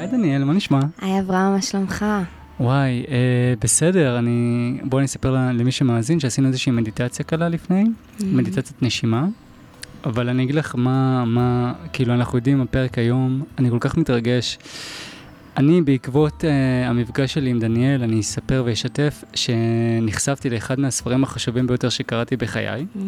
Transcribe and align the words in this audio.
היי 0.00 0.08
דניאל, 0.08 0.44
מה 0.44 0.52
נשמע? 0.52 0.80
היי 1.00 1.20
אברהם, 1.20 1.52
מה 1.52 1.62
שלומך? 1.62 2.04
וואי, 2.60 3.04
אה, 3.08 3.54
בסדר, 3.60 4.18
אני... 4.18 4.78
בואי 4.84 5.00
אני 5.00 5.06
אספר 5.06 5.30
למי 5.32 5.72
שמאזין 5.72 6.20
שעשינו 6.20 6.48
איזושהי 6.48 6.72
מדיטציה 6.72 7.24
קלה 7.24 7.48
לפני, 7.48 7.84
mm-hmm. 7.84 8.24
מדיטציית 8.24 8.82
נשימה, 8.82 9.26
אבל 10.04 10.28
אני 10.28 10.42
אגיד 10.42 10.54
לך 10.54 10.74
מה, 10.78 11.24
מה, 11.24 11.72
כאילו 11.92 12.14
אנחנו 12.14 12.38
יודעים, 12.38 12.60
הפרק 12.60 12.98
היום, 12.98 13.42
אני 13.58 13.70
כל 13.70 13.76
כך 13.80 13.96
מתרגש. 13.96 14.58
אני 15.56 15.82
בעקבות 15.82 16.44
uh, 16.44 16.46
המפגש 16.88 17.34
שלי 17.34 17.50
עם 17.50 17.58
דניאל, 17.58 18.02
אני 18.02 18.20
אספר 18.20 18.62
ואשתף 18.66 19.24
שנחשפתי 19.34 20.50
לאחד 20.50 20.80
מהספרים 20.80 21.24
החשובים 21.24 21.66
ביותר 21.66 21.88
שקראתי 21.88 22.36
בחיי. 22.36 22.86
Mm. 22.96 22.98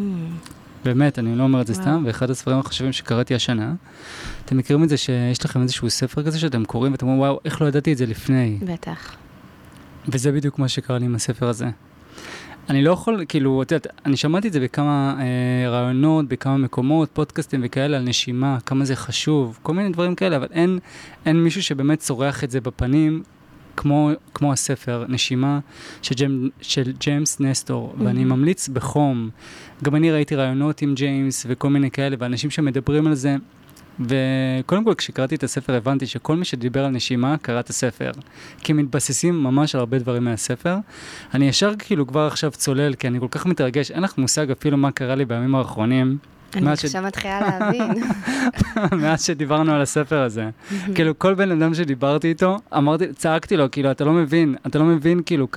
באמת, 0.84 1.18
אני 1.18 1.36
לא 1.36 1.42
אומר 1.42 1.60
את 1.60 1.66
זה 1.66 1.72
וואו. 1.72 1.84
סתם, 1.84 2.02
ואחד 2.06 2.30
הספרים 2.30 2.58
החשובים 2.58 2.92
שקראתי 2.92 3.34
השנה. 3.34 3.74
אתם 4.44 4.56
מכירים 4.56 4.84
את 4.84 4.88
זה 4.88 4.96
שיש 4.96 5.44
לכם 5.44 5.62
איזשהו 5.62 5.90
ספר 5.90 6.22
כזה 6.22 6.38
שאתם 6.38 6.64
קוראים 6.64 6.92
ואתם 6.92 7.06
אומרים, 7.06 7.20
וואו, 7.20 7.40
איך 7.44 7.62
לא 7.62 7.66
ידעתי 7.66 7.92
את 7.92 7.98
זה 7.98 8.06
לפני? 8.06 8.58
בטח. 8.62 9.16
וזה 10.08 10.32
בדיוק 10.32 10.58
מה 10.58 10.68
שקרה 10.68 10.98
לי 10.98 11.04
עם 11.04 11.14
הספר 11.14 11.48
הזה. 11.48 11.66
אני 12.70 12.82
לא 12.82 12.90
יכול, 12.90 13.24
כאילו, 13.28 13.62
את 13.62 13.72
יודעת, 13.72 13.86
אני 14.06 14.16
שמעתי 14.16 14.48
את 14.48 14.52
זה 14.52 14.60
בכמה 14.60 15.16
אה, 15.18 15.70
רעיונות, 15.70 16.28
בכמה 16.28 16.56
מקומות, 16.56 17.08
פודקאסטים 17.12 17.60
וכאלה, 17.64 17.96
על 17.96 18.02
נשימה, 18.02 18.58
כמה 18.66 18.84
זה 18.84 18.96
חשוב, 18.96 19.58
כל 19.62 19.74
מיני 19.74 19.90
דברים 19.90 20.14
כאלה, 20.14 20.36
אבל 20.36 20.46
אין, 20.52 20.78
אין 21.26 21.44
מישהו 21.44 21.62
שבאמת 21.62 21.98
צורח 21.98 22.44
את 22.44 22.50
זה 22.50 22.60
בפנים, 22.60 23.22
כמו, 23.76 24.10
כמו 24.34 24.52
הספר, 24.52 25.04
נשימה, 25.08 25.58
של, 26.02 26.14
ג'ם, 26.14 26.48
של 26.60 26.92
ג'יימס 27.00 27.40
נסטור, 27.40 27.94
mm-hmm. 27.94 28.02
ואני 28.04 28.24
ממליץ 28.24 28.68
בחום. 28.68 29.30
גם 29.84 29.96
אני 29.96 30.10
ראיתי 30.10 30.36
רעיונות 30.36 30.82
עם 30.82 30.94
ג'יימס 30.94 31.46
וכל 31.48 31.70
מיני 31.70 31.90
כאלה, 31.90 32.16
ואנשים 32.18 32.50
שמדברים 32.50 33.06
על 33.06 33.14
זה. 33.14 33.36
וקודם 34.00 34.84
כל, 34.84 34.94
כשקראתי 34.94 35.34
את 35.34 35.42
הספר 35.42 35.74
הבנתי 35.74 36.06
שכל 36.06 36.36
מי 36.36 36.44
שדיבר 36.44 36.84
על 36.84 36.90
נשימה 36.90 37.36
קרא 37.42 37.60
את 37.60 37.70
הספר. 37.70 38.10
כי 38.58 38.72
הם 38.72 38.78
מתבססים 38.78 39.42
ממש 39.42 39.74
על 39.74 39.78
הרבה 39.78 39.98
דברים 39.98 40.24
מהספר. 40.24 40.76
אני 41.34 41.48
ישר 41.48 41.72
כאילו 41.78 42.06
כבר 42.06 42.26
עכשיו 42.26 42.50
צולל, 42.50 42.94
כי 42.94 43.08
אני 43.08 43.20
כל 43.20 43.28
כך 43.30 43.46
מתרגש, 43.46 43.90
אין 43.90 44.02
לך 44.02 44.18
מושג 44.18 44.50
אפילו 44.50 44.76
מה 44.76 44.90
קרה 44.90 45.14
לי 45.14 45.24
בימים 45.24 45.54
האחרונים. 45.54 46.18
אני 46.56 46.70
עכשיו 46.70 46.90
ש... 46.90 46.96
מתחילה 46.96 47.40
להבין. 47.40 47.90
מאז 49.02 49.24
שדיברנו 49.24 49.72
על 49.72 49.82
הספר 49.82 50.22
הזה. 50.22 50.50
כאילו, 50.94 51.18
כל 51.18 51.34
בן 51.34 51.62
אדם 51.62 51.74
שדיברתי 51.74 52.28
איתו, 52.28 52.58
אמרתי, 52.76 53.12
צעקתי 53.12 53.56
לו, 53.56 53.70
כאילו, 53.70 53.90
אתה 53.90 54.04
לא 54.04 54.12
מבין, 54.12 54.56
אתה 54.66 54.78
לא 54.78 54.84
מבין, 54.84 55.22
כאילו, 55.26 55.48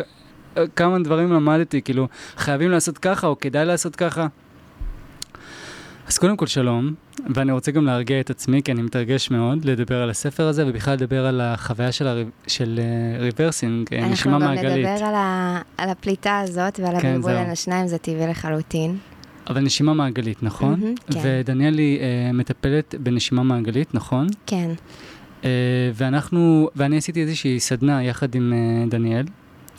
כמה 0.75 0.99
דברים 0.99 1.33
למדתי, 1.33 1.81
כאילו, 1.81 2.07
חייבים 2.37 2.71
לעשות 2.71 2.97
ככה, 2.97 3.27
או 3.27 3.39
כדאי 3.39 3.65
לעשות 3.65 3.95
ככה. 3.95 4.27
אז 6.07 6.17
קודם 6.17 6.37
כל 6.37 6.47
שלום, 6.47 6.93
ואני 7.35 7.51
רוצה 7.51 7.71
גם 7.71 7.85
להרגיע 7.85 8.19
את 8.19 8.29
עצמי, 8.29 8.63
כי 8.63 8.71
אני 8.71 8.81
מתרגש 8.81 9.31
מאוד 9.31 9.65
לדבר 9.65 10.01
על 10.01 10.09
הספר 10.09 10.47
הזה, 10.47 10.67
ובכלל 10.67 10.93
לדבר 10.93 11.25
על 11.25 11.41
החוויה 11.41 11.91
של, 11.91 12.07
הר... 12.07 12.23
של 12.47 12.79
uh, 12.79 13.21
rebirthing, 13.21 13.87
אה, 13.93 14.09
נשימה 14.09 14.39
מעגלית. 14.39 14.65
אנחנו 14.65 14.83
גם 14.83 14.93
נדבר 14.93 15.05
על, 15.05 15.15
ה... 15.15 15.61
על 15.77 15.89
הפליטה 15.89 16.39
הזאת 16.39 16.79
ועל 16.79 16.99
כן, 16.99 17.07
הבלבול 17.07 17.33
בין 17.33 17.49
השניים, 17.49 17.87
זה 17.87 17.97
טבעי 17.97 18.27
לחלוטין. 18.27 18.97
אבל 19.49 19.61
נשימה 19.61 19.93
מעגלית, 19.93 20.43
נכון? 20.43 20.81
Mm-hmm, 20.81 21.13
כן. 21.13 21.19
ודניאלי 21.23 21.99
uh, 21.99 22.35
מטפלת 22.35 22.95
בנשימה 22.99 23.43
מעגלית, 23.43 23.95
נכון? 23.95 24.27
כן. 24.45 24.69
Uh, 25.41 25.45
ואנחנו, 25.93 26.69
ואני 26.75 26.97
עשיתי 26.97 27.21
איזושהי 27.21 27.59
סדנה 27.59 28.03
יחד 28.03 28.35
עם 28.35 28.53
uh, 28.53 28.91
דניאל. 28.91 29.25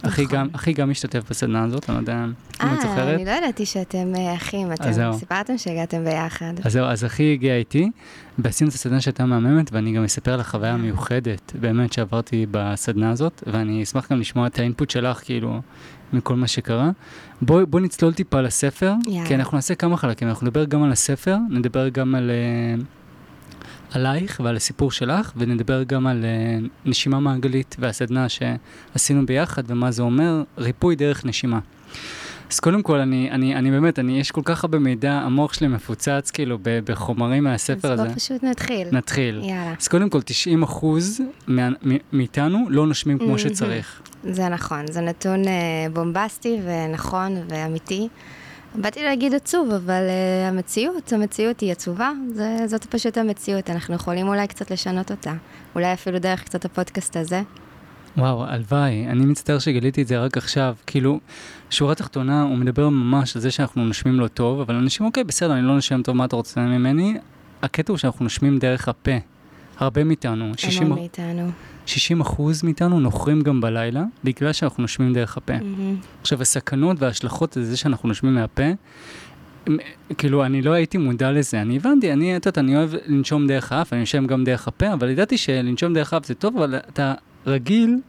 אחי 0.02 0.24
נכון. 0.24 0.36
גם, 0.36 0.48
אחי 0.52 0.72
גם 0.72 0.90
משתתף 0.90 1.30
בסדנה 1.30 1.64
הזאת, 1.64 1.90
אני 1.90 1.96
לא 1.96 2.00
יודע 2.00 2.24
אם 2.24 2.32
את 2.74 2.80
זוכרת. 2.80 2.98
אה, 2.98 3.14
אני 3.14 3.24
לא 3.24 3.30
ידעתי 3.30 3.66
שאתם 3.66 4.12
אחים, 4.36 4.72
אתם 4.72 5.12
סיפרתם 5.18 5.58
שהגעתם 5.58 6.04
ביחד. 6.04 6.52
אז 6.64 6.72
זהו, 6.72 6.84
אז 6.84 7.04
אחי 7.04 7.32
הגיע 7.32 7.56
איתי, 7.56 7.90
ועשינו 8.38 8.68
את 8.68 8.74
הסדנה 8.74 9.00
שהייתה 9.00 9.26
מהממת, 9.26 9.72
ואני 9.72 9.92
גם 9.92 10.04
אספר 10.04 10.32
על 10.32 10.40
החוויה 10.40 10.74
המיוחדת, 10.74 11.52
באמת, 11.60 11.92
שעברתי 11.92 12.46
בסדנה 12.50 13.10
הזאת, 13.10 13.42
ואני 13.46 13.82
אשמח 13.82 14.12
גם 14.12 14.20
לשמוע 14.20 14.46
את 14.46 14.58
האינפוט 14.58 14.90
שלך, 14.90 15.20
כאילו, 15.24 15.60
מכל 16.12 16.34
מה 16.36 16.46
שקרה. 16.46 16.90
בואי 17.42 17.66
בוא 17.66 17.80
נצלול 17.80 18.12
טיפה 18.12 18.40
לספר, 18.40 18.92
כי 19.26 19.34
אנחנו 19.34 19.56
נעשה 19.56 19.74
כמה 19.74 19.96
חלקים, 19.96 20.28
אנחנו 20.28 20.46
נדבר 20.46 20.64
גם 20.64 20.82
על 20.82 20.92
הספר, 20.92 21.36
נדבר 21.50 21.88
גם 21.88 22.14
על... 22.14 22.30
Uh, 22.80 22.82
עלייך 23.92 24.40
ועל 24.44 24.56
הסיפור 24.56 24.90
שלך, 24.90 25.32
ונדבר 25.36 25.82
גם 25.82 26.06
על 26.06 26.24
uh, 26.24 26.68
נשימה 26.84 27.20
מעגלית 27.20 27.76
והסדנה 27.78 28.26
שעשינו 28.28 29.26
ביחד 29.26 29.62
ומה 29.66 29.90
זה 29.90 30.02
אומר, 30.02 30.42
ריפוי 30.58 30.96
דרך 30.96 31.24
נשימה. 31.24 31.58
אז 32.50 32.60
קודם 32.60 32.82
כל, 32.82 32.98
אני, 32.98 33.30
אני, 33.30 33.54
אני 33.54 33.70
באמת, 33.70 33.98
אני, 33.98 34.20
יש 34.20 34.30
כל 34.30 34.40
כך 34.44 34.64
הרבה 34.64 34.78
מידע, 34.78 35.12
המוח 35.12 35.52
שלי 35.52 35.68
מפוצץ 35.68 36.30
כאילו 36.30 36.58
ב, 36.62 36.78
בחומרים 36.84 37.44
מהספר 37.44 37.92
אז 37.92 38.00
הזה. 38.00 38.02
אז 38.02 38.08
בוא 38.08 38.16
פשוט 38.16 38.42
נתחיל. 38.42 38.88
נתחיל. 38.92 39.40
יאללה. 39.44 39.74
אז 39.80 39.88
קודם 39.88 40.10
כל, 40.10 40.22
90 40.22 40.62
אחוז 40.62 41.20
מאיתנו 42.12 42.66
לא 42.70 42.86
נושמים 42.86 43.18
כמו 43.18 43.38
שצריך. 43.38 44.00
זה 44.24 44.48
נכון, 44.48 44.86
זה 44.90 45.00
נתון 45.00 45.42
uh, 45.44 45.46
בומבסטי 45.92 46.58
ונכון 46.64 47.36
ואמיתי. 47.48 48.08
באתי 48.74 49.04
להגיד 49.04 49.34
עצוב, 49.34 49.70
אבל 49.70 50.02
uh, 50.08 50.48
המציאות, 50.48 51.12
המציאות 51.12 51.60
היא 51.60 51.72
עצובה, 51.72 52.10
זה, 52.32 52.56
זאת 52.66 52.84
פשוט 52.84 53.18
המציאות, 53.18 53.70
אנחנו 53.70 53.94
יכולים 53.94 54.28
אולי 54.28 54.46
קצת 54.46 54.70
לשנות 54.70 55.10
אותה. 55.10 55.32
אולי 55.74 55.92
אפילו 55.92 56.18
דרך 56.18 56.44
קצת 56.44 56.64
הפודקאסט 56.64 57.16
הזה. 57.16 57.42
וואו, 58.16 58.44
הלוואי, 58.44 59.06
אני 59.06 59.24
מצטער 59.24 59.58
שגיליתי 59.58 60.02
את 60.02 60.08
זה 60.08 60.18
רק 60.18 60.36
עכשיו. 60.36 60.74
כאילו, 60.86 61.20
שורה 61.70 61.94
תחתונה, 61.94 62.42
הוא 62.42 62.56
מדבר 62.56 62.88
ממש 62.88 63.36
על 63.36 63.42
זה 63.42 63.50
שאנחנו 63.50 63.84
נושמים 63.84 64.20
לא 64.20 64.28
טוב, 64.28 64.60
אבל 64.60 64.74
אנשים, 64.74 65.06
אוקיי, 65.06 65.24
בסדר, 65.24 65.52
אני 65.52 65.62
לא 65.62 65.74
נושם 65.74 66.02
טוב, 66.02 66.16
מה 66.16 66.24
אתה 66.24 66.36
רוצה 66.36 66.60
ממני? 66.60 67.18
הקטע 67.62 67.92
הוא 67.92 67.98
שאנחנו 67.98 68.24
נושמים 68.24 68.58
דרך 68.58 68.88
הפה. 68.88 69.35
הרבה 69.78 70.04
מאיתנו. 70.04 70.52
60... 70.56 70.88
מאיתנו. 70.88 71.50
60 71.86 72.20
אחוז 72.20 72.62
מאיתנו 72.62 73.00
נוחרים 73.00 73.40
גם 73.40 73.60
בלילה, 73.60 74.04
בגלל 74.24 74.52
שאנחנו 74.52 74.80
נושמים 74.80 75.12
דרך 75.12 75.36
הפה. 75.36 75.56
Mm-hmm. 75.56 76.06
עכשיו, 76.20 76.42
הסכנות 76.42 76.96
וההשלכות 77.00 77.56
לזה 77.56 77.76
שאנחנו 77.76 78.08
נושמים 78.08 78.34
מהפה, 78.34 78.62
כאילו, 80.18 80.44
אני 80.44 80.62
לא 80.62 80.72
הייתי 80.72 80.98
מודע 80.98 81.32
לזה. 81.32 81.62
אני 81.62 81.76
הבנתי, 81.76 82.12
אני, 82.12 82.36
את 82.36 82.46
יודעת, 82.46 82.58
אני 82.58 82.76
אוהב 82.76 82.90
לנשום 83.06 83.46
דרך 83.46 83.72
האף, 83.72 83.92
אני 83.92 84.00
נושם 84.00 84.26
גם 84.26 84.44
דרך 84.44 84.68
הפה, 84.68 84.92
אבל 84.92 85.10
ידעתי 85.10 85.38
שלנשום 85.38 85.94
דרך 85.94 86.12
האף 86.12 86.26
זה 86.26 86.34
טוב, 86.34 86.56
אבל 86.56 86.74
אתה 86.74 87.14
רגיל... 87.46 88.00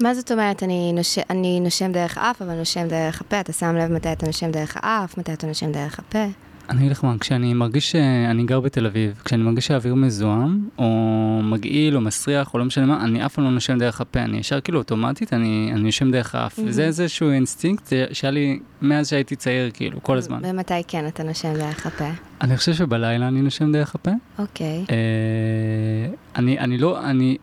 מה 0.00 0.14
זאת 0.14 0.32
אומרת, 0.32 0.62
אני, 0.62 0.92
נוש... 0.92 1.18
אני 1.30 1.60
נושם 1.60 1.92
דרך 1.92 2.18
האף, 2.18 2.42
אבל 2.42 2.54
נושם 2.54 2.88
דרך 2.88 3.20
הפה? 3.20 3.40
אתה 3.40 3.52
שם 3.52 3.76
לב 3.76 3.92
מתי 3.92 4.12
אתה 4.12 4.26
נושם 4.26 4.50
דרך 4.50 4.76
האף, 4.80 5.18
מתי 5.18 5.32
אתה 5.32 5.46
נושם 5.46 5.72
דרך 5.72 5.98
הפה? 5.98 6.24
אני 6.70 6.78
אגיד 6.78 6.90
לך 6.90 7.04
מה, 7.04 7.14
כשאני 7.20 7.54
מרגיש 7.54 7.90
שאני 7.90 8.44
גר 8.44 8.60
בתל 8.60 8.86
אביב, 8.86 9.22
כשאני 9.24 9.42
מרגיש 9.42 9.66
שהאוויר 9.66 9.94
מזוהם, 9.94 10.68
או 10.78 11.40
מגעיל, 11.42 11.96
או 11.96 12.00
מסריח, 12.00 12.54
או 12.54 12.58
לא 12.58 12.64
משנה 12.64 12.86
מה, 12.86 13.04
אני 13.04 13.26
אף 13.26 13.34
פעם 13.34 13.44
לא 13.44 13.50
נושם 13.50 13.78
דרך 13.78 14.00
הפה, 14.00 14.20
אני 14.20 14.38
ישר 14.38 14.60
כאילו 14.60 14.78
אוטומטית, 14.78 15.32
אני, 15.32 15.70
אני 15.72 15.82
נושם 15.82 16.10
דרך 16.10 16.34
האף, 16.34 16.58
mm-hmm. 16.58 16.62
וזה 16.64 16.84
איזשהו 16.84 17.30
אינסטינקט 17.30 17.92
שהיה 18.12 18.30
לי 18.30 18.60
מאז 18.82 19.08
שהייתי 19.08 19.36
צעיר, 19.36 19.70
כאילו, 19.74 20.02
כל 20.02 20.16
הזמן. 20.16 20.40
ומתי 20.42 20.74
כן 20.88 21.06
אתה 21.06 21.22
נושם 21.22 21.54
דרך 21.54 21.86
הפה? 21.86 22.08
אני 22.40 22.56
חושב 22.56 22.74
שבלילה 22.74 23.28
אני 23.28 23.42
נושם 23.42 23.72
דרך 23.72 23.94
הפה. 23.94 24.10
אוקיי. 24.38 24.84
Okay. 24.86 24.90
אה, 24.90 26.14
אני, 26.36 26.58
אני 26.58 26.78
לא, 26.78 27.04
אני, 27.04 27.36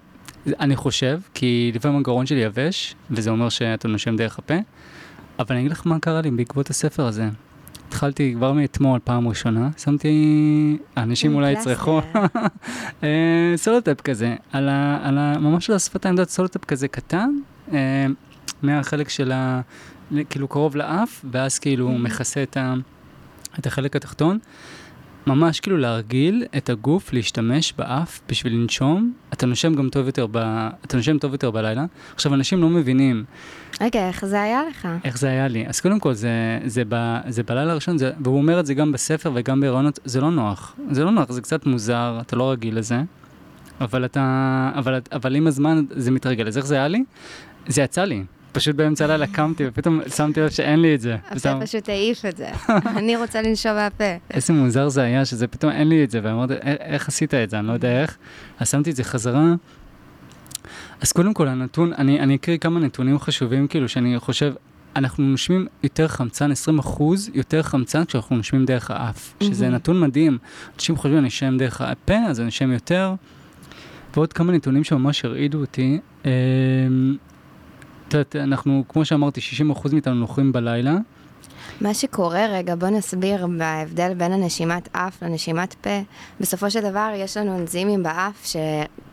אני 0.48 0.76
חושב, 0.76 1.20
כי 1.34 1.72
לפעמים 1.76 1.98
הגרון 1.98 2.26
שלי 2.26 2.40
יבש, 2.40 2.96
וזה 3.12 3.30
אומר 3.30 3.50
שאתה 3.50 3.88
נושם 3.88 4.16
דרך 4.16 4.40
הפה, 4.40 4.56
אבל 5.40 5.56
אני 5.56 5.60
אגיד 5.60 5.72
לך 5.72 5.82
מה 5.86 6.00
קרה 6.00 6.22
לי 6.22 6.32
בעקבות 6.32 6.70
הספר 6.70 7.06
הזה. 7.06 7.30
התחלתי 7.92 8.34
כבר 8.36 8.52
מאתמול, 8.54 9.00
פעם 9.04 9.28
ראשונה, 9.28 9.70
שמתי, 9.78 10.78
אנשים 10.98 11.36
אולי 11.36 11.52
יצחקו, 11.52 12.02
אה, 13.04 13.54
סלוטייפ 13.56 14.02
כזה, 14.02 14.36
על 14.52 14.70
ה, 14.70 15.00
על 15.04 15.18
ה, 15.18 15.38
ממש 15.40 15.70
על 15.70 15.76
השפתיים, 15.76 16.14
יודעת, 16.14 16.30
סלוטייפ 16.30 16.66
כזה 16.66 16.88
קטן, 16.88 17.30
אה, 17.74 18.06
מהחלק 18.62 19.10
של 19.10 19.32
ה... 19.32 19.62
כאילו 20.30 20.48
קרוב 20.48 20.76
לאף, 20.76 21.26
ואז 21.32 21.60
כאילו 21.60 21.90
mm-hmm. 21.90 21.98
מכסה 21.98 22.44
את, 22.44 22.58
ה, 22.58 22.74
את 23.60 23.68
החלק 23.68 23.96
התחתון. 23.96 24.40
ממש 25.28 25.60
כאילו 25.60 25.78
להרגיל 25.78 26.46
את 26.58 26.70
הגוף 26.70 27.14
להשתמש 27.14 27.74
באף 27.78 28.20
בשביל 28.30 28.54
לנשום, 28.54 29.14
אתה 29.34 29.46
נושם 29.46 29.74
גם 29.74 29.90
טוב 29.90 30.06
יותר, 30.06 30.28
ב... 30.32 30.38
אתה 30.86 30.98
נושם 30.98 31.18
טוב 31.18 31.32
יותר 31.32 31.52
בלילה. 31.52 31.86
עכשיו, 32.16 32.34
אנשים 32.34 32.62
לא 32.62 32.70
מבינים. 32.70 33.24
רגע, 33.82 34.08
איך 34.08 34.26
זה 34.26 34.42
היה 34.42 34.62
לך? 34.70 34.88
איך 35.04 35.18
זה 35.18 35.28
היה 35.28 35.48
לי. 35.48 35.68
אז 35.68 35.80
קודם 35.80 36.00
כל, 36.00 36.14
זה, 36.14 36.60
זה, 36.66 36.84
ב... 36.90 37.18
זה 37.28 37.44
בלילה 37.44 37.72
הראשון, 37.72 37.98
זה... 37.98 38.12
והוא 38.20 38.38
אומר 38.38 38.60
את 38.60 38.66
זה 38.66 38.74
גם 38.74 38.92
בספר 38.92 39.32
וגם 39.36 39.60
בהיריונות, 39.62 40.00
זה 40.06 40.22
לא 40.22 40.32
נוח. 40.32 40.76
זה 40.92 41.04
לא 41.04 41.12
נוח, 41.12 41.32
זה 41.32 41.42
קצת 41.42 41.66
מוזר, 41.66 42.18
אתה 42.22 42.36
לא 42.36 42.52
רגיל 42.52 42.78
לזה. 42.78 43.02
אבל 43.82 44.06
אתה, 44.06 44.72
אבל, 44.76 45.00
אבל 45.12 45.36
עם 45.36 45.48
הזמן 45.48 45.84
זה 45.90 46.12
מתרגל. 46.12 46.48
אז 46.48 46.58
איך 46.58 46.66
זה 46.66 46.76
היה 46.76 46.88
לי? 46.88 47.04
זה 47.68 47.82
יצא 47.82 48.04
לי. 48.04 48.24
פשוט 48.52 48.76
באמצע 48.76 49.06
הלילה 49.06 49.28
קמתי 49.28 49.64
ופתאום 49.68 50.02
שמתי 50.16 50.42
לב 50.42 50.50
שאין 50.50 50.82
לי 50.82 50.96
את 50.96 51.02
זה. 51.02 51.16
הפה 51.26 51.62
פשוט 51.62 51.90
העיף 51.90 52.26
את 52.26 52.38
זה. 52.38 52.50
אני 52.98 53.16
רוצה 53.16 53.42
לנשום 53.42 53.74
מהפה. 53.74 54.04
איזה 54.32 54.54
מוזר 54.54 54.90
זה 54.90 55.02
היה 55.02 55.26
שזה 55.26 55.48
פתאום 55.48 55.72
אין 55.72 55.90
לי 55.90 56.04
את 56.04 56.12
זה, 56.12 56.20
ואמרתי, 56.24 56.54
איך 56.80 57.08
עשית 57.08 57.34
את 57.34 57.50
זה? 57.50 57.60
אני 57.60 57.68
לא 57.68 57.74
יודע 57.74 58.02
איך. 58.02 58.18
אז 58.60 58.70
שמתי 58.70 58.90
את 58.90 58.96
זה 58.96 59.04
חזרה. 59.04 59.54
אז 61.02 61.12
קודם 61.12 61.34
כל 61.34 61.48
הנתון, 61.48 61.94
אני, 61.94 62.20
אני 62.20 62.36
אקריא 62.36 62.58
כמה 62.58 62.80
נתונים 62.80 63.20
חשובים, 63.20 63.68
כאילו, 63.68 63.90
שאני 63.90 64.20
חושב, 64.20 64.54
אנחנו 64.96 65.24
נושמים 65.24 65.68
יותר 65.84 66.08
חמצן, 66.08 66.52
20 66.52 66.80
אחוז 66.80 67.30
יותר 67.34 67.62
חמצן 67.64 68.06
כשאנחנו 68.06 68.36
נושמים 68.36 68.66
דרך 68.66 68.92
האף, 68.92 69.34
שזה 69.44 69.70
נתון 69.70 70.00
מדהים. 70.00 70.38
אנשים 70.76 70.96
חושבים, 70.96 71.18
אני 71.18 71.28
אשם 71.28 71.58
דרך 71.58 71.82
הפה, 71.82 72.18
אז 72.28 72.40
אני 72.40 72.50
אשם 72.50 72.72
יותר. 72.72 73.14
ועוד 74.14 74.34
כמה 74.34 74.54
נתונים 74.54 74.84
שממש 74.84 75.26
הרעידו 75.26 75.60
אותי. 75.60 76.00
את 78.12 78.16
יודעת, 78.16 78.36
אנחנו, 78.36 78.84
כמו 78.90 79.06
שאמרתי, 79.06 79.42
60% 79.74 79.94
מאיתנו 79.94 80.14
נוחים 80.14 80.52
בלילה. 80.52 80.98
מה 81.82 81.94
שקורה, 81.94 82.46
רגע, 82.50 82.76
בוא 82.76 82.88
נסביר 82.88 83.48
בהבדל 83.58 84.14
בין 84.14 84.32
הנשימת 84.32 84.90
אף 84.92 85.24
לנשימת 85.24 85.74
פה. 85.74 86.02
בסופו 86.40 86.72
של 86.72 86.82
דבר 86.82 87.12
יש 87.16 87.38
לנו 87.38 87.60
אנזימים 87.60 88.04
באף, 88.04 88.54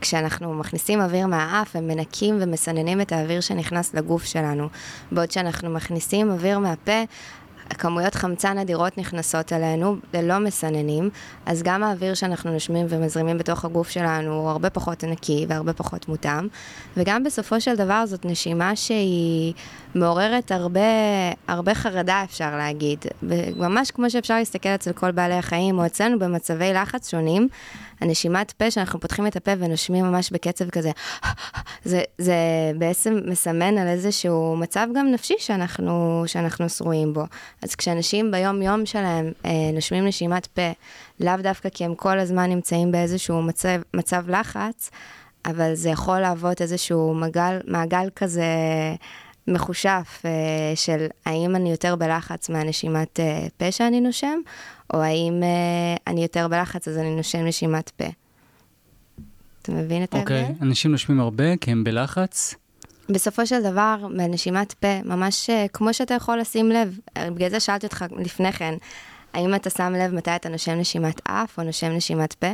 שכשאנחנו 0.01 0.55
מכניסים 0.55 1.01
אוויר 1.01 1.27
מהאף, 1.27 1.77
הם 1.77 1.89
מנקים 1.89 2.39
ומסננים 2.41 3.01
את 3.01 3.13
האוויר 3.13 3.41
שנכנס 3.41 3.95
לגוף 3.95 4.25
שלנו. 4.25 4.69
בעוד 5.13 5.31
שאנחנו 5.31 5.71
מכניסים 5.71 6.31
אוויר 6.31 6.59
מהפה, 6.59 7.03
כמויות 7.75 8.15
חמצן 8.15 8.59
אדירות 8.59 8.99
נכנסות 8.99 9.53
אלינו 9.53 9.97
ללא 10.15 10.39
מסננים, 10.39 11.11
אז 11.47 11.63
גם 11.63 11.83
האוויר 11.83 12.15
שאנחנו 12.15 12.53
נושמים 12.53 12.87
ומזרימים 12.89 13.39
בתוך 13.39 13.65
הגוף 13.65 13.89
שלנו 13.91 14.35
הוא 14.35 14.51
הרבה 14.51 14.71
פחות 14.71 15.05
נקי 15.05 15.47
והרבה 15.49 15.73
פחות 15.73 16.09
מותאם, 16.09 16.49
וגם 16.97 17.25
בסופו 17.25 17.61
של 17.61 17.77
דבר 17.77 18.07
זאת 18.07 18.25
נשימה 18.25 18.77
שהיא 18.77 19.55
מעוררת 19.95 20.53
הרבה, 20.53 20.81
הרבה 21.49 21.75
חרדה, 21.75 22.23
אפשר 22.25 22.57
להגיד. 22.57 22.99
ממש 23.57 23.91
כמו 23.91 24.11
שאפשר 24.11 24.35
להסתכל 24.35 24.69
אצל 24.69 24.93
כל 24.93 25.11
בעלי 25.11 25.35
החיים, 25.35 25.79
או 25.79 25.87
אצלנו 25.87 26.19
במצבי 26.19 26.73
לחץ 26.73 27.11
שונים, 27.11 27.49
הנשימת 28.01 28.53
פה, 28.53 28.71
שאנחנו 28.71 29.01
פותחים 29.01 29.27
את 29.27 29.37
הפה 29.37 29.51
ונושמים 29.59 30.05
ממש 30.05 30.31
בקצב 30.31 30.71
כזה, 30.71 30.91
זה, 31.85 32.03
זה 32.19 32.37
בעצם 32.79 33.21
מסמן 33.27 33.79
על 33.79 33.89
איזשהו 33.89 34.57
מצב 34.57 34.87
גם 34.95 35.11
נפשי 35.11 35.35
שאנחנו, 35.39 36.25
שאנחנו 36.27 36.69
שרויים 36.69 37.13
בו. 37.13 37.25
אז 37.63 37.75
כשאנשים 37.75 38.31
ביום-יום 38.31 38.87
שלהם 38.87 39.33
אה, 39.45 39.51
נושמים 39.73 40.07
נשימת 40.07 40.47
פה, 40.47 40.73
לאו 41.21 41.37
דווקא 41.43 41.69
כי 41.69 41.85
הם 41.85 41.95
כל 41.95 42.19
הזמן 42.19 42.51
נמצאים 42.51 42.93
באיזשהו 42.93 43.43
מצב, 43.43 43.81
מצב 43.95 44.31
לחץ, 44.31 44.91
אבל 45.47 45.75
זה 45.75 45.91
יכול 45.91 46.21
להוות 46.21 46.63
איזשהו 46.63 47.15
מגל, 47.15 47.59
מעגל 47.67 48.09
כזה 48.17 48.45
מחושף 49.49 50.23
אה, 50.25 50.31
של 50.75 51.07
האם 51.27 51.57
אני 51.57 51.71
יותר 51.71 51.97
בלחץ 51.97 52.49
מהנשימת 52.49 53.21
אה, 53.21 53.47
פה 53.57 53.73
שאני 53.73 54.01
נושם, 54.01 54.39
או 54.95 55.03
האם 55.03 55.43
אה, 55.43 55.97
אני 56.07 56.23
יותר 56.23 56.49
בלחץ 56.49 56.89
אז 56.89 56.99
אני 56.99 57.17
נושם 57.17 57.47
נשימת 57.47 57.91
פה. 57.91 58.05
אתה 59.63 59.73
מבין 59.73 60.03
את 60.03 60.15
ההבדל? 60.15 60.35
אוקיי, 60.35 60.55
okay. 60.59 60.63
אנשים 60.63 60.93
נושמים 60.93 61.21
הרבה 61.21 61.57
כי 61.57 61.71
הם 61.71 61.85
בלחץ. 61.85 62.55
בסופו 63.09 63.47
של 63.47 63.63
דבר, 63.63 63.97
בנשימת 64.17 64.73
פה, 64.73 65.03
ממש 65.05 65.51
כמו 65.73 65.95
שאתה 65.95 66.15
יכול 66.15 66.39
לשים 66.39 66.71
לב, 66.71 66.99
בגלל 67.19 67.51
זה 67.51 67.61
שאלתי 67.61 67.87
אותך 67.87 68.05
לפני 68.17 68.53
כן, 68.53 68.75
האם 69.33 69.55
אתה 69.55 69.71
שם 69.71 69.93
לב 69.93 70.15
מתי 70.15 70.37
אתה 70.37 70.49
נושם 70.49 70.73
נשימת 70.73 71.21
אף 71.25 71.59
או 71.59 71.63
נושם 71.63 71.89
נשימת 71.89 72.33
פה? 72.33 72.47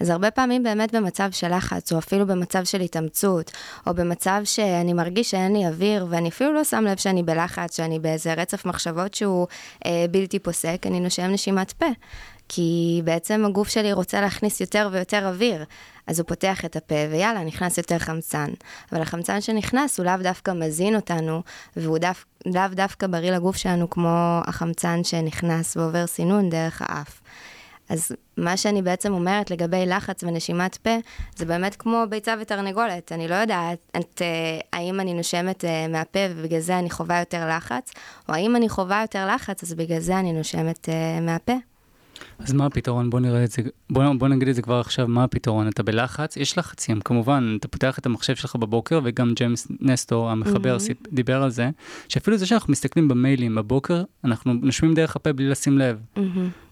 אז 0.00 0.10
הרבה 0.10 0.30
פעמים 0.30 0.62
באמת 0.62 0.94
במצב 0.94 1.30
של 1.30 1.56
לחץ, 1.56 1.92
או 1.92 1.98
אפילו 1.98 2.26
במצב 2.26 2.64
של 2.64 2.80
התאמצות, 2.80 3.50
או 3.86 3.94
במצב 3.94 4.40
שאני 4.44 4.92
מרגיש 4.92 5.30
שאין 5.30 5.56
לי 5.56 5.66
אוויר, 5.66 6.06
ואני 6.10 6.28
אפילו 6.28 6.52
לא 6.52 6.64
שם 6.64 6.84
לב 6.84 6.96
שאני 6.96 7.22
בלחץ, 7.22 7.76
שאני 7.76 7.98
באיזה 7.98 8.34
רצף 8.34 8.64
מחשבות 8.64 9.14
שהוא 9.14 9.46
אה, 9.86 10.06
בלתי 10.10 10.38
פוסק, 10.38 10.82
אני 10.86 11.00
נושם 11.00 11.26
נשימת 11.26 11.72
פה. 11.72 11.86
כי 12.52 13.00
בעצם 13.04 13.44
הגוף 13.44 13.68
שלי 13.68 13.92
רוצה 13.92 14.20
להכניס 14.20 14.60
יותר 14.60 14.88
ויותר 14.92 15.28
אוויר. 15.28 15.64
אז 16.06 16.20
הוא 16.20 16.26
פותח 16.26 16.64
את 16.64 16.76
הפה, 16.76 16.94
ויאללה, 17.10 17.44
נכנס 17.44 17.78
יותר 17.78 17.98
חמצן. 17.98 18.50
אבל 18.92 19.02
החמצן 19.02 19.40
שנכנס 19.40 19.98
הוא 19.98 20.06
לאו 20.06 20.16
דווקא 20.22 20.50
מזין 20.50 20.96
אותנו, 20.96 21.42
והוא 21.76 21.98
דו, 21.98 22.08
לאו 22.46 22.68
דווקא 22.72 23.06
בריא 23.06 23.32
לגוף 23.32 23.56
שלנו 23.56 23.90
כמו 23.90 24.40
החמצן 24.46 25.04
שנכנס 25.04 25.76
ועובר 25.76 26.06
סינון 26.06 26.50
דרך 26.50 26.82
האף. 26.84 27.20
אז 27.88 28.12
מה 28.36 28.56
שאני 28.56 28.82
בעצם 28.82 29.12
אומרת 29.12 29.50
לגבי 29.50 29.86
לחץ 29.86 30.24
ונשימת 30.24 30.76
פה, 30.76 30.96
זה 31.36 31.44
באמת 31.44 31.76
כמו 31.76 32.04
ביצה 32.08 32.34
ותרנגולת. 32.40 33.12
אני 33.12 33.28
לא 33.28 33.34
יודעת 33.34 33.78
את, 33.96 34.22
uh, 34.22 34.66
האם 34.72 35.00
אני 35.00 35.14
נושמת 35.14 35.64
uh, 35.64 35.92
מהפה 35.92 36.20
ובגלל 36.30 36.60
זה 36.60 36.78
אני 36.78 36.90
חווה 36.90 37.18
יותר 37.18 37.48
לחץ, 37.48 37.90
או 38.28 38.34
האם 38.34 38.56
אני 38.56 38.68
חווה 38.68 39.00
יותר 39.00 39.26
לחץ, 39.34 39.62
אז 39.62 39.74
בגלל 39.74 40.00
זה 40.00 40.18
אני 40.18 40.32
נושמת 40.32 40.88
uh, 40.88 41.20
מהפה. 41.20 41.69
אז 42.38 42.52
מה 42.52 42.66
הפתרון? 42.66 43.10
בוא 43.10 43.20
נראה 43.20 43.44
את 43.44 43.50
זה, 43.50 43.62
בוא, 43.90 44.04
בוא 44.18 44.28
נגיד 44.28 44.48
את 44.48 44.54
זה 44.54 44.62
כבר 44.62 44.80
עכשיו, 44.80 45.08
מה 45.08 45.24
הפתרון? 45.24 45.68
אתה 45.68 45.82
בלחץ, 45.82 46.36
יש 46.36 46.58
לחצים, 46.58 47.00
כמובן, 47.00 47.56
אתה 47.60 47.68
פותח 47.68 47.98
את 47.98 48.06
המחשב 48.06 48.36
שלך 48.36 48.56
בבוקר, 48.56 49.00
וגם 49.04 49.32
ג'יימס 49.34 49.68
נסטור, 49.80 50.30
המחבר, 50.30 50.76
mm-hmm. 50.76 51.08
דיבר 51.12 51.42
על 51.42 51.50
זה, 51.50 51.70
שאפילו 52.08 52.36
זה 52.36 52.46
שאנחנו 52.46 52.72
מסתכלים 52.72 53.08
במיילים 53.08 53.54
בבוקר, 53.54 54.02
אנחנו 54.24 54.52
נושמים 54.52 54.94
דרך 54.94 55.16
הפה 55.16 55.32
בלי 55.32 55.48
לשים 55.48 55.78
לב, 55.78 55.98
mm-hmm. 56.16 56.20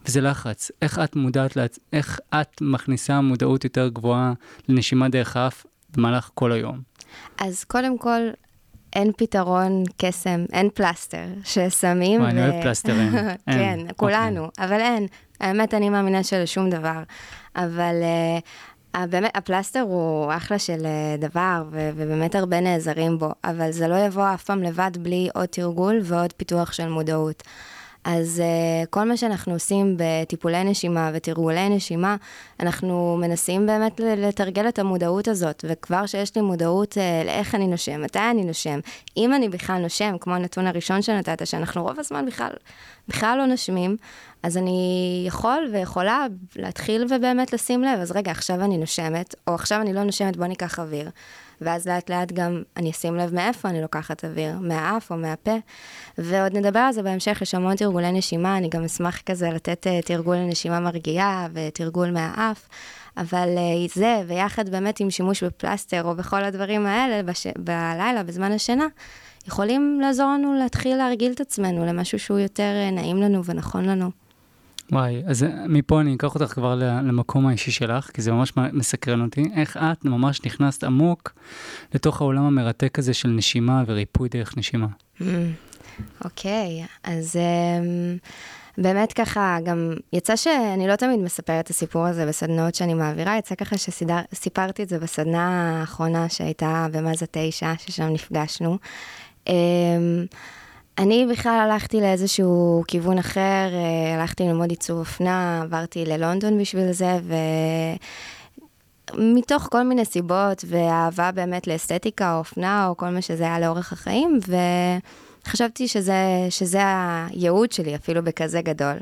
וזה 0.07 0.21
לחץ. 0.21 0.71
איך 0.83 0.99
את 0.99 1.17
מודעת, 1.17 1.57
לעצ... 1.57 1.79
איך 1.93 2.21
את 2.35 2.61
מכניסה 2.61 3.21
מודעות 3.21 3.65
יותר 3.65 3.89
גבוהה 3.89 4.33
לנשימה 4.69 5.09
דרך 5.09 5.37
האף 5.37 5.67
במהלך 5.97 6.31
כל 6.35 6.53
היום? 6.53 6.81
אז 7.39 7.65
קודם 7.65 7.99
כל, 7.99 8.21
אין 8.93 9.13
פתרון 9.17 9.83
קסם, 9.97 10.45
אין 10.53 10.69
פלסטר 10.75 11.25
ששמים. 11.45 12.21
וואי, 12.21 12.31
אני 12.31 12.49
אוהב 12.49 12.63
פלסטרים. 12.63 13.13
כן, 13.47 13.79
כולנו, 13.97 14.45
אוקיי. 14.45 14.65
אבל 14.65 14.81
אין. 14.81 15.07
האמת, 15.41 15.75
אני 15.75 15.91
מאמינה 15.91 16.23
שלשום 16.23 16.71
דבר. 16.71 17.03
אבל 17.57 17.95
uh, 18.95 18.99
באמת, 19.07 19.37
הפלסטר 19.37 19.81
הוא 19.81 20.33
אחלה 20.37 20.59
של 20.59 20.79
uh, 20.79 21.21
דבר, 21.21 21.65
ו- 21.71 21.91
ובאמת 21.97 22.35
הרבה 22.35 22.61
נעזרים 22.61 23.19
בו, 23.19 23.31
אבל 23.45 23.71
זה 23.71 23.89
לא 23.89 23.95
יבוא 23.95 24.35
אף 24.35 24.45
פעם 24.45 24.63
לבד 24.63 24.91
בלי 25.01 25.29
עוד 25.35 25.47
תרגול 25.47 26.01
ועוד 26.03 26.33
פיתוח 26.33 26.73
של 26.73 26.89
מודעות. 26.89 27.43
אז 28.05 28.43
uh, 28.43 28.87
כל 28.91 29.05
מה 29.05 29.17
שאנחנו 29.17 29.53
עושים 29.53 29.97
בטיפולי 29.97 30.65
נשימה 30.65 31.11
ותרגולי 31.15 31.69
נשימה, 31.69 32.17
אנחנו 32.61 33.17
מנסים 33.21 33.67
באמת 33.67 34.01
לתרגל 34.01 34.69
את 34.69 34.79
המודעות 34.79 35.29
הזאת, 35.29 35.65
וכבר 35.69 36.07
שיש 36.07 36.37
לי 36.37 36.43
מודעות 36.43 36.93
uh, 36.93 37.27
לאיך 37.27 37.55
אני 37.55 37.67
נושם, 37.67 38.03
מתי 38.03 38.19
אני 38.31 38.45
נושם, 38.45 38.81
אם 39.17 39.35
אני 39.35 39.49
בכלל 39.49 39.79
נושם, 39.83 40.17
כמו 40.21 40.35
הנתון 40.35 40.67
הראשון 40.67 41.03
שנתת, 41.03 41.47
שאנחנו 41.47 41.83
רוב 41.83 42.01
הזמן 42.01 42.27
בכלל, 42.27 42.53
בכלל 43.09 43.39
לא 43.39 43.47
נושמים, 43.47 43.97
אז 44.43 44.57
אני 44.57 45.25
יכול 45.27 45.71
ויכולה 45.73 46.27
להתחיל 46.57 47.07
ובאמת 47.11 47.53
לשים 47.53 47.83
לב, 47.83 48.01
אז 48.01 48.13
רגע, 48.13 48.31
עכשיו 48.31 48.65
אני 48.65 48.79
נושמת, 48.79 49.35
או 49.47 49.55
עכשיו 49.55 49.81
אני 49.81 49.93
לא 49.93 50.03
נושמת, 50.03 50.37
בוא 50.37 50.47
ניקח 50.47 50.79
אוויר. 50.79 51.11
ואז 51.61 51.89
לאט 51.89 52.11
לאט 52.11 52.33
גם 52.33 52.63
אני 52.77 52.91
אשים 52.91 53.17
לב 53.17 53.35
מאיפה 53.35 53.69
אני 53.69 53.83
לוקחת 53.83 54.25
אוויר, 54.25 54.59
מהאף 54.61 55.11
או 55.11 55.17
מהפה. 55.17 55.57
ועוד 56.19 56.57
נדבר 56.57 56.79
על 56.79 56.93
זה 56.93 57.03
בהמשך, 57.03 57.39
יש 57.43 57.55
המון 57.55 57.77
תרגולי 57.77 58.13
נשימה, 58.13 58.59
אני 58.59 58.69
גם 58.69 58.85
אשמח 58.85 59.21
כזה 59.21 59.51
לתת 59.51 59.87
uh, 59.87 60.07
תרגול 60.07 60.37
לנשימה 60.37 60.81
מרגיעה 60.81 61.49
ותרגול 61.53 62.11
מהאף. 62.11 62.69
אבל 63.17 63.49
uh, 63.57 63.95
זה, 63.95 64.23
ויחד 64.27 64.69
באמת 64.69 65.01
עם 65.01 65.11
שימוש 65.11 65.43
בפלסטר 65.43 66.05
או 66.05 66.15
בכל 66.15 66.45
הדברים 66.45 66.87
האלה 66.87 67.23
בש... 67.23 67.47
בלילה, 67.59 68.23
בזמן 68.23 68.53
השינה, 68.53 68.87
יכולים 69.49 70.01
לעזור 70.01 70.27
לנו 70.27 70.55
להתחיל 70.55 70.97
להרגיל 70.97 71.33
את 71.33 71.41
עצמנו 71.41 71.87
למשהו 71.87 72.19
שהוא 72.19 72.39
יותר 72.39 72.73
uh, 72.89 72.95
נעים 72.95 73.17
לנו 73.17 73.45
ונכון 73.45 73.85
לנו. 73.85 74.28
וואי, 74.93 75.23
אז 75.27 75.47
מפה 75.69 76.01
אני 76.01 76.15
אקח 76.15 76.35
אותך 76.35 76.53
כבר 76.53 76.75
למקום 76.75 77.47
האישי 77.47 77.71
שלך, 77.71 78.11
כי 78.15 78.23
זה 78.23 78.33
ממש 78.33 78.53
מסקרן 78.73 79.21
אותי. 79.21 79.43
איך 79.57 79.77
את 79.77 80.05
ממש 80.05 80.41
נכנסת 80.47 80.85
עמוק 80.85 81.33
לתוך 81.95 82.21
העולם 82.21 82.43
המרתק 82.43 82.99
הזה 82.99 83.15
של 83.15 83.29
נשימה 83.29 83.85
וריפוי 83.87 84.29
דרך 84.29 84.57
נשימה? 84.57 84.87
Mm, 85.21 85.25
אוקיי, 86.25 86.85
okay, 86.85 86.87
אז 87.03 87.37
um, 87.37 88.19
באמת 88.79 89.13
ככה, 89.13 89.59
גם 89.65 89.93
יצא 90.13 90.37
שאני 90.37 90.89
לא 90.89 90.97
תמיד 90.97 91.21
מספרת 91.21 91.65
את 91.65 91.71
הסיפור 91.71 92.07
הזה 92.07 92.27
בסדנאות 92.27 92.75
שאני 92.75 92.95
מעבירה, 92.95 93.39
יצא 93.39 93.55
ככה 93.55 93.77
שסיפרתי 93.79 94.83
את 94.83 94.89
זה 94.89 94.99
בסדנה 94.99 95.81
האחרונה 95.81 96.29
שהייתה 96.29 96.87
במאזה 96.93 97.27
תשע, 97.31 97.73
ששם 97.79 98.09
נפגשנו. 98.09 98.79
אני 100.99 101.27
בכלל 101.31 101.69
הלכתי 101.71 102.01
לאיזשהו 102.01 102.83
כיוון 102.89 103.19
אחר, 103.19 103.41
אה, 103.73 104.15
הלכתי 104.21 104.43
ללמוד 104.43 104.71
עיצוב 104.71 104.99
אופנה, 104.99 105.63
עברתי 105.63 106.05
ללונדון 106.05 106.59
בשביל 106.59 106.93
זה, 106.93 107.19
ומתוך 109.15 109.69
כל 109.71 109.83
מיני 109.83 110.05
סיבות, 110.05 110.65
ואהבה 110.69 111.33
באמת 111.33 111.67
לאסתטיקה 111.67 112.35
או 112.35 112.39
אופנה, 112.39 112.87
או 112.89 112.97
כל 112.97 113.09
מה 113.09 113.23
שזה 113.23 113.45
היה 113.45 113.61
לאורך 113.61 113.93
החיים, 113.93 114.39
וחשבתי 115.45 115.89
שזה, 115.89 116.47
שזה 116.51 116.81
הייעוד 116.83 117.73
שלי, 117.73 117.95
אפילו 117.95 118.23
בכזה 118.23 118.61
גדול. 118.63 118.97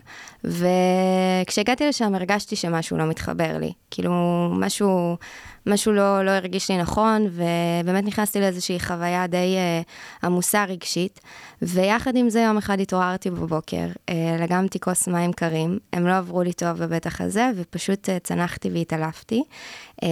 וכשהגעתי 0.45 1.89
לשם 1.89 2.15
הרגשתי 2.15 2.57
שמשהו 2.57 2.97
לא 2.97 3.05
מתחבר 3.05 3.59
לי. 3.59 3.73
כאילו, 3.91 4.13
משהו... 4.53 5.17
משהו 5.67 5.93
לא, 5.93 6.25
לא 6.25 6.31
הרגיש 6.31 6.71
לי 6.71 6.79
נכון, 6.79 7.27
ובאמת 7.31 8.05
נכנסתי 8.05 8.41
לאיזושהי 8.41 8.81
חוויה 8.81 9.27
די 9.27 9.57
uh, 9.57 10.27
עמוסה 10.27 10.65
רגשית. 10.65 11.21
ויחד 11.63 12.17
עם 12.17 12.31
זה, 12.31 12.41
יום 12.41 12.57
אחד 12.57 12.81
התעוררתי 12.81 13.31
בבוקר, 13.31 13.87
uh, 14.11 14.13
לגמתי 14.41 14.81
כוס 14.81 15.09
מים 15.09 15.33
קרים, 15.33 15.79
הם 15.93 16.07
לא 16.07 16.17
עברו 16.17 16.43
לי 16.43 16.53
טוב 16.53 16.79
בבטח 16.79 17.21
הזה, 17.21 17.51
ופשוט 17.57 18.09
uh, 18.09 18.13
צנחתי 18.23 18.71
והתעלפתי. 18.71 19.43
Uh, 20.05 20.07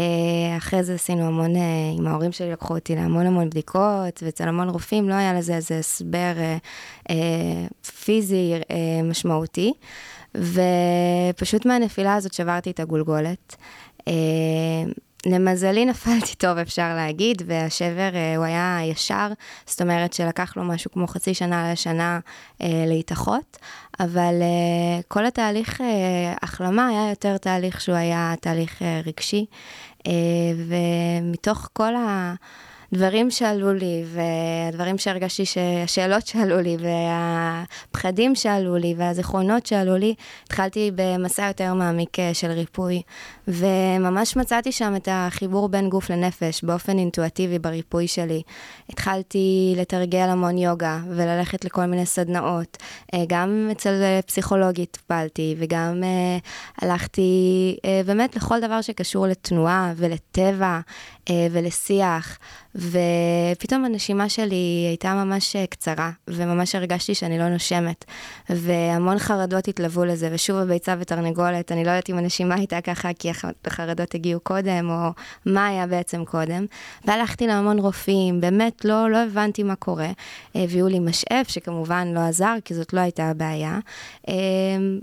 אחרי 0.58 0.82
זה 0.82 0.94
עשינו 0.94 1.26
המון, 1.26 1.54
uh, 1.54 1.58
עם 1.98 2.06
ההורים 2.06 2.32
שלי 2.32 2.52
לקחו 2.52 2.74
אותי 2.74 2.94
להמון 2.94 3.26
המון 3.26 3.50
בדיקות, 3.50 4.22
ואצל 4.22 4.48
המון 4.48 4.68
רופאים 4.68 5.08
לא 5.08 5.14
היה 5.14 5.34
לזה 5.34 5.54
איזה 5.54 5.78
הסבר 5.78 6.32
uh, 6.34 7.08
uh, 7.08 7.12
פיזי 8.04 8.52
uh, 8.60 8.72
משמעותי. 9.04 9.72
ופשוט 10.34 11.66
מהנפילה 11.66 12.14
הזאת 12.14 12.32
שברתי 12.32 12.70
את 12.70 12.80
הגולגולת. 12.80 13.56
Uh, 14.00 14.04
למזלי 15.26 15.84
נפלתי 15.84 16.34
טוב, 16.34 16.58
אפשר 16.58 16.94
להגיד, 16.94 17.42
והשבר 17.46 18.10
uh, 18.12 18.36
הוא 18.36 18.44
היה 18.44 18.78
ישר, 18.84 19.28
זאת 19.66 19.82
אומרת 19.82 20.12
שלקח 20.12 20.56
לו 20.56 20.64
משהו 20.64 20.90
כמו 20.90 21.06
חצי 21.06 21.34
שנה 21.34 21.72
לשנה 21.72 22.18
uh, 22.58 22.64
להתאחות, 22.86 23.58
אבל 24.00 24.34
uh, 24.40 25.02
כל 25.08 25.26
התהליך 25.26 25.80
uh, 25.80 25.84
החלמה 26.42 26.88
היה 26.88 27.10
יותר 27.10 27.36
תהליך 27.36 27.80
שהוא 27.80 27.96
היה 27.96 28.34
תהליך 28.40 28.78
uh, 28.78 28.84
רגשי, 29.06 29.46
uh, 29.98 30.10
ומתוך 30.56 31.68
כל 31.72 31.96
ה... 31.96 32.34
דברים 32.94 33.30
שעלו 33.30 33.72
לי, 33.72 34.04
והדברים 34.06 34.98
שהרגשתי, 34.98 35.42
השאלות 35.84 36.26
שעלו 36.26 36.60
לי, 36.60 36.76
והפחדים 36.80 38.34
שעלו 38.34 38.76
לי, 38.76 38.94
והזיכרונות 38.96 39.66
שעלו 39.66 39.96
לי, 39.96 40.14
התחלתי 40.44 40.90
במסע 40.94 41.46
יותר 41.46 41.74
מעמיק 41.74 42.18
אה, 42.18 42.34
של 42.34 42.50
ריפוי. 42.50 43.02
וממש 43.48 44.36
מצאתי 44.36 44.72
שם 44.72 44.96
את 44.96 45.08
החיבור 45.10 45.68
בין 45.68 45.88
גוף 45.88 46.10
לנפש 46.10 46.64
באופן 46.64 46.98
אינטואטיבי 46.98 47.58
בריפוי 47.58 48.08
שלי. 48.08 48.42
התחלתי 48.90 49.74
לתרגל 49.76 50.28
המון 50.28 50.58
יוגה 50.58 50.98
וללכת 51.08 51.64
לכל 51.64 51.84
מיני 51.86 52.06
סדנאות. 52.06 52.76
אה, 53.14 53.24
גם 53.28 53.68
אצל 53.72 54.02
אה, 54.02 54.20
פסיכולוגית 54.26 54.90
טיפלתי, 54.90 55.54
וגם 55.58 56.02
הלכתי 56.78 57.76
באמת 58.06 58.36
לכל 58.36 58.60
דבר 58.60 58.80
שקשור 58.80 59.26
לתנועה 59.26 59.92
ולטבע 59.96 60.80
ולשיח. 61.50 62.38
ופתאום 62.74 63.84
הנשימה 63.84 64.28
שלי 64.28 64.84
הייתה 64.88 65.14
ממש 65.14 65.56
אה, 65.56 65.66
קצרה, 65.66 66.10
וממש 66.28 66.74
הרגשתי 66.74 67.14
שאני 67.14 67.38
לא 67.38 67.48
נושמת, 67.48 68.04
והמון 68.50 69.18
חרדות 69.18 69.68
התלוו 69.68 70.04
לזה, 70.04 70.30
ושוב 70.32 70.56
הביצה 70.56 70.94
ותרנגולת, 70.98 71.72
אני 71.72 71.84
לא 71.84 71.90
יודעת 71.90 72.10
אם 72.10 72.18
הנשימה 72.18 72.54
הייתה 72.54 72.80
ככה 72.80 73.12
כי 73.12 73.30
החרדות 73.66 74.14
הגיעו 74.14 74.40
קודם, 74.40 74.90
או 74.90 75.10
מה 75.46 75.66
היה 75.66 75.86
בעצם 75.86 76.24
קודם. 76.24 76.66
והלכתי 77.04 77.46
להמון 77.46 77.78
רופאים, 77.78 78.40
באמת 78.40 78.84
לא, 78.84 79.10
לא 79.10 79.18
הבנתי 79.18 79.62
מה 79.62 79.74
קורה. 79.74 80.10
הביאו 80.54 80.88
לי 80.88 80.98
משאף, 80.98 81.48
שכמובן 81.48 82.08
לא 82.14 82.20
עזר, 82.20 82.54
כי 82.64 82.74
זאת 82.74 82.92
לא 82.92 83.00
הייתה 83.00 83.30
הבעיה. 83.30 83.78
אה, 84.28 84.34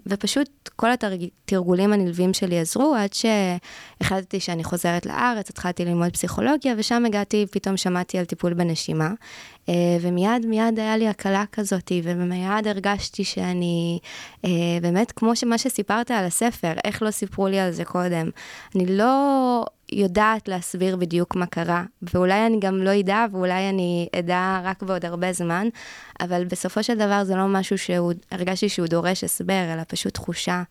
ופשוט 0.08 0.70
כל 0.75 0.90
התרגולים 0.92 1.94
הנלווים 1.94 2.34
שלי 2.34 2.60
עזרו, 2.60 2.96
עד 2.96 3.10
שהחלטתי 3.13 4.40
שאני 4.40 4.63
חוזרת 4.63 5.06
לארץ, 5.06 5.50
התחלתי 5.50 5.86
ללמוד 5.86 6.13
פסיכולוגיה, 6.13 6.74
ושם 6.78 7.06
הגעתי 7.06 7.46
פתאום 7.62 7.77
שמעתי 7.77 8.18
על 8.18 8.25
טיפול 8.25 8.53
בנשימה, 8.53 9.12
ומיד 10.01 10.46
מיד 10.46 10.80
היה 10.80 10.98
לי 10.98 11.08
הקלה 11.08 11.44
כזאת, 11.51 11.91
ומיד 12.03 12.68
הרגשתי 12.68 13.24
שאני, 13.24 14.00
אה, 14.46 14.50
באמת, 14.82 15.12
כמו 15.12 15.32
מה 15.46 15.58
שסיפרת 15.58 16.12
על 16.12 16.25
הספר, 16.25 16.74
איך 16.84 17.01
לא 17.03 17.12
סיפרו 17.12 17.48
לי 17.48 17.60
על 17.60 17.72
זה 17.72 17.86
קודם. 17.86 18.30
אני 18.75 18.86
לא 18.86 19.65
יודעת 19.91 20.48
להסביר 20.48 20.96
בדיוק 20.96 21.36
מה 21.36 21.46
קרה, 21.46 21.84
ואולי 22.01 22.46
אני 22.46 22.60
גם 22.60 22.77
לא 22.77 23.00
אדע, 23.00 23.25
ואולי 23.32 23.70
אני 23.70 24.08
אדע 24.20 24.62
רק 24.63 24.84
בעוד 24.84 25.06
הרבה 25.06 25.34
זמן, 25.34 25.68
אבל 26.20 26.46
בסופו 26.46 26.84
של 26.84 26.96
דבר 26.96 27.24
זה 27.24 27.36
לא 27.36 27.48
משהו 27.48 27.77
שהרגשתי 27.77 28.70
שהוא 28.70 28.88
דורש 28.88 29.24
הסבר, 29.24 29.74
אלא 29.74 29.82
פשוט 29.88 30.13
תחושה 30.13 30.63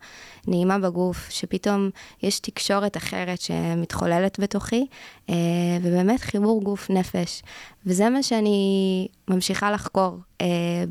נעימה 0.47 0.79
בגוף, 0.79 1.29
שפתאום 1.29 1.89
יש 2.23 2.39
תקשורת 2.39 2.97
אחרת 2.97 3.41
שמתחוללת 3.41 4.39
בתוכי, 4.39 4.85
אה, 5.29 5.35
ובאמת 5.81 6.19
חיבור 6.19 6.63
גוף-נפש. 6.63 7.41
וזה 7.85 8.09
מה 8.09 8.23
שאני 8.23 9.07
ממשיכה 9.27 9.71
לחקור 9.71 10.17
אה, 10.41 10.47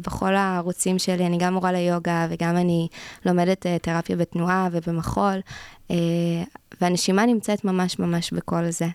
בכל 0.07 0.35
הערוצים 0.35 0.99
שלי. 0.99 1.27
אני 1.27 1.39
גם 1.39 1.55
מורה 1.55 1.73
ליוגה 1.73 2.27
וגם 2.31 2.57
אני 2.57 2.89
לומדת 3.27 3.67
אה, 3.67 3.79
תרפיה 3.79 4.17
בתנועה 4.17 4.69
ובמחול, 4.73 5.41
אה, 5.91 5.97
והנשימה 6.81 7.27
נמצאת 7.27 7.65
ממש 7.65 7.99
ממש 7.99 8.33
בכל 8.33 8.71
זה. 8.71 8.87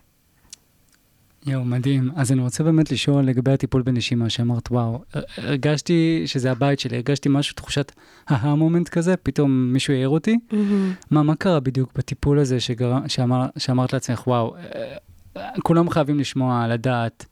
יואו, 1.46 1.64
מדהים. 1.64 2.10
אז 2.16 2.32
אני 2.32 2.42
רוצה 2.42 2.64
באמת 2.64 2.92
לשאול 2.92 3.24
לגבי 3.24 3.52
הטיפול 3.52 3.82
בנשימה, 3.82 4.30
שאמרת, 4.30 4.70
וואו, 4.70 5.02
הרגשתי 5.38 6.22
שזה 6.26 6.50
הבית 6.50 6.80
שלי, 6.80 6.96
הרגשתי 6.96 7.28
משהו, 7.28 7.54
תחושת 7.54 7.92
ההמומנט 8.28 8.88
כזה, 8.88 9.16
פתאום 9.16 9.72
מישהו 9.72 9.94
העיר 9.94 10.08
אותי. 10.08 10.36
Mm-hmm. 10.50 10.54
מה, 11.10 11.22
מה 11.22 11.36
קרה 11.36 11.60
בדיוק 11.60 11.92
בטיפול 11.94 12.38
הזה 12.38 12.60
שגר... 12.60 12.94
שאמר, 13.08 13.46
שאמרת 13.58 13.92
לעצמך, 13.92 14.26
וואו, 14.26 14.54
כולם 15.62 15.90
חייבים 15.90 16.18
לשמוע, 16.18 16.66
לדעת. 16.68 17.26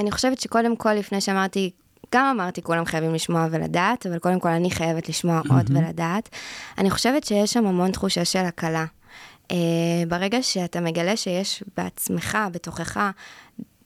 אני 0.00 0.10
חושבת 0.10 0.40
שקודם 0.40 0.76
כל, 0.76 0.92
לפני 0.92 1.20
שאמרתי, 1.20 1.70
גם 2.14 2.26
אמרתי, 2.26 2.62
כולם 2.62 2.84
חייבים 2.84 3.14
לשמוע 3.14 3.46
ולדעת, 3.50 4.06
אבל 4.06 4.18
קודם 4.18 4.40
כל 4.40 4.48
אני 4.48 4.70
חייבת 4.70 5.08
לשמוע 5.08 5.40
mm-hmm. 5.40 5.54
עוד 5.54 5.70
ולדעת. 5.70 6.28
אני 6.78 6.90
חושבת 6.90 7.24
שיש 7.24 7.52
שם 7.52 7.66
המון 7.66 7.90
תחושה 7.90 8.24
של 8.24 8.38
הקלה. 8.38 8.84
Uh, 9.48 9.52
ברגע 10.08 10.42
שאתה 10.42 10.80
מגלה 10.80 11.16
שיש 11.16 11.64
בעצמך, 11.76 12.38
בתוכך, 12.52 13.10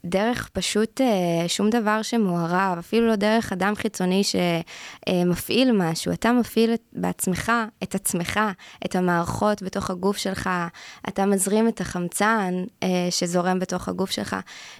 דרך 0.04 0.48
פשוט 0.52 1.00
uh, 1.00 1.04
שום 1.48 1.70
דבר 1.70 2.02
שמוערב, 2.02 2.78
אפילו 2.78 3.06
לא 3.06 3.16
דרך 3.16 3.52
אדם 3.52 3.74
חיצוני 3.74 4.22
שמפעיל 4.24 5.72
משהו, 5.72 6.12
אתה 6.12 6.32
מפעיל 6.32 6.74
בעצמך, 6.92 7.52
את 7.82 7.94
עצמך, 7.94 8.40
את 8.84 8.96
המערכות 8.96 9.62
בתוך 9.62 9.90
הגוף 9.90 10.16
שלך, 10.16 10.50
אתה 11.08 11.26
מזרים 11.26 11.68
את 11.68 11.80
החמצן 11.80 12.64
uh, 12.64 12.84
שזורם 13.10 13.58
בתוך 13.58 13.88
הגוף 13.88 14.10
שלך. 14.10 14.36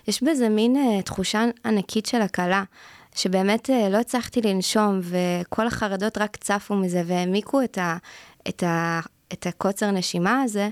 יש 0.09 0.23
בזה 0.23 0.49
מין 0.49 0.77
uh, 0.77 1.03
תחושה 1.03 1.45
ענקית 1.65 2.07
של 2.07 2.23
הקלה. 2.23 2.65
שבאמת 3.17 3.71
לא 3.91 3.97
הצלחתי 3.97 4.41
לנשום, 4.43 5.01
וכל 5.03 5.67
החרדות 5.67 6.19
רק 6.19 6.37
צפו 6.37 6.75
מזה 6.75 7.03
והעמיקו 7.07 7.63
את, 7.63 7.79
ה, 7.79 7.97
את, 8.49 8.63
ה, 8.63 9.01
את 9.33 9.47
הקוצר 9.47 9.91
נשימה 9.91 10.43
הזה, 10.43 10.69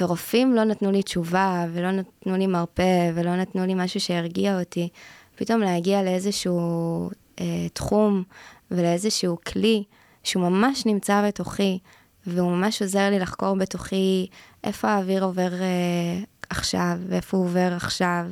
ורופאים 0.00 0.54
לא 0.54 0.64
נתנו 0.64 0.92
לי 0.92 1.02
תשובה, 1.02 1.66
ולא 1.72 1.90
נתנו 1.90 2.36
לי 2.36 2.46
מרפא, 2.46 3.10
ולא 3.14 3.36
נתנו 3.36 3.66
לי 3.66 3.74
משהו 3.76 4.00
שירגיע 4.00 4.58
אותי. 4.58 4.88
פתאום 5.36 5.60
להגיע 5.60 6.02
לאיזשהו 6.02 7.10
אה, 7.40 7.68
תחום 7.72 8.22
ולאיזשהו 8.70 9.38
כלי 9.46 9.84
שהוא 10.24 10.42
ממש 10.42 10.86
נמצא 10.86 11.24
בתוכי, 11.28 11.78
והוא 12.26 12.50
ממש 12.50 12.82
עוזר 12.82 13.10
לי 13.10 13.18
לחקור 13.18 13.54
בתוכי 13.54 14.26
איפה 14.64 14.88
האוויר 14.88 15.24
עובר 15.24 15.52
אה, 15.54 16.22
עכשיו, 16.50 16.98
ואיפה 17.08 17.36
הוא 17.36 17.46
עובר 17.46 17.72
עכשיו, 17.76 18.26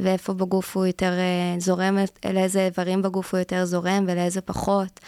ואיפה 0.00 0.32
בגוף 0.32 0.76
הוא 0.76 0.86
יותר 0.86 1.12
אה, 1.12 1.60
זורם, 1.60 1.98
לאיזה 2.32 2.66
איברים 2.66 3.02
בגוף 3.02 3.34
הוא 3.34 3.38
יותר 3.38 3.64
זורם 3.64 4.04
ולאיזה 4.08 4.40
פחות. 4.40 5.00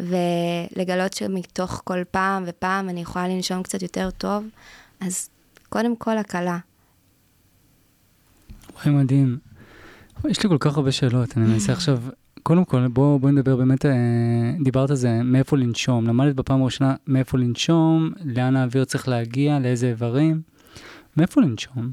ולגלות 0.00 1.12
שמתוך 1.12 1.80
כל 1.84 2.02
פעם 2.10 2.44
ופעם 2.46 2.88
אני 2.88 3.00
יכולה 3.00 3.28
לנשום 3.28 3.62
קצת 3.62 3.82
יותר 3.82 4.10
טוב, 4.10 4.44
אז 5.00 5.28
קודם 5.72 5.96
כל 5.96 6.18
הקלה. 6.18 6.58
וואי, 8.74 8.94
מדהים. 8.94 9.38
יש 10.28 10.42
לי 10.42 10.48
כל 10.48 10.56
כך 10.60 10.76
הרבה 10.76 10.92
שאלות, 10.92 11.36
אני 11.36 11.46
מנסה 11.46 11.72
עכשיו, 11.78 11.98
קודם 12.42 12.64
כל, 12.64 12.88
בואו 12.88 13.18
בוא 13.18 13.30
נדבר 13.30 13.56
באמת, 13.56 13.86
אה, 13.86 13.92
דיברת 14.64 14.90
על 14.90 14.96
זה, 14.96 15.22
מאיפה 15.22 15.56
לנשום. 15.56 16.06
למדת 16.06 16.34
בפעם 16.34 16.62
הראשונה 16.62 16.94
מאיפה 17.06 17.38
לנשום, 17.38 18.10
לאן 18.24 18.56
האוויר 18.56 18.84
צריך 18.84 19.08
להגיע, 19.08 19.58
לאיזה 19.58 19.88
איברים. 19.88 20.42
מאיפה 21.16 21.40
לנשום? 21.40 21.92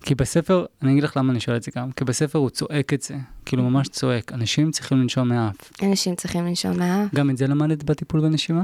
כי 0.00 0.14
בספר, 0.14 0.64
אני 0.82 0.92
אגיד 0.92 1.04
לך 1.04 1.16
למה 1.16 1.32
אני 1.32 1.40
שואל 1.40 1.56
את 1.56 1.62
זה 1.62 1.70
גם, 1.76 1.92
כי 1.92 2.04
בספר 2.04 2.38
הוא 2.38 2.50
צועק 2.50 2.94
את 2.94 3.02
זה, 3.02 3.14
כאילו 3.46 3.62
ממש 3.62 3.88
צועק, 3.88 4.32
אנשים 4.32 4.70
צריכים 4.70 4.98
לנשום 4.98 5.28
מהאף. 5.28 5.72
אנשים 5.82 6.14
צריכים 6.14 6.46
לנשום 6.46 6.78
מהאף. 6.78 7.14
גם 7.14 7.30
את 7.30 7.36
זה 7.36 7.46
למדת 7.46 7.82
בטיפול 7.82 8.20
בנשימה? 8.20 8.62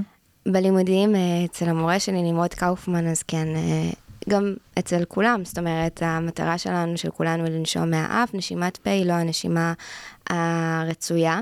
בלימודים 0.49 1.15
אה, 1.15 1.45
אצל 1.45 1.69
המורה 1.69 2.01
שלי, 2.01 2.23
נמרוד 2.23 2.55
קאופמן, 2.55 3.07
אז 3.07 3.23
כן, 3.23 3.47
אה, 3.57 3.91
גם 4.29 4.55
אצל 4.79 5.05
כולם, 5.09 5.45
זאת 5.45 5.59
אומרת, 5.59 6.03
המטרה 6.03 6.59
שלנו, 6.59 6.97
של 6.97 7.11
כולנו, 7.11 7.45
היא 7.45 7.53
לנשום 7.53 7.91
מהאף, 7.91 8.35
נשימת 8.35 8.77
פה 8.77 8.91
היא 8.91 9.07
לא 9.07 9.13
הנשימה 9.13 9.73
הרצויה. 10.31 11.41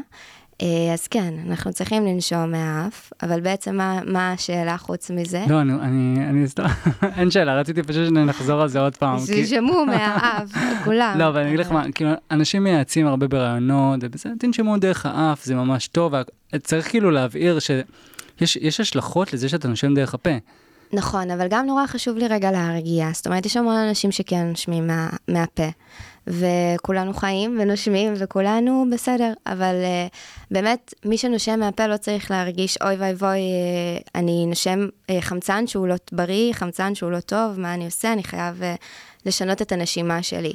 אה, 0.63 0.93
אז 0.93 1.07
כן, 1.07 1.35
אנחנו 1.47 1.73
צריכים 1.73 2.07
לנשום 2.07 2.51
מהאף, 2.51 3.13
אבל 3.23 3.41
בעצם 3.41 3.77
מה, 3.77 4.01
מה 4.07 4.33
השאלה 4.33 4.79
חוץ 4.79 5.11
מזה? 5.11 5.45
לא, 5.49 5.61
אני, 5.61 5.73
אני, 5.73 6.29
אני 6.29 6.49
סתם, 6.49 6.65
אין 7.19 7.31
שאלה, 7.31 7.61
רציתי 7.61 7.83
פשוט 7.83 8.09
שנחזור 8.09 8.63
על 8.63 8.69
זה 8.69 8.81
עוד 8.81 8.97
פעם. 8.97 9.19
שישמעו 9.19 9.87
מהאף, 9.93 10.53
כולם. 10.85 11.15
לא, 11.19 11.29
אבל 11.29 11.41
אני 11.41 11.49
אגיד 11.49 11.61
לך 11.61 11.73
מה, 11.73 11.93
כאילו, 11.95 12.11
אנשים 12.31 12.65
מייעצים 12.65 13.07
הרבה 13.07 13.29
ברעיונות, 13.29 14.01
ובזה, 14.03 14.29
תנשמו 14.39 14.77
דרך 14.77 15.07
האף, 15.07 15.45
זה 15.45 15.55
ממש 15.55 15.89
טוב, 15.89 16.15
צריך 16.63 16.89
כאילו 16.89 17.11
להבהיר 17.11 17.59
שיש 18.45 18.81
השלכות 18.81 19.33
לזה 19.33 19.49
שאתה 19.49 19.69
נושם 19.69 19.95
דרך 19.95 20.15
הפה. 20.15 20.31
נכון, 20.93 21.31
אבל 21.31 21.47
גם 21.51 21.67
נורא 21.67 21.87
חשוב 21.87 22.17
לי 22.17 22.29
רגע 22.29 22.51
להרגיע. 22.51 23.09
זאת 23.13 23.27
אומרת, 23.27 23.47
יש 23.47 23.57
המון 23.57 23.75
אנשים 23.77 24.13
שכן 24.13 24.47
נושמים 24.47 24.87
מה, 24.87 25.09
מהפה, 25.29 25.69
וכולנו 26.27 27.15
חיים 27.15 27.59
ונושמים 27.61 28.15
וכולנו 28.17 28.85
בסדר, 28.93 29.33
אבל 29.47 29.75
uh, 29.75 30.17
באמת, 30.51 30.95
מי 31.05 31.19
שנושם 31.19 31.61
מהפה 31.61 31.87
לא 31.87 31.97
צריך 31.97 32.31
להרגיש, 32.31 32.79
אוי 32.83 32.95
ואבוי, 32.99 33.39
uh, 33.39 34.11
אני 34.15 34.47
נושם 34.47 34.87
uh, 34.87 35.13
חמצן 35.21 35.67
שהוא 35.67 35.89
לא 35.89 35.95
בריא, 36.13 36.53
חמצן 36.53 36.95
שהוא 36.95 37.11
לא 37.11 37.21
טוב, 37.21 37.61
מה 37.61 37.75
אני 37.75 37.85
עושה? 37.85 38.13
אני 38.13 38.25
חייב 38.25 38.61
uh, 38.61 38.65
לשנות 39.27 39.63
את 39.63 39.73
הנשימה 39.73 40.23
שלי. 40.23 40.53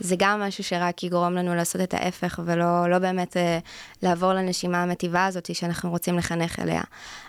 זה 0.00 0.14
גם 0.18 0.40
משהו 0.40 0.64
שרק 0.64 1.02
יגרום 1.02 1.34
לנו 1.34 1.54
לעשות 1.54 1.82
את 1.82 1.94
ההפך, 1.94 2.40
ולא 2.44 2.90
לא 2.90 2.98
באמת 2.98 3.36
אה, 3.36 3.58
לעבור 4.02 4.32
לנשימה 4.32 4.82
המטיבה 4.82 5.26
הזאת 5.26 5.54
שאנחנו 5.54 5.90
רוצים 5.90 6.16
לחנך 6.18 6.58
אליה. 6.58 6.82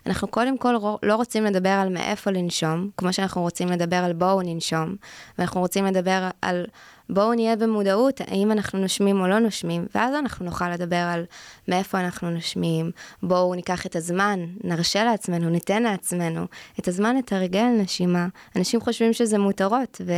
אנחנו 0.06 0.28
קודם 0.28 0.58
כל 0.58 0.76
לא 1.04 1.16
רוצים 1.16 1.44
לדבר 1.44 1.70
על 1.70 1.90
מאיפה 1.90 2.32
לנשום, 2.32 2.90
כמו 2.98 3.14
שאנחנו 3.14 3.42
רוצים 3.42 3.68
לדבר 3.68 3.96
על 3.96 4.14
בואו 4.14 4.42
ננשום, 4.42 4.96
ואנחנו 5.38 5.62
רוצים 5.62 5.86
לדבר 5.86 6.30
על 6.42 6.66
בואו 7.10 7.34
נהיה 7.34 7.56
במודעות, 7.56 8.22
האם 8.22 8.52
אנחנו 8.52 8.80
נושמים 8.80 9.22
או 9.22 9.28
לא 9.28 9.40
נושמים, 9.40 9.86
ואז 9.96 10.16
אנחנו 10.16 10.46
נוכל 10.46 10.70
לדבר 10.70 10.96
על 10.96 11.26
מאיפה 11.68 12.00
אנחנו 12.00 12.30
נושמים, 12.30 12.92
בואו 13.24 13.56
ניקח 13.56 13.86
את 13.86 13.96
הזמן, 13.96 14.40
נרשה 14.64 15.04
לעצמנו, 15.04 15.50
ניתן 15.50 15.84
לעצמנו 15.84 16.46
את 16.80 16.88
הזמן 16.88 17.16
לתרגל 17.16 17.66
נשימה. 17.66 18.28
אנשים 18.56 18.82
חושבים 18.82 19.14
שזה 19.14 19.38
מותרות, 19.38 20.02
ו... 20.06 20.14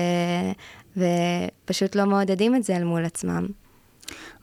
ופשוט 1.00 1.96
לא 1.96 2.06
מעודדים 2.06 2.56
את 2.56 2.64
זה 2.64 2.78
אל 2.78 2.84
מול 2.84 3.06
עצמם. 3.06 3.48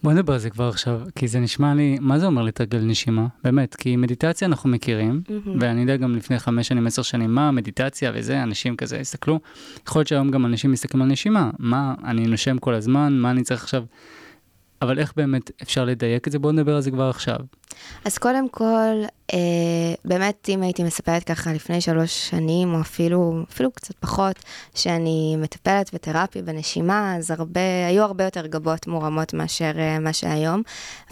בוא 0.03 0.13
נדבר 0.13 0.33
על 0.33 0.39
זה 0.39 0.51
כבר 0.51 0.69
עכשיו, 0.69 1.01
כי 1.15 1.29
זה 1.29 1.41
נשמע 1.41 1.75
לי, 1.75 1.99
מה 2.01 2.19
זה 2.19 2.27
אומר 2.27 2.43
לתרגל 2.43 2.79
נשימה? 2.79 3.27
באמת, 3.45 3.75
כי 3.75 3.97
מדיטציה 3.97 4.49
אנחנו 4.49 4.71
מכירים, 4.71 5.23
mm-hmm. 5.27 5.49
ואני 5.61 5.81
יודע 5.81 5.97
גם 5.97 6.17
לפני 6.17 6.39
חמש 6.39 6.69
שנים, 6.69 6.87
עשר 6.87 7.03
שנים, 7.03 7.35
מה 7.35 7.49
המדיטציה 7.49 8.13
וזה, 8.15 8.43
אנשים 8.43 8.77
כזה 8.77 9.01
הסתכלו. 9.01 9.41
יכול 9.89 10.01
להיות 10.01 10.09
שהיום 10.09 10.31
גם 10.31 10.47
אנשים 10.47 10.73
מסתכלים 10.73 11.03
על 11.03 11.09
נשימה, 11.09 11.51
מה, 11.59 11.95
אני 12.05 12.27
נושם 12.27 12.59
כל 12.59 12.75
הזמן, 12.75 13.13
מה 13.13 13.31
אני 13.31 13.43
צריך 13.43 13.63
עכשיו... 13.63 13.85
אבל 14.83 14.99
איך 14.99 15.13
באמת 15.17 15.51
אפשר 15.63 15.85
לדייק 15.85 16.27
את 16.27 16.33
זה? 16.33 16.39
בואו 16.39 16.53
נדבר 16.53 16.75
על 16.75 16.81
זה 16.81 16.91
כבר 16.91 17.09
עכשיו. 17.09 17.39
אז 18.05 18.19
קודם 18.19 18.49
כל, 18.49 19.03
אה, 19.33 19.39
באמת, 20.05 20.49
אם 20.49 20.63
הייתי 20.63 20.83
מספרת 20.83 21.25
ככה 21.25 21.53
לפני 21.53 21.81
שלוש 21.81 22.31
שנים, 22.31 22.75
או 22.75 22.81
אפילו, 22.81 23.43
אפילו 23.53 23.71
קצת 23.71 23.95
פחות, 24.01 24.37
שאני 24.75 25.37
מטפלת 25.39 25.95
בתרפיה 25.95 26.43
בנשימה, 26.43 27.17
אז 27.17 27.31
הרבה, 27.31 27.87
היו 27.89 28.03
הרבה 28.03 28.25
יותר 28.25 28.47
גבות 28.47 28.87
מורמות 28.87 29.35
מאשר 29.35 29.73
אה, 29.79 29.99
מה 29.99 30.13
שהיום. 30.13 30.63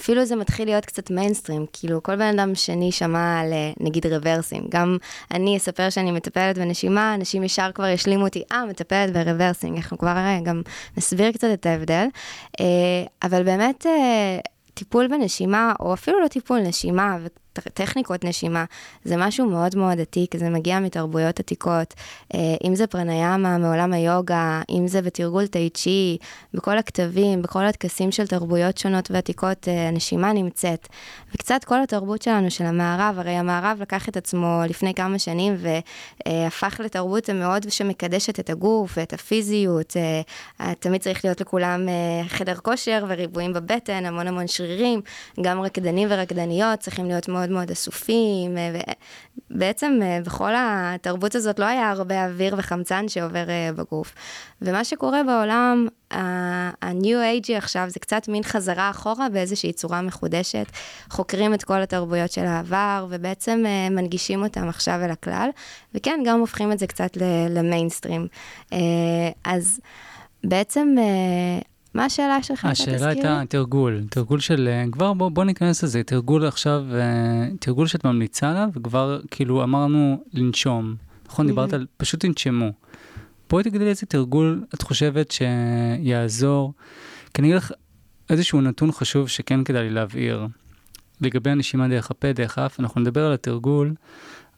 אפילו 0.00 0.24
זה 0.24 0.36
מתחיל 0.36 0.68
להיות 0.68 0.84
קצת 0.84 1.10
מיינסטרים, 1.10 1.66
כאילו 1.72 2.02
כל 2.02 2.16
בן 2.16 2.38
אדם 2.38 2.54
שני 2.54 2.92
שמע 2.92 3.40
על 3.40 3.52
אה, 3.52 3.72
נגיד 3.80 4.06
rebirthing. 4.06 4.66
גם 4.68 4.96
אני 5.30 5.56
אספר 5.56 5.90
שאני 5.90 6.12
מטפלת 6.12 6.58
בנשימה, 6.58 7.14
אנשים 7.14 7.42
ישר 7.42 7.70
כבר 7.74 7.86
ישלימו 7.86 8.24
אותי, 8.24 8.42
אה, 8.52 8.64
מטפלת 8.66 9.12
ב 9.12 9.18
rebirthing. 9.18 9.76
אנחנו 9.76 9.98
כבר 9.98 10.16
אה, 10.16 10.38
גם 10.42 10.62
נסביר 10.96 11.32
קצת 11.32 11.48
את 11.52 11.66
ההבדל. 11.66 12.06
אה, 12.60 12.66
אבל 13.22 13.42
באמת, 13.56 13.86
אה, 13.86 14.38
טיפול 14.74 15.08
בנשימה, 15.08 15.72
או 15.80 15.94
אפילו 15.94 16.20
לא 16.20 16.28
טיפול, 16.28 16.60
נשימה, 16.60 17.16
טכניקות 17.52 18.24
נשימה, 18.24 18.64
זה 19.04 19.16
משהו 19.16 19.46
מאוד 19.46 19.76
מאוד 19.76 20.00
עתיק, 20.00 20.36
זה 20.36 20.50
מגיע 20.50 20.80
מתרבויות 20.80 21.40
עתיקות, 21.40 21.94
אה, 22.34 22.38
אם 22.64 22.74
זה 22.74 22.86
פרניאמה 22.86 23.58
מעולם 23.58 23.92
היוגה, 23.92 24.62
אם 24.70 24.88
זה 24.88 25.02
בתרגול 25.02 25.46
טאי 25.46 25.70
צ'י, 25.70 26.18
בכל 26.54 26.78
הכתבים, 26.78 27.42
בכל 27.42 27.66
הטקסים 27.66 28.12
של 28.12 28.26
תרבויות 28.26 28.78
שונות 28.78 29.10
ועתיקות, 29.10 29.68
אה, 29.68 29.88
הנשימה 29.88 30.32
נמצאת. 30.32 30.88
וקצת 31.34 31.64
כל 31.64 31.82
התרבות 31.82 32.22
שלנו, 32.22 32.50
של 32.50 32.64
המערב, 32.64 33.18
הרי 33.18 33.30
המערב 33.30 33.78
לקח 33.80 34.08
את 34.08 34.16
עצמו 34.16 34.62
לפני 34.68 34.94
כמה 34.94 35.18
שנים 35.18 35.56
והפך 36.26 36.80
לתרבות 36.84 37.30
מאוד 37.30 37.70
שמקדשת 37.70 38.40
את 38.40 38.50
הגוף 38.50 38.94
ואת 38.96 39.12
הפיזיות, 39.12 39.96
אה, 40.60 40.74
תמיד 40.74 41.00
צריך 41.00 41.24
להיות 41.24 41.40
לכולם 41.40 41.88
חדר 42.28 42.54
כושר 42.54 43.04
וריבועים 43.08 43.52
בבטן, 43.52 44.06
המון 44.06 44.26
המון 44.26 44.46
שרירים, 44.46 45.00
גם 45.42 45.60
רקדנים 45.60 46.08
ורקדניות 46.10 46.78
צריכים 46.80 47.06
להיות 47.06 47.28
מאוד... 47.28 47.54
מאוד 47.54 47.70
אסופים, 47.70 48.58
אה, 48.58 48.80
ובעצם 49.50 49.98
אה, 50.02 50.18
בכל 50.24 50.52
התרבות 50.56 51.34
הזאת 51.34 51.58
לא 51.58 51.64
היה 51.64 51.90
הרבה 51.90 52.24
אוויר 52.24 52.54
וחמצן 52.58 53.08
שעובר 53.08 53.50
אה, 53.50 53.70
בגוף. 53.76 54.14
ומה 54.62 54.84
שקורה 54.84 55.22
בעולם, 55.22 55.86
ה-new 56.10 57.44
age 57.46 57.52
עכשיו 57.56 57.84
זה 57.88 58.00
קצת 58.00 58.28
מין 58.28 58.42
חזרה 58.42 58.90
אחורה 58.90 59.28
באיזושהי 59.28 59.72
צורה 59.72 60.02
מחודשת. 60.02 60.66
חוקרים 61.24 61.54
את 61.54 61.64
כל 61.64 61.82
התרבויות 61.82 62.32
של 62.32 62.44
העבר, 62.44 63.06
ובעצם 63.10 63.64
מנגישים 63.90 64.42
אותם 64.42 64.68
עכשיו 64.68 65.00
אל 65.04 65.10
הכלל, 65.10 65.48
וכן, 65.94 66.20
גם 66.26 66.40
הופכים 66.40 66.72
את 66.72 66.78
זה 66.78 66.86
קצת 66.86 67.16
למיינסטרים. 67.50 68.26
אז 69.44 69.80
בעצם 70.44 70.94
מה 71.94 72.04
השאלה 72.04 72.42
שלך? 72.42 72.64
השאלה 72.64 73.08
הייתה 73.08 73.42
תרגול, 73.48 74.04
תרגול 74.10 74.40
של, 74.40 74.68
אה, 74.68 74.84
כבר 74.92 75.12
בוא, 75.12 75.28
בוא 75.28 75.44
ניכנס 75.44 75.84
לזה, 75.84 76.02
תרגול 76.02 76.46
עכשיו, 76.46 76.84
אה, 76.94 77.48
תרגול 77.60 77.86
שאת 77.86 78.04
ממליצה 78.04 78.50
עליו, 78.50 78.68
וכבר 78.74 79.20
כאילו 79.30 79.62
אמרנו 79.62 80.24
לנשום, 80.32 80.94
נכון? 81.26 81.46
דיברת 81.46 81.72
על 81.72 81.86
פשוט 81.96 82.20
תנשמו. 82.20 82.70
בואי 83.50 83.64
תגידי 83.64 83.84
לי 83.84 83.90
איזה 83.90 84.06
תרגול 84.06 84.64
את 84.74 84.82
חושבת 84.82 85.30
שיעזור, 85.30 86.72
כי 87.34 87.42
אני 87.42 87.48
אגיד 87.48 87.56
לך 87.56 87.72
איזשהו 88.30 88.60
נתון 88.60 88.92
חשוב 88.92 89.28
שכן 89.28 89.64
כדאי 89.64 89.82
לי 89.82 89.90
להבהיר. 89.90 90.46
לגבי 91.20 91.50
הנשימה 91.50 91.88
דרך 91.88 92.10
הפה, 92.10 92.32
דרך 92.32 92.58
האף, 92.58 92.80
אנחנו 92.80 93.00
נדבר 93.00 93.26
על 93.26 93.32
התרגול, 93.32 93.94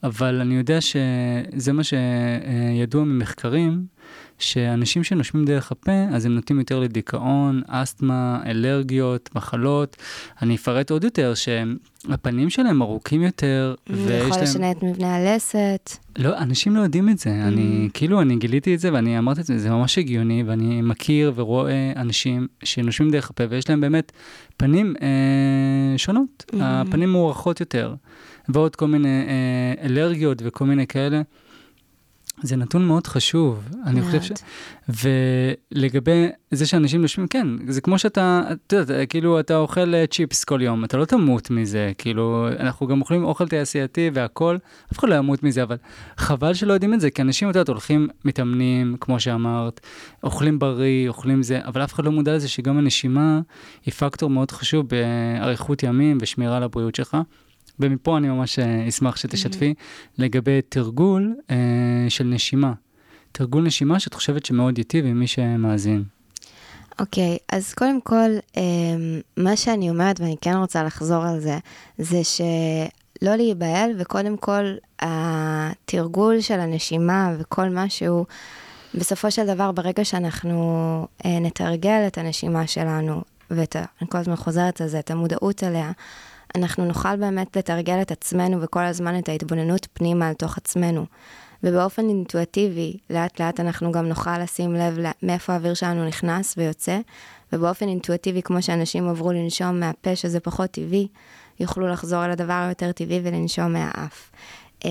אבל 0.03 0.41
אני 0.41 0.55
יודע 0.55 0.79
שזה 0.81 1.73
מה 1.73 1.83
שידוע 1.85 3.05
ממחקרים, 3.05 3.87
שאנשים 4.39 5.05
שנושמים 5.05 5.45
דרך 5.45 5.73
הפה, 5.73 6.05
אז 6.13 6.27
הם 6.27 6.35
נוטים 6.35 6.59
יותר 6.59 6.81
לדיכאון, 6.81 7.63
אסתמה, 7.67 8.41
אלרגיות, 8.47 9.31
מחלות. 9.35 9.97
אני 10.43 10.57
אפרט 10.57 10.91
עוד 10.91 11.05
יותר 11.05 11.35
שהפנים 11.35 12.51
שלהם 12.51 12.83
ארוכים 12.83 13.23
יותר, 13.23 13.75
ויש 13.91 14.11
להם... 14.11 14.29
יכול 14.29 14.43
לשנה 14.43 14.71
את 14.71 14.83
מבנה 14.83 15.17
הלסת. 15.17 15.91
לא, 16.19 16.39
אנשים 16.39 16.77
לא 16.77 16.81
יודעים 16.81 17.09
את 17.09 17.19
זה. 17.19 17.31
Mm. 17.31 17.49
אני, 17.49 17.89
כאילו, 17.95 18.21
אני 18.21 18.37
גיליתי 18.37 18.75
את 18.75 18.81
זה 18.81 18.93
ואני 18.93 19.19
אמרתי 19.19 19.41
את 19.41 19.47
זה, 19.47 19.59
זה 19.59 19.71
ממש 19.71 19.99
הגיוני, 19.99 20.43
ואני 20.47 20.83
מכיר 20.83 21.33
ורואה 21.35 21.93
אנשים 21.97 22.47
שנושמים 22.65 23.11
דרך 23.11 23.31
הפה, 23.31 23.45
ויש 23.51 23.71
להם 23.71 23.81
באמת 23.81 24.13
פנים 24.57 24.95
אה, 25.03 25.99
שונות. 25.99 26.45
Mm. 26.51 26.57
הפנים 26.61 27.13
מוערכות 27.13 27.61
יותר, 27.61 27.95
ועוד 28.49 28.77
כל 28.77 28.87
מיני 28.87 29.09
אה, 29.29 29.87
אלרגיות 29.87 30.43
וכל 30.45 30.65
מיני 30.65 30.87
כאלה. 30.87 31.23
זה 32.43 32.57
נתון 32.57 32.85
מאוד 32.87 33.07
חשוב, 33.07 33.69
אני 33.87 34.03
חושב 34.03 34.23
ש... 34.23 34.33
ולגבי 34.89 36.29
זה 36.51 36.67
שאנשים 36.67 37.03
נושמים, 37.03 37.29
כן, 37.29 37.47
זה 37.69 37.81
כמו 37.81 37.99
שאתה, 37.99 38.43
אתה 38.67 38.77
יודע, 38.77 39.07
כאילו 39.07 39.41
אתה 39.41 39.57
אוכל 39.57 39.95
אה, 39.95 40.07
צ'יפס 40.07 40.45
כל 40.45 40.63
יום, 40.63 40.85
אתה 40.85 40.97
לא 40.97 41.05
תמות 41.05 41.51
מזה, 41.51 41.93
כאילו, 41.99 42.49
אנחנו 42.59 42.87
גם 42.87 43.01
אוכלים 43.01 43.25
אוכל 43.25 43.49
תעשייתי 43.49 44.11
והכול, 44.15 44.59
אף 44.93 44.99
אחד 44.99 45.09
לא 45.09 45.15
ימות 45.15 45.43
מזה, 45.43 45.63
אבל 45.63 45.77
חבל 46.17 46.55
שלא 46.55 46.73
יודעים 46.73 46.95
את 46.95 47.01
זה, 47.01 47.11
כי 47.11 47.23
אנשים, 47.23 47.51
את 47.51 47.55
יודעת, 47.55 47.69
הולכים, 47.69 48.09
מתאמנים, 48.25 48.97
כמו 49.01 49.21
שאמרת, 49.21 49.81
אוכלים 50.23 50.59
בריא, 50.59 51.09
אוכלים 51.09 51.43
זה, 51.43 51.61
אבל 51.65 51.85
אף 51.85 51.95
אחד 51.95 52.05
לא 52.05 52.13
מודע 52.13 52.35
לזה 52.35 52.49
שגם 52.49 52.79
הנשימה 52.79 53.41
היא 53.87 53.95
פקטור 53.95 54.31
מאוד 54.31 54.51
חשוב 54.51 54.87
באריכות 54.89 55.83
ימים 55.83 56.19
ושמירה 56.21 56.57
על 56.57 56.63
הבריאות 56.63 56.95
שלך. 56.95 57.17
ומפה 57.81 58.17
אני 58.19 58.29
ממש 58.29 58.59
אה, 58.59 58.89
אשמח 58.89 59.17
שתשתפי 59.17 59.75
mm-hmm. 59.77 60.15
לגבי 60.19 60.63
תרגול 60.63 61.35
אה, 61.51 61.57
של 62.09 62.25
נשימה. 62.25 62.73
תרגול 63.33 63.63
נשימה 63.63 64.01
שאת 64.01 64.15
חושבת 64.15 64.47
שמאוד 64.47 64.79
ייטיב 64.79 65.07
עם 65.07 65.21
מי 65.21 65.27
שמאזין. 65.27 66.05
אוקיי, 67.01 67.37
okay, 67.37 67.57
אז 67.57 67.75
קודם 67.75 68.01
כל, 68.01 68.31
אה, 68.57 68.63
מה 69.37 69.57
שאני 69.57 69.91
אומרת, 69.91 70.21
ואני 70.21 70.37
כן 70.41 70.57
רוצה 70.57 70.83
לחזור 70.83 71.25
על 71.25 71.41
זה, 71.41 71.59
זה 71.99 72.21
שלא 72.25 73.37
להיבהל, 73.37 73.91
וקודם 73.99 74.37
כל, 74.37 74.65
התרגול 75.01 76.41
של 76.41 76.61
הנשימה 76.61 77.35
וכל 77.39 77.69
משהו, 77.69 78.27
בסופו 78.95 79.31
של 79.31 79.47
דבר, 79.47 79.73
ברגע 79.73 80.05
שאנחנו 80.05 81.07
אה, 81.25 81.39
נתרגל 81.41 82.05
את 82.07 82.19
הנשימה 82.19 82.67
שלנו, 82.67 83.23
ואת, 83.51 83.77
אני 83.77 84.09
כל 84.09 84.19
הזמן 84.19 84.37
חוזרת 84.37 84.81
על 84.81 84.89
זה, 84.89 84.99
את 84.99 85.11
המודעות 85.11 85.65
אליה, 85.65 85.93
אנחנו 86.57 86.85
נוכל 86.85 87.17
באמת 87.17 87.57
לתרגל 87.57 88.03
את 88.03 88.11
עצמנו 88.11 88.63
וכל 88.63 88.85
הזמן 88.85 89.19
את 89.19 89.29
ההתבוננות 89.29 89.89
פנימה 89.93 90.29
על 90.29 90.35
תוך 90.35 90.57
עצמנו. 90.57 91.07
ובאופן 91.63 92.09
אינטואטיבי, 92.09 92.97
לאט 93.11 93.41
לאט 93.41 93.61
אנחנו 93.61 93.93
גם 93.93 94.07
נוכל 94.07 94.39
לשים 94.39 94.75
לב 94.75 94.99
מאיפה 95.23 95.53
האוויר 95.53 95.75
שלנו 95.75 96.05
נכנס 96.05 96.55
ויוצא, 96.57 96.99
ובאופן 97.53 97.89
אינטואטיבי, 97.89 98.43
כמו 98.43 98.63
שאנשים 98.63 99.09
עברו 99.09 99.33
לנשום 99.33 99.81
מהפה, 99.81 100.17
שזה 100.17 100.41
פחות 100.41 100.71
טבעי, 100.71 101.09
יוכלו 101.61 101.89
לחזור 101.89 102.25
אל 102.25 102.31
הדבר 102.31 102.63
היותר 102.67 102.93
טבעי 102.93 103.21
ולנשום 103.23 103.73
מהאף. 103.73 104.31
Uh, 104.85 104.89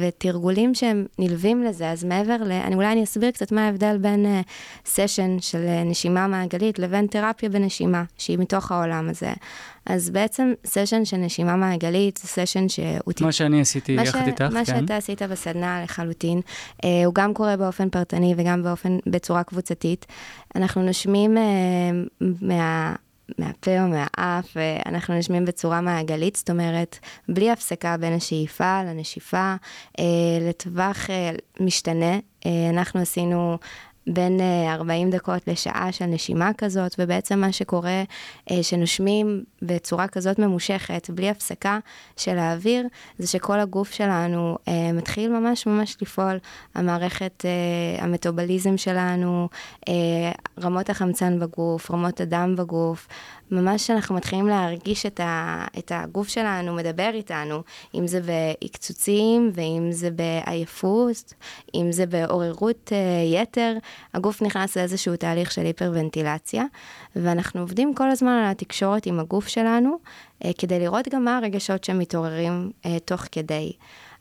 ותרגולים 0.00 0.74
שהם 0.74 1.06
נלווים 1.18 1.62
לזה, 1.62 1.90
אז 1.90 2.04
מעבר 2.04 2.36
ל... 2.44 2.52
אני 2.52 2.74
אולי 2.74 2.92
אני 2.92 3.04
אסביר 3.04 3.30
קצת 3.30 3.52
מה 3.52 3.66
ההבדל 3.66 3.96
בין 3.98 4.26
סשן 4.86 5.36
uh, 5.38 5.42
של 5.42 5.58
uh, 5.58 5.88
נשימה 5.88 6.26
מעגלית 6.26 6.78
לבין 6.78 7.06
תרפיה 7.06 7.48
בנשימה, 7.48 8.04
שהיא 8.18 8.38
מתוך 8.38 8.72
העולם 8.72 9.08
הזה. 9.08 9.32
אז 9.86 10.10
בעצם 10.10 10.52
סשן 10.66 11.04
של 11.04 11.16
נשימה 11.16 11.56
מעגלית 11.56 12.16
זה 12.22 12.28
סשן 12.28 12.68
שהוא... 12.68 13.12
מה 13.20 13.32
שאני 13.32 13.60
עשיתי 13.60 13.92
יחד 13.92 14.26
איתך, 14.26 14.44
כן. 14.48 14.54
מה 14.54 14.64
שאתה 14.64 14.96
עשית 14.96 15.22
בסדנה 15.22 15.82
לחלוטין, 15.82 16.40
uh, 16.40 16.86
הוא 17.04 17.14
גם 17.14 17.34
קורה 17.34 17.56
באופן 17.56 17.90
פרטני 17.90 18.34
וגם 18.36 18.62
באופן, 18.62 18.98
בצורה 19.06 19.42
קבוצתית. 19.42 20.06
אנחנו 20.56 20.82
נושמים 20.82 21.36
uh, 21.36 22.24
מה... 22.40 22.94
מהפה 23.38 23.82
או 23.82 23.88
מהאף, 23.88 24.56
אנחנו 24.86 25.18
נשמים 25.18 25.44
בצורה 25.44 25.80
מעגלית, 25.80 26.36
זאת 26.36 26.50
אומרת, 26.50 26.98
בלי 27.28 27.50
הפסקה 27.50 27.96
בין 27.96 28.12
השאיפה 28.12 28.82
לנשיפה, 28.82 29.54
אה, 29.98 30.04
לטווח 30.40 31.10
אה, 31.10 31.30
משתנה. 31.60 32.18
אה, 32.46 32.70
אנחנו 32.70 33.00
עשינו 33.00 33.58
בין 34.06 34.40
40 34.68 35.10
דקות 35.10 35.48
לשעה 35.48 35.92
של 35.92 36.06
נשימה 36.06 36.50
כזאת, 36.58 36.94
ובעצם 36.98 37.38
מה 37.38 37.52
שקורה, 37.52 38.02
שנושמים 38.62 39.44
בצורה 39.62 40.08
כזאת 40.08 40.38
ממושכת, 40.38 41.10
בלי 41.10 41.30
הפסקה 41.30 41.78
של 42.16 42.38
האוויר, 42.38 42.86
זה 43.18 43.26
שכל 43.26 43.60
הגוף 43.60 43.92
שלנו 43.92 44.58
מתחיל 44.94 45.32
ממש 45.32 45.66
ממש 45.66 45.96
לפעול. 46.02 46.38
המערכת, 46.74 47.44
המטובליזם 47.98 48.76
שלנו, 48.76 49.48
רמות 50.62 50.90
החמצן 50.90 51.38
בגוף, 51.38 51.90
רמות 51.90 52.20
הדם 52.20 52.54
בגוף, 52.58 53.08
ממש 53.50 53.90
אנחנו 53.90 54.14
מתחילים 54.14 54.46
להרגיש 54.46 55.06
את, 55.06 55.20
ה, 55.20 55.64
את 55.78 55.92
הגוף 55.94 56.28
שלנו 56.28 56.74
מדבר 56.74 57.10
איתנו, 57.14 57.62
אם 57.94 58.06
זה 58.06 58.20
בעקצוצים 58.20 59.50
ואם 59.54 59.88
זה 59.92 60.10
בעייפות, 60.10 61.34
אם 61.74 61.92
זה 61.92 62.06
בעוררות 62.06 62.92
uh, 62.92 63.34
יתר, 63.42 63.76
הגוף 64.14 64.42
נכנס 64.42 64.76
לאיזשהו 64.76 65.16
תהליך 65.16 65.52
של 65.52 65.62
היפרוונטילציה, 65.62 66.64
ואנחנו 67.16 67.60
עובדים 67.60 67.94
כל 67.94 68.10
הזמן 68.10 68.32
על 68.32 68.50
התקשורת 68.50 69.06
עם 69.06 69.20
הגוף 69.20 69.48
שלנו, 69.48 69.98
uh, 70.42 70.46
כדי 70.58 70.78
לראות 70.78 71.08
גם 71.08 71.24
מה 71.24 71.38
הרגשות 71.38 71.84
שמתעוררים 71.84 72.70
uh, 72.82 72.88
תוך 73.04 73.24
כדי. 73.32 73.72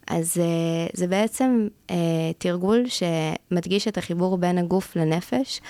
אז 0.08 0.38
uh, 0.38 0.92
זה 0.94 1.08
בעצם 1.08 1.68
uh, 1.88 1.92
תרגול 2.38 2.84
שמדגיש 2.88 3.88
את 3.88 3.98
החיבור 3.98 4.38
בין 4.38 4.58
הגוף 4.58 4.96
לנפש, 4.96 5.62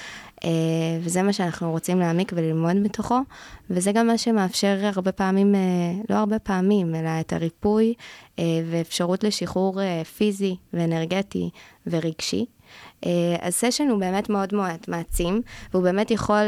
וזה 1.01 1.21
מה 1.21 1.33
שאנחנו 1.33 1.71
רוצים 1.71 1.99
להעמיק 1.99 2.31
וללמוד 2.35 2.75
מתוכו, 2.75 3.19
וזה 3.69 3.91
גם 3.91 4.07
מה 4.07 4.17
שמאפשר 4.17 4.77
הרבה 4.95 5.11
פעמים, 5.11 5.55
uh, 5.55 6.05
לא 6.09 6.15
הרבה 6.15 6.39
פעמים, 6.39 6.95
אלא 6.95 7.09
את 7.19 7.33
הריפוי 7.33 7.93
uh, 7.95 8.39
ואפשרות 8.71 9.23
לשחרור 9.23 9.79
פיזי 10.17 10.55
ואנרגטי 10.73 11.49
ורגשי. 11.87 12.45
אז 13.41 13.53
סשן 13.53 13.87
הוא 13.87 13.99
באמת 13.99 14.29
מאוד 14.29 14.55
מאוד 14.55 14.77
מעצים, 14.87 15.41
והוא 15.71 15.83
באמת 15.83 16.11
יכול 16.11 16.43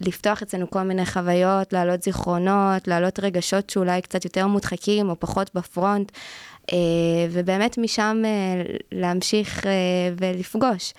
לפתוח 0.00 0.42
אצלנו 0.42 0.70
כל 0.70 0.82
מיני 0.82 1.06
חוויות, 1.06 1.72
להעלות 1.72 2.02
זיכרונות, 2.02 2.88
להעלות 2.88 3.20
רגשות 3.20 3.70
שאולי 3.70 4.02
קצת 4.02 4.24
יותר 4.24 4.46
מודחקים 4.46 5.10
או 5.10 5.20
פחות 5.20 5.50
בפרונט. 5.54 6.12
אה, 6.72 7.26
ובאמת 7.30 7.78
משם 7.78 8.22
אה, 8.24 8.62
להמשיך 8.92 9.66
אה, 9.66 9.72
ולפגוש. 10.20 10.92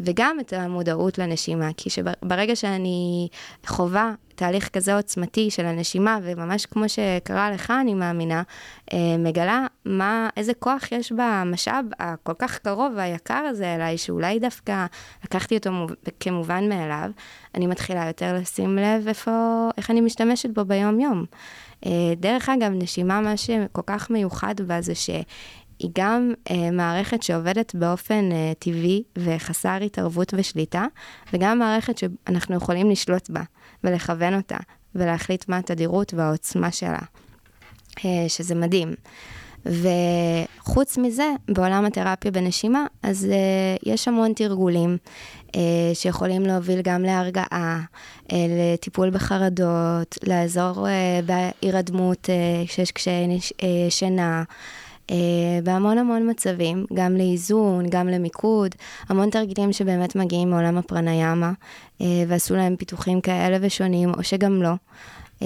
וגם 0.00 0.40
את 0.40 0.52
המודעות 0.52 1.18
לנשימה, 1.18 1.68
כי 1.76 1.90
ברגע 2.22 2.56
שאני 2.56 3.28
חווה 3.66 4.14
תהליך 4.34 4.68
כזה 4.68 4.96
עוצמתי 4.96 5.50
של 5.50 5.66
הנשימה, 5.66 6.18
וממש 6.22 6.66
כמו 6.66 6.88
שקרה 6.88 7.50
לך, 7.50 7.72
אני 7.80 7.94
מאמינה, 7.94 8.42
מגלה 9.18 9.66
מה, 9.84 10.28
איזה 10.36 10.54
כוח 10.54 10.92
יש 10.92 11.12
במשאב 11.12 11.84
הכל 11.98 12.32
כך 12.38 12.58
קרוב 12.58 12.92
והיקר 12.96 13.34
הזה 13.34 13.74
אליי, 13.74 13.98
שאולי 13.98 14.38
דווקא 14.38 14.86
לקחתי 15.24 15.56
אותו 15.56 15.70
כמובן 16.20 16.68
מאליו, 16.68 17.10
אני 17.54 17.66
מתחילה 17.66 18.06
יותר 18.06 18.34
לשים 18.34 18.76
לב 18.76 19.08
איפה, 19.08 19.68
איך 19.76 19.90
אני 19.90 20.00
משתמשת 20.00 20.50
בו 20.50 20.64
ביום-יום. 20.64 21.24
אה, 21.86 21.90
דרך 22.16 22.48
אגב, 22.48 22.72
נשימה, 22.74 23.20
מה 23.20 23.36
שכל 23.36 23.82
כך 23.86 24.10
מיוחד 24.10 24.54
בה 24.60 24.80
זה 24.80 24.94
שהיא 24.94 25.24
גם 25.92 26.32
אה, 26.50 26.70
מערכת 26.70 27.22
שעובדת 27.22 27.74
באופן 27.74 28.32
אה, 28.32 28.52
טבעי 28.58 29.02
וחסר 29.18 29.78
התערבות 29.86 30.34
ושליטה, 30.36 30.86
וגם 31.32 31.58
מערכת 31.58 31.98
שאנחנו 31.98 32.56
יכולים 32.56 32.90
לשלוט 32.90 33.30
בה 33.30 33.42
ולכוון 33.84 34.34
אותה 34.34 34.58
ולהחליט 34.94 35.48
מה 35.48 35.56
התדירות 35.56 36.14
והעוצמה 36.14 36.70
שלה, 36.72 36.98
שזה 38.28 38.54
מדהים. 38.54 38.94
וחוץ 39.66 40.98
מזה, 40.98 41.30
בעולם 41.48 41.84
התרפיה 41.84 42.30
בנשימה, 42.30 42.86
אז 43.02 43.26
uh, 43.30 43.82
יש 43.90 44.08
המון 44.08 44.32
תרגולים 44.32 44.96
uh, 45.46 45.56
שיכולים 45.94 46.42
להוביל 46.42 46.80
גם 46.82 47.02
להרגעה, 47.02 47.80
uh, 48.22 48.32
לטיפול 48.48 49.10
בחרדות, 49.10 50.18
לעזור 50.22 50.86
uh, 50.86 50.90
בהירדמות 51.26 52.28
uh, 52.28 52.92
קשיי 52.92 53.38
uh, 53.38 53.64
שינה. 53.90 54.42
בהמון 55.64 55.98
המון 55.98 56.30
מצבים, 56.30 56.86
גם 56.94 57.16
לאיזון, 57.16 57.86
גם 57.88 58.08
למיקוד, 58.08 58.74
המון 59.08 59.30
תרגילים 59.30 59.72
שבאמת 59.72 60.16
מגיעים 60.16 60.50
מעולם 60.50 60.78
הפרניאמה, 60.78 61.52
uh, 61.98 62.04
ועשו 62.28 62.56
להם 62.56 62.76
פיתוחים 62.76 63.20
כאלה 63.20 63.58
ושונים, 63.60 64.10
או 64.10 64.22
שגם 64.22 64.62
לא. 64.62 64.74
Uh, 65.40 65.44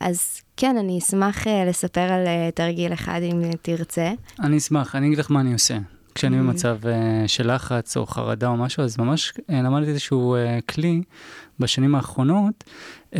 אז 0.00 0.40
כן, 0.56 0.76
אני 0.76 0.98
אשמח 0.98 1.46
אה, 1.46 1.64
לספר 1.64 2.00
על 2.00 2.26
אה, 2.26 2.50
תרגיל 2.54 2.92
אחד 2.92 3.20
אם 3.22 3.42
תרצה. 3.62 4.12
אני 4.40 4.58
אשמח, 4.58 4.94
אני 4.94 5.06
אגיד 5.06 5.18
לך 5.18 5.30
מה 5.30 5.40
אני 5.40 5.52
עושה. 5.52 5.78
כשאני 6.14 6.36
mm-hmm. 6.36 6.40
במצב 6.40 6.78
של 7.26 7.54
לחץ 7.54 7.96
או 7.96 8.06
חרדה 8.06 8.48
או 8.48 8.56
משהו, 8.56 8.82
אז 8.82 8.98
ממש 8.98 9.32
למדתי 9.48 9.90
איזשהו 9.90 10.36
כלי 10.68 11.02
בשנים 11.60 11.94
האחרונות, 11.94 12.64
uh, 13.12 13.16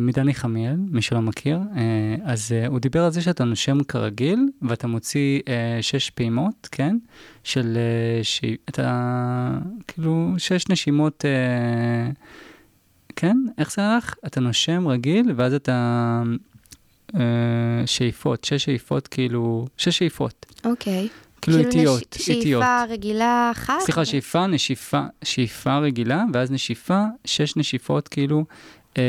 מדני 0.00 0.34
חמיאל, 0.34 0.76
מי 0.76 1.02
שלא 1.02 1.22
מכיר, 1.22 1.58
uh, 1.58 1.78
אז 2.24 2.52
uh, 2.52 2.68
הוא 2.68 2.78
דיבר 2.78 3.04
על 3.04 3.10
זה 3.10 3.22
שאתה 3.22 3.44
נושם 3.44 3.82
כרגיל, 3.82 4.48
ואתה 4.62 4.86
מוציא 4.86 5.40
uh, 5.40 5.48
שש 5.82 6.10
פעימות, 6.10 6.68
כן? 6.72 6.96
של, 7.44 7.76
uh, 8.20 8.24
שאתה, 8.24 9.58
כאילו, 9.86 10.34
שש 10.38 10.68
נשימות... 10.68 11.24
Uh, 11.24 12.14
כן? 13.16 13.36
איך 13.58 13.72
זה 13.72 13.82
הלך? 13.82 14.14
אתה 14.26 14.40
נושם 14.40 14.88
רגיל, 14.88 15.32
ואז 15.36 15.54
אתה 15.54 16.22
אה, 17.14 17.86
שאיפות, 17.86 18.44
שש 18.44 18.64
שאיפות, 18.64 19.08
כאילו, 19.08 19.66
שש 19.76 19.98
שאיפות. 19.98 20.46
אוקיי. 20.64 21.08
כאילו 21.42 21.58
איטיות, 21.58 22.16
איטיות. 22.18 22.26
כאילו 22.26 22.60
שאיפה 22.60 22.84
רגילה 22.84 23.50
אחת? 23.52 23.80
סליחה, 23.80 24.04
שאיפה, 24.04 24.46
נשיפה, 24.46 25.02
שאיפה 25.24 25.78
רגילה, 25.78 26.24
ואז 26.32 26.50
נשיפה, 26.50 27.04
שש 27.24 27.56
נשיפות, 27.56 28.08
כאילו, 28.08 28.44
אה, 28.98 29.02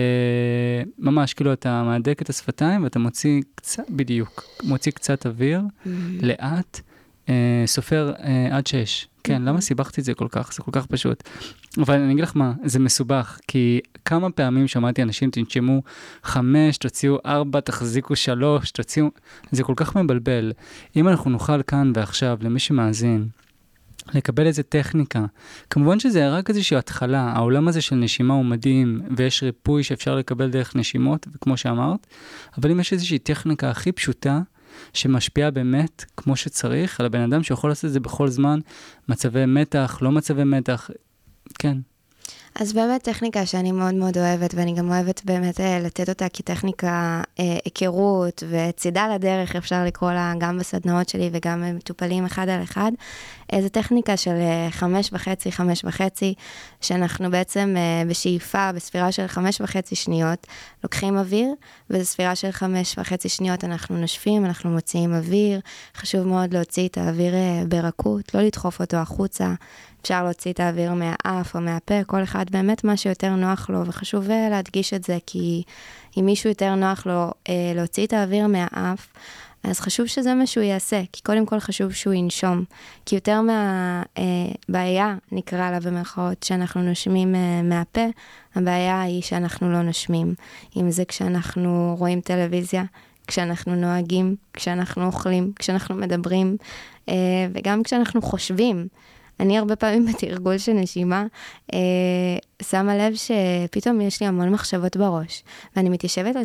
ממש, 0.99 1.33
כאילו, 1.33 1.53
אתה 1.53 1.83
מהדק 1.83 2.21
את 2.21 2.29
השפתיים 2.29 2.83
ואתה 2.83 2.99
מוציא 2.99 3.41
קצת, 3.55 3.83
בדיוק, 3.89 4.43
מוציא 4.63 4.91
קצת 4.91 5.25
אוויר, 5.25 5.61
mm-hmm. 5.61 5.89
לאט, 6.21 6.79
אה, 7.29 7.63
סופר 7.65 8.13
אה, 8.23 8.57
עד 8.57 8.67
שש. 8.67 9.07
כן, 9.23 9.41
למה 9.41 9.61
סיבכתי 9.61 10.01
את 10.01 10.05
זה 10.05 10.13
כל 10.13 10.27
כך? 10.31 10.53
זה 10.53 10.63
כל 10.63 10.71
כך 10.71 10.85
פשוט. 10.85 11.23
אבל 11.77 11.99
אני 11.99 12.13
אגיד 12.13 12.23
לך 12.23 12.31
מה, 12.35 12.53
זה 12.65 12.79
מסובך, 12.79 13.39
כי 13.47 13.79
כמה 14.05 14.31
פעמים 14.31 14.67
שמעתי 14.67 15.03
אנשים, 15.03 15.29
תנשמו 15.31 15.81
חמש, 16.23 16.77
תוציאו 16.77 17.17
ארבע, 17.25 17.59
תחזיקו 17.59 18.15
שלוש, 18.15 18.71
תוציאו... 18.71 19.07
זה 19.51 19.63
כל 19.63 19.73
כך 19.75 19.95
מבלבל. 19.95 20.51
אם 20.95 21.07
אנחנו 21.07 21.31
נוכל 21.31 21.63
כאן 21.63 21.91
ועכשיו, 21.95 22.37
למי 22.41 22.59
שמאזין, 22.59 23.27
לקבל 24.13 24.47
איזה 24.47 24.63
טכניקה. 24.63 25.25
כמובן 25.69 25.99
שזה 25.99 26.29
רק 26.29 26.49
איזושהי 26.49 26.77
התחלה, 26.77 27.21
העולם 27.21 27.67
הזה 27.67 27.81
של 27.81 27.95
נשימה 27.95 28.33
הוא 28.33 28.45
מדהים, 28.45 29.01
ויש 29.17 29.43
ריפוי 29.43 29.83
שאפשר 29.83 30.15
לקבל 30.15 30.49
דרך 30.49 30.75
נשימות, 30.75 31.27
כמו 31.41 31.57
שאמרת, 31.57 32.07
אבל 32.57 32.71
אם 32.71 32.79
יש 32.79 32.93
איזושהי 32.93 33.19
טכניקה 33.19 33.69
הכי 33.69 33.91
פשוטה, 33.91 34.41
שמשפיעה 34.93 35.51
באמת 35.51 36.05
כמו 36.17 36.35
שצריך 36.35 36.99
על 36.99 37.05
הבן 37.05 37.21
אדם 37.21 37.43
שיכול 37.43 37.69
לעשות 37.69 37.85
את 37.85 37.91
זה 37.91 37.99
בכל 37.99 38.27
זמן, 38.27 38.59
מצבי 39.09 39.45
מתח, 39.45 39.99
לא 40.01 40.11
מצבי 40.11 40.43
מתח, 40.43 40.89
כן. 41.59 41.77
אז 42.55 42.73
באמת 42.73 43.03
טכניקה 43.03 43.45
שאני 43.45 43.71
מאוד 43.71 43.93
מאוד 43.93 44.17
אוהבת, 44.17 44.53
ואני 44.53 44.73
גם 44.73 44.91
אוהבת 44.91 45.21
באמת 45.25 45.59
אה, 45.59 45.79
לתת 45.79 46.09
אותה 46.09 46.29
כטכניקה 46.29 47.21
אה, 47.39 47.57
היכרות 47.65 48.43
וצידה 48.49 49.15
לדרך, 49.15 49.55
אפשר 49.55 49.83
לקרוא 49.85 50.11
לה 50.11 50.33
גם 50.37 50.57
בסדנאות 50.57 51.09
שלי 51.09 51.29
וגם 51.33 51.75
מטופלים 51.75 52.25
אחד 52.25 52.49
על 52.49 52.63
אחד. 52.63 52.91
אה, 53.53 53.61
זו 53.61 53.69
טכניקה 53.69 54.17
של 54.17 54.31
אה, 54.31 54.67
חמש 54.71 55.09
וחצי, 55.13 55.51
חמש 55.51 55.85
וחצי, 55.85 56.33
שאנחנו 56.81 57.31
בעצם 57.31 57.75
אה, 57.77 58.03
בשאיפה, 58.07 58.71
בספירה 58.71 59.11
של 59.11 59.27
חמש 59.27 59.61
וחצי 59.61 59.95
שניות, 59.95 60.47
לוקחים 60.83 61.17
אוויר, 61.17 61.53
וזו 61.89 62.05
ספירה 62.05 62.35
של 62.35 62.51
חמש 62.51 62.95
וחצי 62.97 63.29
שניות 63.29 63.63
אנחנו 63.63 63.97
נושפים, 63.97 64.45
אנחנו 64.45 64.69
מוציאים 64.69 65.13
אוויר. 65.13 65.59
חשוב 65.95 66.27
מאוד 66.27 66.53
להוציא 66.53 66.87
את 66.87 66.97
האוויר 66.97 67.33
אה, 67.33 67.63
ברכות, 67.67 68.35
לא 68.35 68.41
לדחוף 68.41 68.81
אותו 68.81 68.97
החוצה. 68.97 69.53
אפשר 70.01 70.23
להוציא 70.23 70.53
את 70.53 70.59
האוויר 70.59 70.93
מהאף 70.93 71.55
או 71.55 71.61
מהפה, 71.61 72.03
כל 72.03 72.23
אחד 72.23 72.45
באמת 72.51 72.83
מה 72.83 72.97
שיותר 72.97 73.35
נוח 73.35 73.69
לו, 73.69 73.85
וחשוב 73.85 74.31
אה, 74.31 74.49
להדגיש 74.49 74.93
את 74.93 75.03
זה, 75.03 75.17
כי 75.25 75.63
אם 76.17 76.25
מישהו 76.25 76.49
יותר 76.49 76.75
נוח 76.75 77.05
לו 77.05 77.31
אה, 77.49 77.71
להוציא 77.75 78.05
את 78.05 78.13
האוויר 78.13 78.47
מהאף, 78.47 79.07
אז 79.63 79.79
חשוב 79.79 80.05
שזה 80.05 80.33
מה 80.33 80.47
שהוא 80.47 80.63
יעשה, 80.63 81.01
כי 81.11 81.21
קודם 81.21 81.45
כל 81.45 81.59
חשוב 81.59 81.91
שהוא 81.91 82.13
ינשום. 82.13 82.63
כי 83.05 83.15
יותר 83.15 83.41
מהבעיה, 83.41 85.05
אה, 85.07 85.15
נקרא 85.31 85.71
לה 85.71 85.79
במרכאות, 85.79 86.43
שאנחנו 86.43 86.81
נושמים 86.81 87.35
אה, 87.35 87.61
מהפה, 87.63 88.05
הבעיה 88.55 89.01
היא 89.01 89.21
שאנחנו 89.21 89.71
לא 89.71 89.81
נושמים. 89.81 90.33
אם 90.77 90.91
זה 90.91 91.05
כשאנחנו 91.05 91.95
רואים 91.99 92.21
טלוויזיה, 92.21 92.83
כשאנחנו 93.27 93.75
נוהגים, 93.75 94.35
כשאנחנו 94.53 95.05
אוכלים, 95.05 95.51
כשאנחנו 95.55 95.95
מדברים, 95.95 96.57
אה, 97.09 97.13
וגם 97.53 97.83
כשאנחנו 97.83 98.21
חושבים. 98.21 98.87
אני 99.41 99.57
הרבה 99.57 99.75
פעמים 99.75 100.05
בתרגול 100.05 100.57
של 100.57 100.73
נשימה, 100.73 101.25
אה, 101.73 101.79
שמה 102.61 102.97
לב 102.97 103.13
שפתאום 103.15 104.01
יש 104.01 104.21
לי 104.21 104.27
המון 104.27 104.49
מחשבות 104.49 104.97
בראש, 104.97 105.43
ואני 105.75 105.89
מתיישבת 105.89 106.35
על 106.35 106.43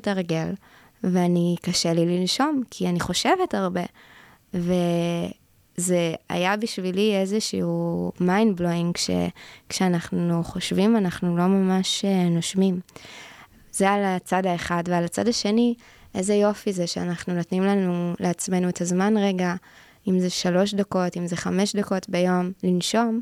ואני, 1.04 1.56
קשה 1.62 1.92
לי 1.92 2.18
לנשום, 2.18 2.62
כי 2.70 2.88
אני 2.88 3.00
חושבת 3.00 3.54
הרבה. 3.54 3.82
ו... 4.54 4.72
זה 5.76 6.14
היה 6.28 6.56
בשבילי 6.56 7.16
איזשהו 7.16 8.12
mind 8.18 8.60
blowing, 8.60 8.92
כש, 8.94 9.10
כשאנחנו 9.68 10.44
חושבים, 10.44 10.96
אנחנו 10.96 11.36
לא 11.36 11.46
ממש 11.46 12.04
אה, 12.04 12.28
נושמים. 12.28 12.80
זה 13.72 13.90
על 13.90 14.04
הצד 14.04 14.46
האחד, 14.46 14.82
ועל 14.86 15.04
הצד 15.04 15.28
השני, 15.28 15.74
איזה 16.14 16.34
יופי 16.34 16.72
זה 16.72 16.86
שאנחנו 16.86 17.34
נותנים 17.34 17.62
לנו, 17.62 18.14
לעצמנו 18.20 18.68
את 18.68 18.80
הזמן 18.80 19.16
רגע, 19.16 19.54
אם 20.08 20.20
זה 20.20 20.30
שלוש 20.30 20.74
דקות, 20.74 21.16
אם 21.16 21.26
זה 21.26 21.36
חמש 21.36 21.76
דקות 21.76 22.08
ביום, 22.08 22.52
לנשום, 22.62 23.20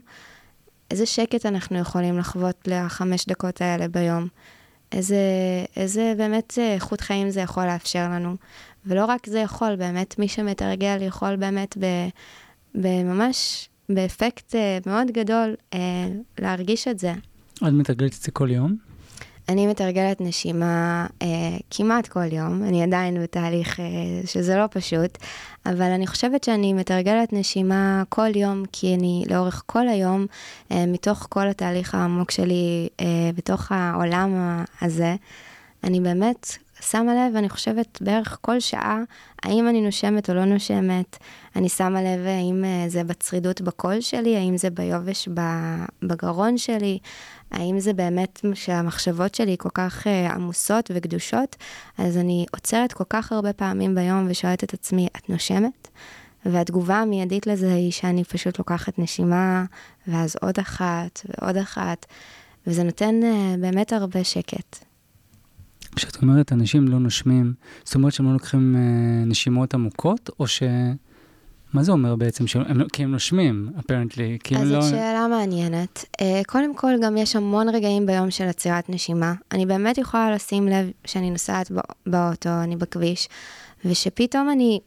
איזה 0.91 1.07
שקט 1.07 1.47
אנחנו 1.47 1.79
יכולים 1.79 2.19
לחוות 2.19 2.69
לחמש 2.69 3.27
דקות 3.27 3.61
האלה 3.61 3.89
ביום. 3.89 4.29
איזה, 4.93 5.17
איזה 5.77 6.15
באמת 6.17 6.59
אה, 6.59 6.75
איכות 6.75 7.01
חיים 7.01 7.31
זה 7.31 7.41
יכול 7.41 7.67
לאפשר 7.67 8.09
לנו. 8.11 8.37
ולא 8.87 9.05
רק 9.05 9.27
זה 9.27 9.39
יכול, 9.39 9.77
באמת 9.77 10.19
מי 10.19 10.29
שמתרגל 10.29 11.03
יכול 11.03 11.37
באמת 11.37 11.79
בממש, 12.75 13.69
באפקט 13.89 14.55
אה, 14.55 14.79
מאוד 14.87 15.11
גדול 15.11 15.55
אה, 15.75 15.79
להרגיש 16.39 16.89
את 16.89 16.99
זה. 16.99 17.13
את 17.57 17.63
מתרגלת 17.63 18.15
את 18.15 18.23
זה 18.23 18.31
כל 18.31 18.51
יום? 18.51 18.77
אני 19.49 19.67
מתרגלת 19.67 20.21
נשימה 20.21 21.07
אה, 21.23 21.27
כמעט 21.71 22.09
כל 22.09 22.33
יום, 22.33 22.63
אני 22.63 22.83
עדיין 22.83 23.23
בתהליך 23.23 23.81
אה, 23.81 23.85
שזה 24.27 24.57
לא 24.57 24.65
פשוט, 24.71 25.19
אבל 25.67 25.91
אני 25.91 26.07
חושבת 26.07 26.45
שאני 26.45 26.73
מתרגלת 26.73 27.33
נשימה 27.33 28.03
כל 28.09 28.37
יום, 28.37 28.63
כי 28.73 28.95
אני 28.95 29.25
לאורך 29.31 29.63
כל 29.67 29.89
היום, 29.89 30.27
אה, 30.73 30.87
מתוך 30.87 31.27
כל 31.31 31.49
התהליך 31.49 31.95
העמוק 31.95 32.31
שלי 32.31 32.89
אה, 33.01 33.31
בתוך 33.37 33.73
העולם 33.73 34.63
הזה, 34.81 35.15
אני 35.85 36.01
באמת 36.01 36.57
שמה 36.91 37.15
לב, 37.15 37.37
אני 37.37 37.49
חושבת 37.49 37.99
בערך 38.01 38.39
כל 38.41 38.61
שעה, 38.61 39.03
האם 39.43 39.69
אני 39.69 39.81
נושמת 39.81 40.31
או 40.31 40.35
לא 40.35 40.45
נושמת. 40.45 41.19
אני 41.57 41.69
שמה 41.69 42.03
לב 42.03 42.27
האם 42.27 42.65
אה, 42.65 42.89
זה 42.89 43.05
בצרידות 43.05 43.61
בקול 43.61 44.01
שלי, 44.01 44.37
האם 44.37 44.57
זה 44.57 44.71
ביובש 44.71 45.29
בגרון 46.03 46.59
שלי, 46.59 46.99
האם 47.51 47.81
זה 47.81 47.93
באמת 47.93 48.41
שהמחשבות 48.55 49.35
שלי 49.35 49.57
כל 49.59 49.69
כך 49.75 50.07
uh, 50.07 50.33
עמוסות 50.33 50.91
וקדושות, 50.95 51.57
אז 51.99 52.17
אני 52.17 52.47
עוצרת 52.53 52.93
כל 52.93 53.05
כך 53.09 53.33
הרבה 53.33 53.53
פעמים 53.53 53.95
ביום 53.95 54.27
ושואלת 54.29 54.65
את 54.65 54.75
עצמי, 54.75 55.09
את 55.17 55.31
נושמת? 55.31 55.89
והתגובה 56.47 56.97
המיידית 56.97 57.47
לזה 57.47 57.75
היא 57.75 57.93
שאני 57.93 58.25
פשוט 58.25 58.59
לוקחת 58.59 58.99
נשימה, 58.99 59.65
ואז 60.09 60.37
עוד 60.43 60.59
אחת 60.59 61.21
ועוד 61.25 61.57
אחת, 61.57 62.07
וזה 62.67 62.83
נותן 62.83 63.21
uh, 63.23 63.61
באמת 63.61 63.93
הרבה 63.93 64.25
שקט. 64.25 64.94
כשאת 65.97 66.23
אומרת 66.23 66.53
אנשים 66.53 66.89
לא 66.89 66.99
נושמים, 66.99 67.55
זאת 67.85 67.95
אומרת 67.95 68.13
שהם 68.13 68.27
לא 68.27 68.33
לוקחים 68.33 68.77
uh, 68.77 69.29
נשימות 69.29 69.75
עמוקות, 69.75 70.31
או 70.41 70.47
ש... 70.47 70.63
מה 71.73 71.83
זה 71.83 71.93
אומר 71.93 72.17
בעצם? 72.17 72.47
שהם, 72.47 72.79
לא- 72.79 72.87
כי 72.93 73.03
הם 73.03 73.11
נושמים, 73.11 73.71
אפרנטלי. 73.81 74.39
אז 74.61 74.69
זאת 74.69 74.77
לא... 74.77 74.83
שאלה 74.83 75.27
מעניינת. 75.31 76.05
Uh, 76.17 76.25
קודם 76.47 76.77
כל, 76.77 76.93
גם 77.03 77.17
יש 77.17 77.37
המון 77.37 77.69
רגעים 77.69 78.07
ביום 78.07 78.31
של 78.31 78.45
עצירת 78.45 78.91
נשימה. 78.91 79.35
אני 79.53 79.67
באמת 79.67 79.99
יכולה 79.99 80.35
לשים 80.35 80.69
לב 80.69 80.91
שאני 81.05 81.31
נוסעת 81.31 81.73
באוטו, 82.07 82.51
אני 82.63 82.77
בכביש, 82.77 83.29
ושפתאום 83.85 84.51
אני 84.51 84.81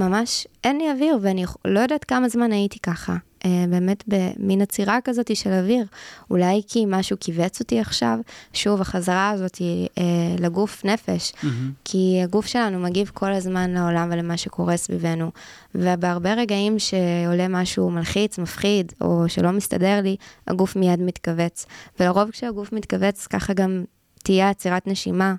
ממש, 0.00 0.46
אין 0.64 0.78
לי 0.78 0.90
אוויר, 0.90 1.18
ואני 1.22 1.44
לא 1.64 1.80
יודעת 1.80 2.04
כמה 2.04 2.28
זמן 2.28 2.52
הייתי 2.52 2.78
ככה. 2.78 3.16
אה, 3.44 3.64
באמת 3.70 4.04
במין 4.06 4.62
עצירה 4.62 4.98
כזאת 5.04 5.36
של 5.36 5.52
אוויר. 5.52 5.84
אולי 6.30 6.62
כי 6.68 6.84
משהו 6.88 7.16
כיווץ 7.20 7.60
אותי 7.60 7.80
עכשיו, 7.80 8.18
שוב, 8.52 8.80
החזרה 8.80 9.30
הזאת 9.30 9.56
היא 9.56 9.88
אה, 9.98 10.04
לגוף 10.38 10.84
נפש, 10.84 11.32
mm-hmm. 11.32 11.46
כי 11.84 12.20
הגוף 12.24 12.46
שלנו 12.46 12.78
מגיב 12.78 13.10
כל 13.14 13.32
הזמן 13.32 13.70
לעולם 13.70 14.08
ולמה 14.12 14.36
שקורה 14.36 14.76
סביבנו, 14.76 15.30
ובהרבה 15.74 16.34
רגעים 16.34 16.78
שעולה 16.78 17.48
משהו 17.48 17.90
מלחיץ, 17.90 18.38
מפחיד, 18.38 18.92
או 19.00 19.24
שלא 19.28 19.52
מסתדר 19.52 20.00
לי, 20.02 20.16
הגוף 20.46 20.76
מיד 20.76 21.00
מתכווץ. 21.00 21.66
ולרוב 22.00 22.30
כשהגוף 22.30 22.72
מתכווץ, 22.72 23.26
ככה 23.26 23.52
גם 23.52 23.84
תהיה 24.24 24.50
עצירת 24.50 24.86
נשימה, 24.86 25.34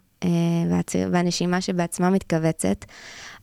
והנשימה 1.12 1.62
שבעצמה 1.62 2.10
מתכווצת. 2.10 2.86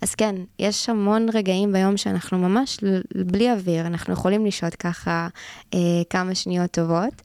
אז 0.03 0.15
כן, 0.15 0.35
יש 0.59 0.89
המון 0.89 1.27
רגעים 1.33 1.73
ביום 1.73 1.97
שאנחנו 1.97 2.39
ממש 2.39 2.79
בלי 3.27 3.53
אוויר, 3.53 3.87
אנחנו 3.87 4.13
יכולים 4.13 4.47
לשהות 4.47 4.75
ככה 4.75 5.29
אה, 5.75 5.79
כמה 6.11 6.35
שניות 6.35 6.71
טובות, 6.71 7.23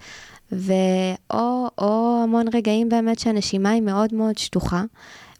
ואו 0.52 1.68
או 1.78 2.22
המון 2.24 2.46
רגעים 2.54 2.90
באמת 2.90 3.20
שהנשימה 3.20 3.70
היא 3.70 3.82
מאוד 3.82 4.14
מאוד 4.14 4.38
שטוחה. 4.38 4.84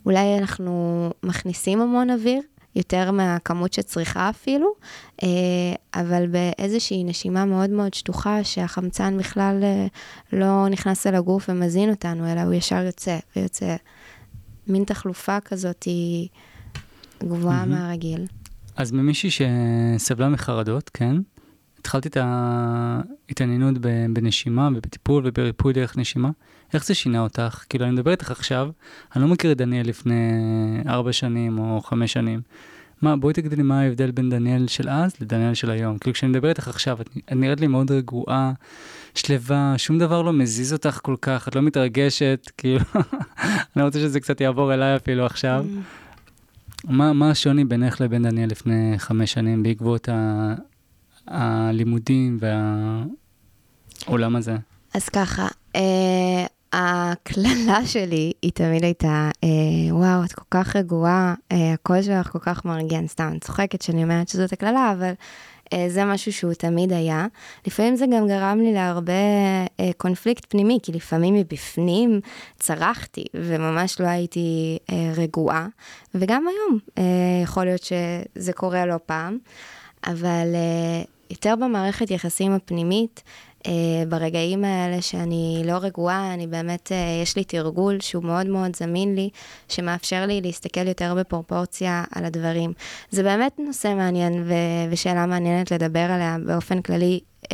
אולי 0.06 0.38
אנחנו 0.38 1.10
מכניסים 1.24 1.82
המון 1.82 2.10
אוויר, 2.10 2.42
יותר 2.76 3.12
מהכמות 3.12 3.74
שצריכה 3.74 4.30
אפילו, 4.30 4.74
אה, 5.24 5.30
אבל 6.02 6.28
באיזושהי 6.28 7.04
נשימה 7.04 7.46
מאוד 7.46 7.70
מאוד 7.70 7.94
שטוחה, 7.94 8.44
שהחמצן 8.44 9.18
בכלל 9.18 9.60
אה, 9.64 9.88
לא 10.34 10.70
נכנס 10.70 11.08
אל 11.08 11.16
הגוף 11.16 11.50
ומזין 11.50 11.90
אותנו, 11.90 12.32
אלא 12.32 12.42
הוא 12.42 12.54
ישר 12.54 12.84
יוצא 12.86 13.18
ויוצא. 13.36 13.76
מין 14.68 14.84
תחלופה 14.84 15.40
כזאת 15.40 15.84
היא 15.84 16.28
גבוהה 17.24 17.64
mm-hmm. 17.64 17.66
מהרגיל. 17.66 18.26
אז 18.76 18.92
ממישהי 18.92 19.30
שסבלה 19.32 20.30
מחרדות, 20.30 20.90
כן? 20.94 21.16
התחלתי 21.80 22.08
את 22.10 22.18
ההתעניינות 22.18 23.76
בנשימה 24.14 24.70
ובטיפול 24.76 25.24
ובריפוי 25.26 25.74
דרך 25.74 25.98
נשימה. 25.98 26.30
איך 26.74 26.86
זה 26.86 26.94
שינה 26.94 27.20
אותך? 27.20 27.66
כאילו, 27.70 27.86
אני 27.86 27.94
מדבר 27.94 28.12
איתך 28.12 28.32
עכשיו, 28.32 28.70
אני 29.16 29.24
לא 29.24 29.30
מכיר 29.30 29.52
את 29.52 29.58
דניאל 29.58 29.88
לפני 29.88 30.32
ארבע 30.88 31.14
שנים 31.14 31.60
או 31.60 31.82
חמש 31.82 32.14
שנים. 32.14 32.42
מה, 33.02 33.16
בואי 33.16 33.34
תגידי 33.34 33.56
לי 33.56 33.64
מה 33.64 33.82
ההבדל 33.82 34.12
בין 34.12 34.30
דניאל 34.30 34.68
של 34.68 34.90
אז 34.90 35.14
לדניאל 35.22 35.54
של 35.54 35.70
היום. 35.70 35.98
כאילו, 35.98 36.14
כשאני 36.14 36.30
מדבר 36.30 36.50
איתך 36.50 36.68
עכשיו, 36.68 37.02
את, 37.02 37.10
את 37.26 37.32
נראית 37.32 37.62
לי 37.62 37.68
מאוד 37.68 37.92
רגועה, 37.92 38.52
שלווה, 39.16 39.74
שום 39.78 40.00
דבר 40.00 40.22
לא 40.22 40.34
מזיז 40.34 40.74
אותך 40.74 41.00
כל 41.02 41.16
כך, 41.22 41.48
את 41.48 41.56
לא 41.56 41.62
מתרגשת, 41.62 42.48
כאילו, 42.58 42.86
אני 43.76 43.84
רוצה 43.84 44.00
שזה 44.00 44.20
קצת 44.20 44.42
יעבור 44.42 44.74
אליי 44.74 44.96
אפילו 44.96 45.26
עכשיו. 45.26 45.66
Mm. 45.68 46.02
מה, 46.84 47.14
מה 47.14 47.30
השוני 47.30 47.66
בינך 47.66 48.02
לבין 48.02 48.24
דניאל 48.24 48.50
לפני 48.50 48.94
חמש 48.98 49.34
שנים 49.34 49.64
בעקבות 49.64 50.10
ה, 50.10 50.54
הלימודים 51.28 52.38
והעולם 54.06 54.36
הזה? 54.36 54.56
אז 54.94 55.10
ככה, 55.10 55.48
אה, 55.76 56.46
הקללה 56.74 57.86
שלי 57.86 58.32
היא 58.42 58.52
תמיד 58.52 58.84
הייתה, 58.84 59.30
אה, 59.44 59.50
וואו, 59.96 60.24
את 60.24 60.34
כל 60.34 60.46
כך 60.52 60.76
רגועה, 60.76 61.36
אה, 61.52 61.74
הקול 61.74 62.02
שלך 62.02 62.30
כל 62.30 62.40
כך 62.40 62.66
מרגיע, 62.66 63.00
סתם, 63.08 63.40
צוחקת 63.42 63.82
שאני 63.82 64.04
אומרת 64.04 64.30
שזאת 64.30 64.54
הקללה, 64.54 64.94
אבל 64.98 65.12
זה 65.88 66.06
משהו 66.06 66.34
שהוא 66.34 66.54
תמיד 66.54 66.94
היה. 66.94 67.28
לפעמים 67.68 67.96
זה 67.96 68.06
גם 68.06 68.28
גרם 68.28 68.60
לי 68.62 68.74
להרבה 68.74 69.14
אה, 69.80 69.90
קונפליקט 69.98 70.46
פנימי, 70.50 70.80
כי 70.84 70.92
לפעמים 70.92 71.34
מבפנים 71.34 72.22
צרחתי 72.60 73.26
וממש 73.34 74.02
לא 74.02 74.08
הייתי 74.08 74.78
אה, 74.92 75.12
רגועה, 75.16 75.68
וגם 76.16 76.46
היום 76.48 76.80
אה, 76.98 77.04
יכול 77.44 77.66
להיות 77.66 77.84
שזה 77.84 78.54
קורה 78.54 78.86
לא 78.86 78.96
פעם, 79.06 79.38
אבל 80.08 80.56
אה, 80.56 81.04
יותר 81.32 81.56
במערכת 81.56 82.12
יחסים 82.12 82.52
הפנימית, 82.52 83.24
ברגעים 84.10 84.64
האלה 84.64 85.02
שאני 85.02 85.62
לא 85.66 85.74
רגועה, 85.74 86.34
אני 86.34 86.48
באמת, 86.48 86.92
uh, 86.92 87.24
יש 87.24 87.36
לי 87.36 87.44
תרגול 87.44 88.00
שהוא 88.00 88.24
מאוד 88.24 88.48
מאוד 88.48 88.76
זמין 88.76 89.16
לי, 89.16 89.30
שמאפשר 89.70 90.26
לי 90.26 90.42
להסתכל 90.42 90.88
יותר 90.88 91.16
בפרופורציה 91.16 92.04
על 92.16 92.26
הדברים. 92.26 92.74
זה 93.10 93.24
באמת 93.24 93.60
נושא 93.60 93.94
מעניין 93.98 94.44
ו- 94.48 94.92
ושאלה 94.92 95.26
מעניינת 95.26 95.72
לדבר 95.72 96.00
עליה 96.12 96.38
באופן 96.46 96.82
כללי. 96.82 97.20
Uh, 97.44 97.48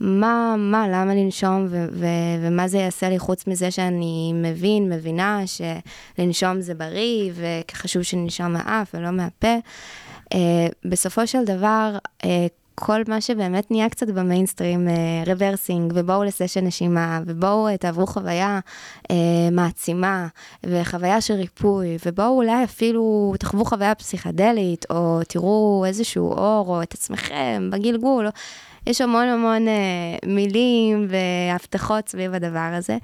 מה, 0.00 0.54
מה, 0.58 0.88
למה 0.88 1.14
לנשום 1.14 1.66
ו- 1.70 1.86
ו- 1.92 2.06
ומה 2.46 2.68
זה 2.68 2.78
יעשה 2.78 3.08
לי 3.08 3.18
חוץ 3.18 3.46
מזה 3.46 3.70
שאני 3.70 4.32
מבין, 4.34 4.92
מבינה 4.92 5.42
שלנשום 5.46 6.60
זה 6.60 6.74
בריא 6.74 7.32
וחשוב 7.34 8.02
שננשום 8.02 8.52
מהאף 8.52 8.94
ולא 8.94 9.10
מהפה. 9.10 9.56
Uh, 10.34 10.36
בסופו 10.84 11.26
של 11.26 11.44
דבר, 11.44 11.96
uh, 12.22 12.26
כל 12.78 13.02
מה 13.08 13.20
שבאמת 13.20 13.70
נהיה 13.70 13.88
קצת 13.88 14.08
במיינסטרים, 14.08 14.88
rebirthing, 15.26 15.92
uh, 15.92 15.94
ובואו 15.96 16.24
לסשן 16.24 16.66
נשימה, 16.66 17.20
ובואו 17.26 17.68
uh, 17.68 17.76
תעברו 17.76 18.06
חוויה 18.06 18.60
uh, 19.02 19.12
מעצימה, 19.52 20.26
וחוויה 20.66 21.20
של 21.20 21.34
ריפוי, 21.34 21.96
ובואו 22.06 22.36
אולי 22.36 22.64
אפילו 22.64 23.34
תחוו 23.38 23.64
חוויה 23.64 23.94
פסיכדלית, 23.94 24.86
או 24.90 25.20
תראו 25.28 25.84
איזשהו 25.86 26.32
אור, 26.32 26.68
או 26.68 26.82
את 26.82 26.94
עצמכם 26.94 27.68
בגלגול. 27.72 28.26
או... 28.26 28.30
יש 28.86 29.00
המון 29.00 29.28
המון 29.28 29.66
מילים 30.26 31.08
והבטחות 31.08 32.08
סביב 32.08 32.34
הדבר 32.34 32.70
הזה. 32.76 32.98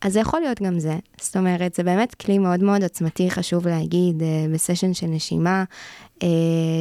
אז 0.00 0.12
זה 0.12 0.20
יכול 0.20 0.40
להיות 0.40 0.62
גם 0.62 0.78
זה. 0.78 0.98
זאת 1.20 1.36
אומרת, 1.36 1.74
זה 1.74 1.82
באמת 1.82 2.14
כלי 2.14 2.38
מאוד 2.38 2.62
מאוד 2.62 2.82
עוצמתי, 2.82 3.30
חשוב 3.30 3.68
להגיד, 3.68 4.20
uh, 4.20 4.54
בסשן 4.54 4.94
של 4.94 5.06
נשימה, 5.06 5.64
uh, 6.18 6.22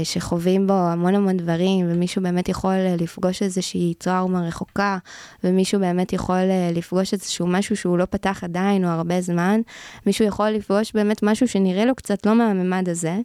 שחווים 0.04 0.68
בו 0.68 0.74
המון 0.74 1.16
המון 1.16 1.38
דברים, 1.38 1.86
ומישהו 1.90 2.22
באמת 2.22 2.50
יכול 2.50 2.72
uh, 2.72 3.02
לפגוש 3.02 3.42
איזושהי 3.42 3.94
טראומה 3.94 4.48
רחוקה, 4.48 4.98
ומישהו 5.44 5.80
באמת 5.80 6.14
יכול 6.14 6.42
לפגוש 6.74 7.14
איזשהו 7.14 7.48
משהו 7.48 7.78
שהוא 7.78 7.98
לא 7.98 8.06
פתח 8.06 8.44
עדיין 8.44 8.86
או 8.86 8.90
הרבה 8.90 9.22
זמן, 9.22 9.62
מישהו 10.06 10.26
יכול 10.26 10.50
לפגוש 10.50 10.92
באמת 10.94 11.24
משהו 11.24 11.48
שנראה 11.48 11.86
לו 11.86 11.96
קצת 11.96 12.26
לא 12.26 12.36
מהממד 12.36 12.90
הזה. 12.90 13.18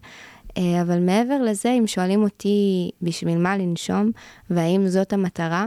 אה, 0.59 0.83
אבל 0.83 1.01
מעבר 1.01 1.43
לזה, 1.43 1.71
אם 1.79 1.87
שואלים 1.87 2.23
אותי 2.23 2.91
בשביל 3.03 3.39
מה 3.39 3.57
לנשום, 3.57 4.11
והאם 4.51 4.89
זאת 4.89 5.13
המטרה, 5.13 5.67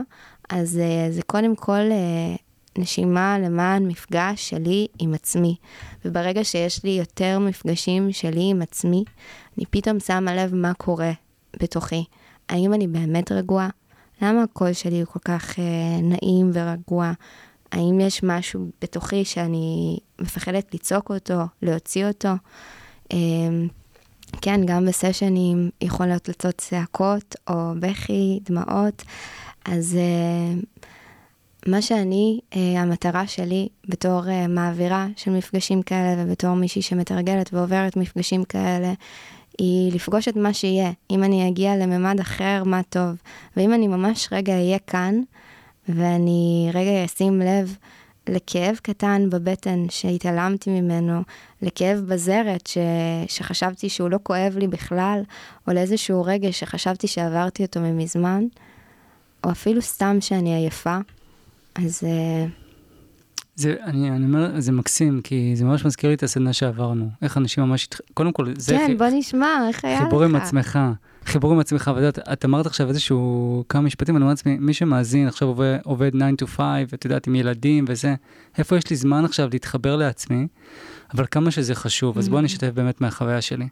אז 0.50 0.78
אה, 0.78 1.10
זה 1.10 1.22
קודם 1.22 1.56
כל 1.56 1.72
אה, 1.72 2.34
נשימה 2.78 3.38
למען 3.38 3.86
מפגש 3.86 4.50
שלי 4.50 4.86
עם 4.98 5.14
עצמי. 5.14 5.56
וברגע 6.04 6.44
שיש 6.44 6.84
לי 6.84 6.90
יותר 6.90 7.38
מפגשים 7.38 8.12
שלי 8.12 8.50
עם 8.50 8.62
עצמי, 8.62 9.04
אני 9.58 9.66
פתאום 9.70 10.00
שמה 10.00 10.34
לב 10.34 10.54
מה 10.54 10.74
קורה 10.74 11.12
בתוכי. 11.62 12.04
האם 12.48 12.74
אני 12.74 12.86
באמת 12.88 13.32
רגועה? 13.32 13.68
למה 14.22 14.42
הקול 14.42 14.72
שלי 14.72 15.00
הוא 15.00 15.06
כל 15.06 15.18
כך 15.24 15.58
אה, 15.58 16.00
נעים 16.02 16.50
ורגוע? 16.54 17.12
האם 17.72 18.00
יש 18.00 18.22
משהו 18.22 18.66
בתוכי 18.82 19.24
שאני 19.24 19.98
מפחדת 20.20 20.74
לצעוק 20.74 21.10
אותו, 21.10 21.40
להוציא 21.62 22.06
אותו? 22.06 22.28
אה, 23.12 23.18
כן, 24.42 24.60
גם 24.66 24.86
בסשנים 24.86 25.70
יכולות 25.80 26.28
לצאת 26.28 26.58
צעקות 26.58 27.36
או 27.50 27.72
בכי, 27.80 28.40
דמעות. 28.44 29.02
אז 29.64 29.96
אה, 29.96 30.60
מה 31.66 31.82
שאני, 31.82 32.40
אה, 32.56 32.80
המטרה 32.80 33.26
שלי 33.26 33.68
בתור 33.88 34.28
אה, 34.28 34.46
מעבירה 34.46 35.06
של 35.16 35.30
מפגשים 35.30 35.82
כאלה 35.82 36.14
ובתור 36.18 36.54
מישהי 36.54 36.82
שמתרגלת 36.82 37.54
ועוברת 37.54 37.96
מפגשים 37.96 38.44
כאלה, 38.44 38.92
היא 39.58 39.92
לפגוש 39.92 40.28
את 40.28 40.36
מה 40.36 40.52
שיהיה. 40.52 40.90
אם 41.10 41.24
אני 41.24 41.48
אגיע 41.48 41.76
לממד 41.76 42.20
אחר, 42.20 42.62
מה 42.66 42.80
טוב. 42.88 43.16
ואם 43.56 43.74
אני 43.74 43.88
ממש 43.88 44.28
רגע 44.32 44.52
אהיה 44.52 44.78
כאן, 44.78 45.20
ואני 45.88 46.70
רגע 46.74 47.04
אשים 47.04 47.40
לב 47.40 47.76
לכאב 48.28 48.76
קטן 48.82 49.30
בבטן 49.30 49.86
שהתעלמתי 49.90 50.70
ממנו, 50.70 51.22
לכאב 51.62 51.98
בזרת 51.98 52.66
ש... 52.66 52.78
שחשבתי 53.28 53.88
שהוא 53.88 54.10
לא 54.10 54.18
כואב 54.22 54.56
לי 54.56 54.66
בכלל, 54.66 55.22
או 55.68 55.72
לאיזשהו 55.72 56.22
רגע 56.24 56.52
שחשבתי 56.52 57.06
שעברתי 57.06 57.64
אותו 57.64 57.80
ממזמן, 57.80 58.44
או 59.44 59.50
אפילו 59.50 59.82
סתם 59.82 60.16
שאני 60.20 60.54
עייפה, 60.54 60.98
אז... 61.74 62.02
אה, 62.04 62.46
זה, 63.56 63.74
אני, 63.84 64.10
אני 64.10 64.24
אומר, 64.24 64.60
זה 64.60 64.72
מקסים, 64.72 65.20
כי 65.24 65.52
זה 65.56 65.64
ממש 65.64 65.84
מזכיר 65.84 66.10
לי 66.10 66.16
את 66.16 66.22
הסדנה 66.22 66.52
שעברנו. 66.52 67.10
איך 67.22 67.36
אנשים 67.36 67.64
ממש, 67.64 67.88
קודם 68.14 68.32
כל, 68.32 68.46
זה... 68.56 68.76
כן, 68.76 68.98
בוא 68.98 69.06
נשמע, 69.12 69.68
איך 69.68 69.84
היה 69.84 69.96
לך? 69.96 70.04
חיבור 70.04 70.24
עם 70.24 70.36
עצמך. 70.36 70.78
חיבור 71.24 71.52
עם 71.52 71.58
עצמך, 71.58 71.90
ואת 71.96 72.18
את 72.32 72.44
אמרת 72.44 72.66
עכשיו 72.66 72.88
איזשהו 72.88 73.64
כמה 73.68 73.82
משפטים, 73.82 74.16
אני 74.16 74.22
אומר 74.22 74.32
לעצמי, 74.32 74.56
מי 74.60 74.74
שמאזין 74.74 75.28
עכשיו 75.28 75.48
עובד, 75.48 75.78
עובד 75.84 76.10
9 76.10 76.44
to 76.44 76.46
5, 76.46 76.62
ואת 76.92 77.04
יודעת, 77.04 77.26
עם 77.26 77.34
ילדים 77.34 77.84
וזה, 77.88 78.14
איפה 78.58 78.76
יש 78.76 78.90
לי 78.90 78.96
זמן 78.96 79.24
עכשיו 79.24 79.48
להתחבר 79.52 79.96
לעצמי, 79.96 80.46
אבל 81.14 81.24
כמה 81.30 81.50
שזה 81.50 81.74
חשוב, 81.74 82.18
אז 82.18 82.28
בואו 82.28 82.38
אני 82.38 82.46
אשתף 82.46 82.70
באמת 82.74 83.00
מהחוויה 83.00 83.40
שלי. 83.40 83.68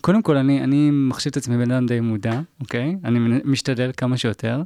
קודם 0.00 0.22
כל, 0.22 0.36
אני, 0.36 0.64
אני 0.64 0.90
מחשיב 0.90 1.30
את 1.30 1.36
עצמי 1.36 1.56
בן 1.56 1.70
אדם 1.70 1.86
די 1.86 2.00
מודע, 2.00 2.40
אוקיי? 2.60 2.96
אני 3.04 3.40
משתדל 3.44 3.90
כמה 3.96 4.16
שיותר. 4.16 4.62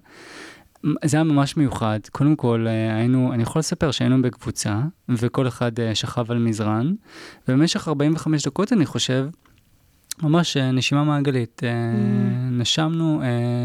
זה 1.04 1.16
היה 1.16 1.24
ממש 1.24 1.56
מיוחד. 1.56 2.00
קודם 2.12 2.36
כל, 2.36 2.66
אה, 2.68 2.96
היינו, 2.96 3.32
אני 3.32 3.42
יכול 3.42 3.60
לספר 3.60 3.90
שהיינו 3.90 4.22
בקבוצה, 4.22 4.80
וכל 5.08 5.48
אחד 5.48 5.80
אה, 5.80 5.94
שכב 5.94 6.30
על 6.30 6.38
מזרן, 6.38 6.94
ובמשך 7.48 7.88
45 7.88 8.46
דקות, 8.46 8.72
אני 8.72 8.86
חושב, 8.86 9.28
ממש 10.22 10.56
אה, 10.56 10.70
נשימה 10.72 11.04
מעגלית. 11.04 11.62
Mm. 11.62 11.64
נשמנו, 12.52 13.22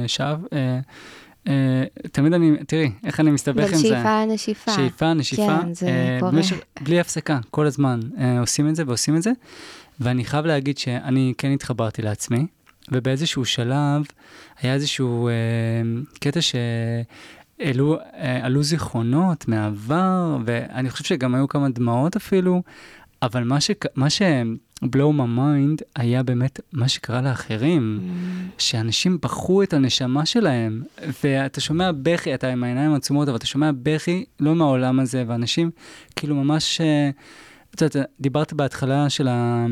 שב, 0.07 0.37
תמיד 2.11 2.33
אני, 2.33 2.57
תראי, 2.67 2.91
איך 3.03 3.19
אני 3.19 3.31
מסתבך 3.31 3.69
עם 3.69 3.77
זה. 3.77 3.87
שאיפה, 3.87 4.25
נשיפה. 4.25 4.71
שאיפה, 4.71 5.13
נשיפה. 5.13 5.59
כן, 5.61 5.73
זה 5.73 6.17
קורה. 6.19 6.31
במשך, 6.31 6.57
בלי 6.81 6.99
הפסקה, 6.99 7.39
כל 7.51 7.65
הזמן 7.65 7.99
עושים 8.39 8.69
את 8.69 8.75
זה 8.75 8.83
ועושים 8.87 9.15
את 9.15 9.21
זה. 9.21 9.31
ואני 9.99 10.25
חייב 10.25 10.45
להגיד 10.45 10.77
שאני 10.77 11.33
כן 11.37 11.51
התחברתי 11.51 12.01
לעצמי. 12.01 12.45
ובאיזשהו 12.91 13.45
שלב 13.45 14.03
היה 14.61 14.73
איזשהו 14.73 15.27
אה, 15.27 15.33
קטע 16.19 16.39
שעלו 16.41 17.97
אה, 17.97 18.61
זיכרונות 18.61 19.47
מהעבר, 19.47 20.37
ואני 20.45 20.89
חושב 20.89 21.03
שגם 21.03 21.35
היו 21.35 21.47
כמה 21.47 21.69
דמעות 21.69 22.15
אפילו, 22.15 22.61
אבל 23.21 23.43
מה, 23.43 23.61
ש, 23.61 23.71
מה 23.95 24.09
ש... 24.09 24.21
blow 24.83 25.11
my 25.17 25.37
mind 25.37 25.83
היה 25.95 26.23
באמת 26.23 26.59
מה 26.73 26.87
שקרה 26.87 27.21
לאחרים, 27.21 27.99
mm. 27.99 28.61
שאנשים 28.61 29.17
בחרו 29.21 29.63
את 29.63 29.73
הנשמה 29.73 30.25
שלהם, 30.25 30.83
ואתה 31.23 31.61
שומע 31.61 31.91
בכי, 31.91 32.33
אתה 32.33 32.47
עם 32.47 32.63
העיניים 32.63 32.93
עצומות, 32.93 33.27
אבל 33.27 33.37
אתה 33.37 33.45
שומע 33.45 33.71
בכי 33.83 34.25
לא 34.39 34.55
מהעולם 34.55 34.99
הזה, 34.99 35.23
ואנשים 35.27 35.71
כאילו 36.15 36.35
ממש, 36.35 36.81
אה, 36.81 37.09
את 37.75 37.81
יודעת, 37.81 38.09
דיברת 38.19 38.53
בהתחלה 38.53 39.09
של 39.09 39.27
ה... 39.27 39.65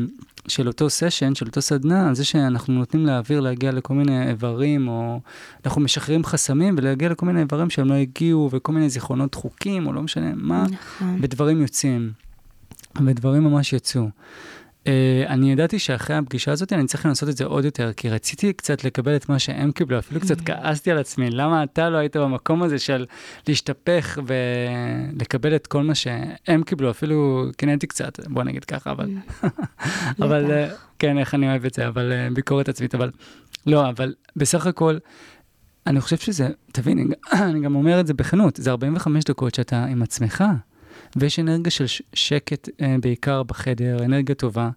של 0.48 0.68
אותו 0.68 0.90
סשן, 0.90 1.34
של 1.34 1.46
אותו 1.46 1.62
סדנה, 1.62 2.08
על 2.08 2.14
זה 2.14 2.24
שאנחנו 2.24 2.74
נותנים 2.74 3.06
לאוויר 3.06 3.40
להגיע 3.40 3.72
לכל 3.72 3.94
מיני 3.94 4.28
איברים, 4.28 4.88
או 4.88 5.20
אנחנו 5.64 5.80
משחררים 5.80 6.24
חסמים 6.24 6.74
ולהגיע 6.78 7.08
לכל 7.08 7.26
מיני 7.26 7.40
איברים 7.40 7.70
שהם 7.70 7.88
לא 7.88 7.94
הגיעו, 7.94 8.48
וכל 8.52 8.72
מיני 8.72 8.90
זיכרונות 8.90 9.32
דחוקים, 9.32 9.86
או 9.86 9.92
לא 9.92 10.02
משנה 10.02 10.32
מה, 10.34 10.64
נכון. 10.70 11.18
ודברים 11.22 11.62
יוצאים. 11.62 12.12
ודברים 13.06 13.44
ממש 13.44 13.72
יצאו. 13.72 14.08
Uh, 14.84 14.86
אני 15.28 15.52
ידעתי 15.52 15.78
שאחרי 15.78 16.16
הפגישה 16.16 16.52
הזאת 16.52 16.72
אני 16.72 16.86
צריך 16.86 17.06
לנסות 17.06 17.28
את 17.28 17.36
זה 17.36 17.44
עוד 17.44 17.64
יותר, 17.64 17.92
כי 17.92 18.08
רציתי 18.08 18.52
קצת 18.52 18.84
לקבל 18.84 19.16
את 19.16 19.28
מה 19.28 19.38
שהם 19.38 19.72
קיבלו, 19.72 19.98
אפילו 19.98 20.20
קצת 20.20 20.40
mm. 20.40 20.44
כעסתי 20.44 20.90
על 20.90 20.98
עצמי, 20.98 21.30
למה 21.30 21.62
אתה 21.62 21.90
לא 21.90 21.98
היית 21.98 22.16
במקום 22.16 22.62
הזה 22.62 22.78
של 22.78 23.06
להשתפך 23.48 24.18
ולקבל 24.26 25.56
את 25.56 25.66
כל 25.66 25.82
מה 25.82 25.94
שהם 25.94 26.62
קיבלו, 26.66 26.90
אפילו 26.90 27.46
קינאתי 27.56 27.86
קצת, 27.86 28.28
בוא 28.28 28.42
נגיד 28.42 28.64
ככה, 28.64 28.90
אבל, 28.90 29.08
mm. 29.08 29.46
אבל 30.24 30.46
uh, 30.46 30.74
כן, 30.98 31.18
איך 31.18 31.34
אני 31.34 31.50
אוהב 31.50 31.64
את 31.64 31.74
זה, 31.74 31.88
אבל 31.88 32.12
uh, 32.12 32.34
ביקורת 32.34 32.68
עצמית, 32.68 32.94
אבל 32.94 33.10
לא, 33.66 33.88
אבל 33.88 34.14
בסך 34.36 34.66
הכל, 34.66 34.98
אני 35.86 36.00
חושב 36.00 36.16
שזה, 36.16 36.48
תבין, 36.72 37.12
אני 37.32 37.60
גם 37.60 37.76
אומר 37.80 38.00
את 38.00 38.06
זה 38.06 38.14
בכנות, 38.14 38.56
זה 38.56 38.70
45 38.70 39.24
דקות 39.24 39.54
שאתה 39.54 39.84
עם 39.84 40.02
עצמך. 40.02 40.44
ויש 41.16 41.38
אנרגיה 41.38 41.70
של 41.70 41.84
שקט 42.12 42.68
אה, 42.80 42.96
בעיקר 43.00 43.42
בחדר, 43.42 44.04
אנרגיה 44.04 44.34
טובה. 44.34 44.70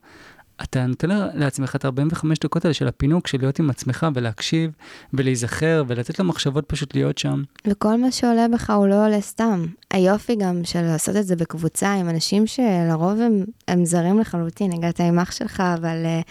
אתה 0.64 0.86
נותן 0.86 1.10
לעצמך 1.34 1.76
את 1.76 1.86
45 1.86 2.40
דקות 2.40 2.66
האלה 2.66 2.74
של 2.74 2.88
הפינוק, 2.88 3.28
של 3.28 3.38
להיות 3.38 3.60
עם 3.60 3.70
עצמך 3.70 4.08
ולהקשיב 4.14 4.72
ולהיזכר 5.14 5.84
ולתת 5.88 6.20
למחשבות 6.20 6.66
פשוט 6.68 6.96
להיות 6.96 7.18
שם. 7.18 7.44
וכל 7.68 7.98
מה 7.98 8.12
שעולה 8.12 8.48
בך 8.54 8.70
הוא 8.70 8.88
לא 8.88 9.06
עולה 9.06 9.22
סתם. 9.22 9.66
היופי 9.92 10.36
גם 10.36 10.62
של 10.64 10.82
לעשות 10.82 11.16
את 11.16 11.28
זה 11.28 11.36
בקבוצה 11.36 11.94
עם 11.94 12.10
אנשים 12.10 12.48
שלרוב 12.48 13.20
הם, 13.20 13.46
הם 13.68 13.86
זרים 13.86 14.20
לחלוטין. 14.20 14.74
הגעת 14.74 15.00
עם 15.00 15.20
אח 15.20 15.32
שלך, 15.32 15.64
אבל... 15.76 16.06
Uh... 16.06 16.28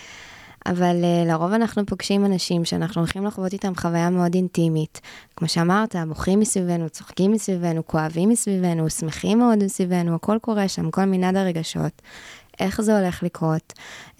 אבל 0.70 0.96
uh, 1.02 1.28
לרוב 1.28 1.52
אנחנו 1.52 1.86
פוגשים 1.86 2.24
אנשים 2.24 2.64
שאנחנו 2.64 3.00
הולכים 3.00 3.26
לחוות 3.26 3.52
איתם 3.52 3.74
חוויה 3.74 4.10
מאוד 4.10 4.34
אינטימית. 4.34 5.00
כמו 5.36 5.48
שאמרת, 5.48 5.96
בוכים 6.08 6.40
מסביבנו, 6.40 6.88
צוחקים 6.88 7.32
מסביבנו, 7.32 7.86
כואבים 7.86 8.28
מסביבנו, 8.28 8.90
שמחים 8.90 9.38
מאוד 9.38 9.64
מסביבנו, 9.64 10.14
הכל 10.14 10.38
קורה 10.40 10.68
שם, 10.68 10.90
כל 10.90 11.04
מנעד 11.04 11.36
הרגשות. 11.36 12.02
איך 12.60 12.80
זה 12.80 12.98
הולך 12.98 13.22
לקרות. 13.22 13.72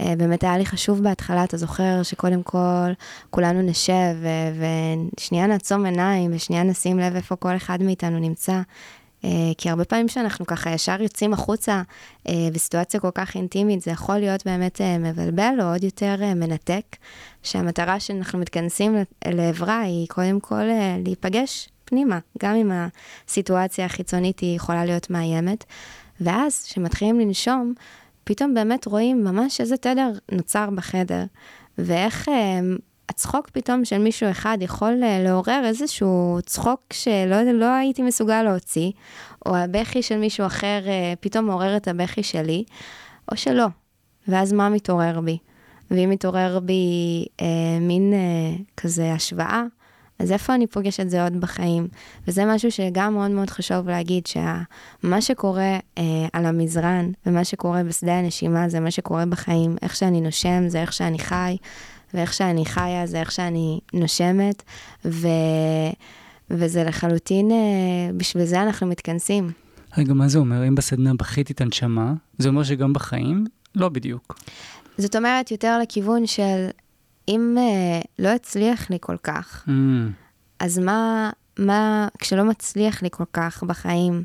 Uh, 0.02 0.04
באמת 0.18 0.44
היה 0.44 0.58
לי 0.58 0.66
חשוב 0.66 1.02
בהתחלה, 1.02 1.44
אתה 1.44 1.56
זוכר 1.56 2.02
שקודם 2.02 2.42
כל 2.42 2.92
כולנו 3.30 3.62
נשב 3.62 4.16
ושנייה 5.18 5.46
נעצום 5.46 5.84
עיניים 5.84 6.30
ושנייה 6.34 6.62
נשים 6.62 6.98
לב 6.98 7.16
איפה 7.16 7.36
כל 7.36 7.56
אחד 7.56 7.82
מאיתנו 7.82 8.18
נמצא. 8.18 8.60
אה, 9.24 9.30
כי 9.58 9.70
הרבה 9.70 9.84
פעמים 9.84 10.08
שאנחנו 10.08 10.46
ככה 10.46 10.70
ישר 10.70 11.02
יוצאים 11.02 11.32
החוצה 11.32 11.82
אה, 12.28 12.48
בסיטואציה 12.52 13.00
כל 13.00 13.10
כך 13.14 13.34
אינטימית, 13.36 13.82
זה 13.82 13.90
יכול 13.90 14.18
להיות 14.18 14.46
באמת 14.46 14.80
אה, 14.80 14.98
מבלבל 14.98 15.54
או 15.60 15.64
עוד 15.72 15.84
יותר 15.84 16.16
מנתק, 16.36 16.84
שהמטרה 17.42 18.00
שאנחנו 18.00 18.38
מתכנסים 18.38 18.96
לעברה 19.24 19.80
היא 19.80 20.08
קודם 20.08 20.40
כל 20.40 20.64
להיפגש 21.04 21.68
פנימה, 21.84 22.18
גם 22.38 22.54
אם 22.54 22.72
הסיטואציה 23.28 23.84
החיצונית 23.84 24.38
היא 24.38 24.56
יכולה 24.56 24.84
להיות 24.84 25.10
מאיימת. 25.10 25.64
ואז, 26.20 26.64
כשמתחילים 26.64 27.20
לנשום, 27.20 27.74
פתאום 28.24 28.54
באמת 28.54 28.86
רואים 28.86 29.24
ממש 29.24 29.60
איזה 29.60 29.76
תדר 29.76 30.12
נוצר 30.32 30.70
בחדר, 30.70 31.24
ואיך 31.78 32.28
הצחוק 33.08 33.50
פתאום 33.50 33.84
של 33.84 33.98
מישהו 33.98 34.30
אחד 34.30 34.58
יכול 34.60 35.00
אה, 35.02 35.22
לעורר 35.24 35.62
איזשהו 35.64 36.38
צחוק 36.46 36.80
שלא 36.92 37.42
לא 37.42 37.74
הייתי 37.74 38.02
מסוגל 38.02 38.42
להוציא, 38.42 38.90
או 39.46 39.56
הבכי 39.56 40.02
של 40.02 40.18
מישהו 40.18 40.46
אחר 40.46 40.80
אה, 40.86 41.14
פתאום 41.20 41.44
מעורר 41.44 41.76
את 41.76 41.88
הבכי 41.88 42.22
שלי, 42.22 42.64
או 43.32 43.36
שלא. 43.36 43.66
ואז 44.28 44.52
מה 44.52 44.68
מתעורר 44.68 45.20
בי? 45.20 45.38
ואם 45.90 46.10
מתעורר 46.10 46.58
בי 46.60 47.24
אה, 47.40 47.78
מין 47.80 48.12
אה, 48.12 48.56
כזה 48.76 49.12
השוואה, 49.12 49.62
אז 50.18 50.32
איפה 50.32 50.54
אני 50.54 50.66
פוגש 50.66 51.00
את 51.00 51.10
זה 51.10 51.24
עוד 51.24 51.40
בחיים? 51.40 51.88
וזה 52.28 52.44
משהו 52.44 52.70
שגם 52.70 53.14
מאוד 53.14 53.30
מאוד 53.30 53.50
חשוב 53.50 53.88
להגיד, 53.88 54.26
שמה 54.26 55.20
שקורה 55.20 55.78
אה, 55.98 56.02
על 56.32 56.46
המזרן 56.46 57.10
ומה 57.26 57.44
שקורה 57.44 57.84
בשדה 57.84 58.18
הנשימה 58.18 58.68
זה 58.68 58.80
מה 58.80 58.90
שקורה 58.90 59.26
בחיים. 59.26 59.76
איך 59.82 59.96
שאני 59.96 60.20
נושם 60.20 60.68
זה 60.68 60.80
איך 60.80 60.92
שאני 60.92 61.18
חי, 61.18 61.56
ואיך 62.14 62.32
שאני 62.32 62.64
חיה 62.66 63.06
זה 63.06 63.20
איך 63.20 63.32
שאני 63.32 63.80
נושמת, 63.94 64.62
ו... 65.04 65.28
וזה 66.50 66.84
לחלוטין, 66.84 67.50
אה, 67.50 67.56
בשביל 68.16 68.44
זה 68.44 68.62
אנחנו 68.62 68.86
מתכנסים. 68.86 69.50
רגע, 69.98 70.14
מה 70.14 70.28
זה 70.28 70.38
אומר? 70.38 70.68
אם 70.68 70.74
בסדנה 70.74 71.14
בכיתי 71.14 71.52
את 71.52 71.60
הנשמה, 71.60 72.12
זה 72.38 72.48
אומר 72.48 72.62
שגם 72.62 72.92
בחיים? 72.92 73.44
לא 73.74 73.88
בדיוק. 73.88 74.38
זאת 74.98 75.16
אומרת, 75.16 75.50
יותר 75.50 75.78
לכיוון 75.82 76.26
של 76.26 76.66
אם 77.28 77.56
uh, 77.58 78.06
לא 78.18 78.28
הצליח 78.28 78.90
לי 78.90 78.96
כל 79.00 79.16
כך, 79.22 79.64
Mm, 79.68 79.70
אז 80.60 80.78
מה, 80.78 81.30
מה, 81.58 82.08
כשלא 82.18 82.44
מצליח 82.44 83.02
לי 83.02 83.08
כל 83.12 83.24
כך 83.32 83.62
בחיים, 83.62 84.24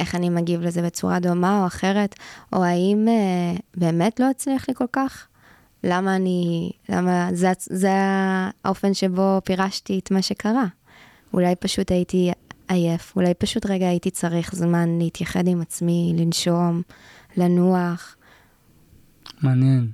איך 0.00 0.14
אני 0.14 0.30
מגיב 0.30 0.60
לזה 0.60 0.82
בצורה 0.82 1.20
דומה 1.20 1.60
או 1.60 1.66
אחרת, 1.66 2.14
או 2.52 2.64
האם 2.64 3.06
uh, 3.08 3.60
באמת 3.76 4.20
לא 4.20 4.30
הצליח 4.30 4.68
לי 4.68 4.74
כל 4.74 4.86
כך? 4.92 5.26
למה 5.84 6.16
אני, 6.16 6.70
למה, 6.88 7.28
זה, 7.32 7.52
זה 7.60 7.90
האופן 8.64 8.94
שבו 8.94 9.40
פירשתי 9.44 9.98
את 9.98 10.10
מה 10.10 10.22
שקרה. 10.22 10.66
אולי 11.32 11.56
פשוט 11.56 11.90
הייתי 11.90 12.30
עייף, 12.68 13.12
אולי 13.16 13.34
פשוט 13.34 13.66
רגע 13.66 13.88
הייתי 13.88 14.10
צריך 14.10 14.54
זמן 14.54 14.98
להתייחד 14.98 15.48
עם 15.48 15.60
עצמי, 15.60 16.14
לנשום, 16.16 16.82
לנוח. 17.36 18.16
מעניין. 19.42 19.90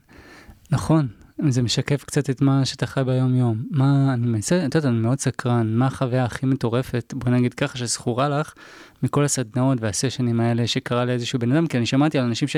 נכון, 0.70 1.08
זה 1.48 1.62
משקף 1.62 2.04
קצת 2.04 2.30
את 2.30 2.40
מה 2.42 2.64
שאתה 2.64 2.86
חי 2.86 3.00
ביום-יום. 3.06 3.62
מה, 3.70 4.14
אני 4.14 4.26
מנסה, 4.26 4.56
את 4.66 4.74
יודעת, 4.74 4.84
אני 4.84 5.00
מאוד 5.00 5.18
סקרן, 5.18 5.74
מה 5.74 5.86
החוויה 5.86 6.24
הכי 6.24 6.46
מטורפת, 6.46 7.14
בוא 7.16 7.30
נגיד 7.30 7.54
ככה, 7.54 7.78
שזכורה 7.78 8.28
לך 8.28 8.54
מכל 9.02 9.24
הסדנאות 9.24 9.78
והסשנים 9.80 10.40
האלה 10.40 10.66
שקרה 10.66 11.04
לאיזשהו 11.04 11.38
בן 11.38 11.52
אדם, 11.52 11.66
כי 11.66 11.76
אני 11.76 11.86
שמעתי 11.86 12.18
על 12.18 12.24
אנשים 12.24 12.48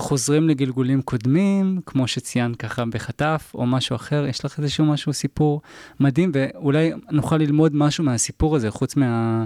שחוזרים 0.00 0.48
לגלגולים 0.48 1.02
קודמים, 1.02 1.80
כמו 1.86 2.08
שציינת 2.08 2.56
ככה 2.56 2.84
בחטף, 2.84 3.52
או 3.54 3.66
משהו 3.66 3.96
אחר, 3.96 4.26
יש 4.28 4.44
לך 4.44 4.58
איזשהו 4.58 4.84
משהו, 4.84 5.12
סיפור 5.12 5.60
מדהים, 6.00 6.32
ואולי 6.34 6.92
נוכל 7.10 7.36
ללמוד 7.36 7.74
משהו 7.74 8.04
מהסיפור 8.04 8.56
הזה, 8.56 8.70
חוץ 8.70 8.96
מה... 8.96 9.44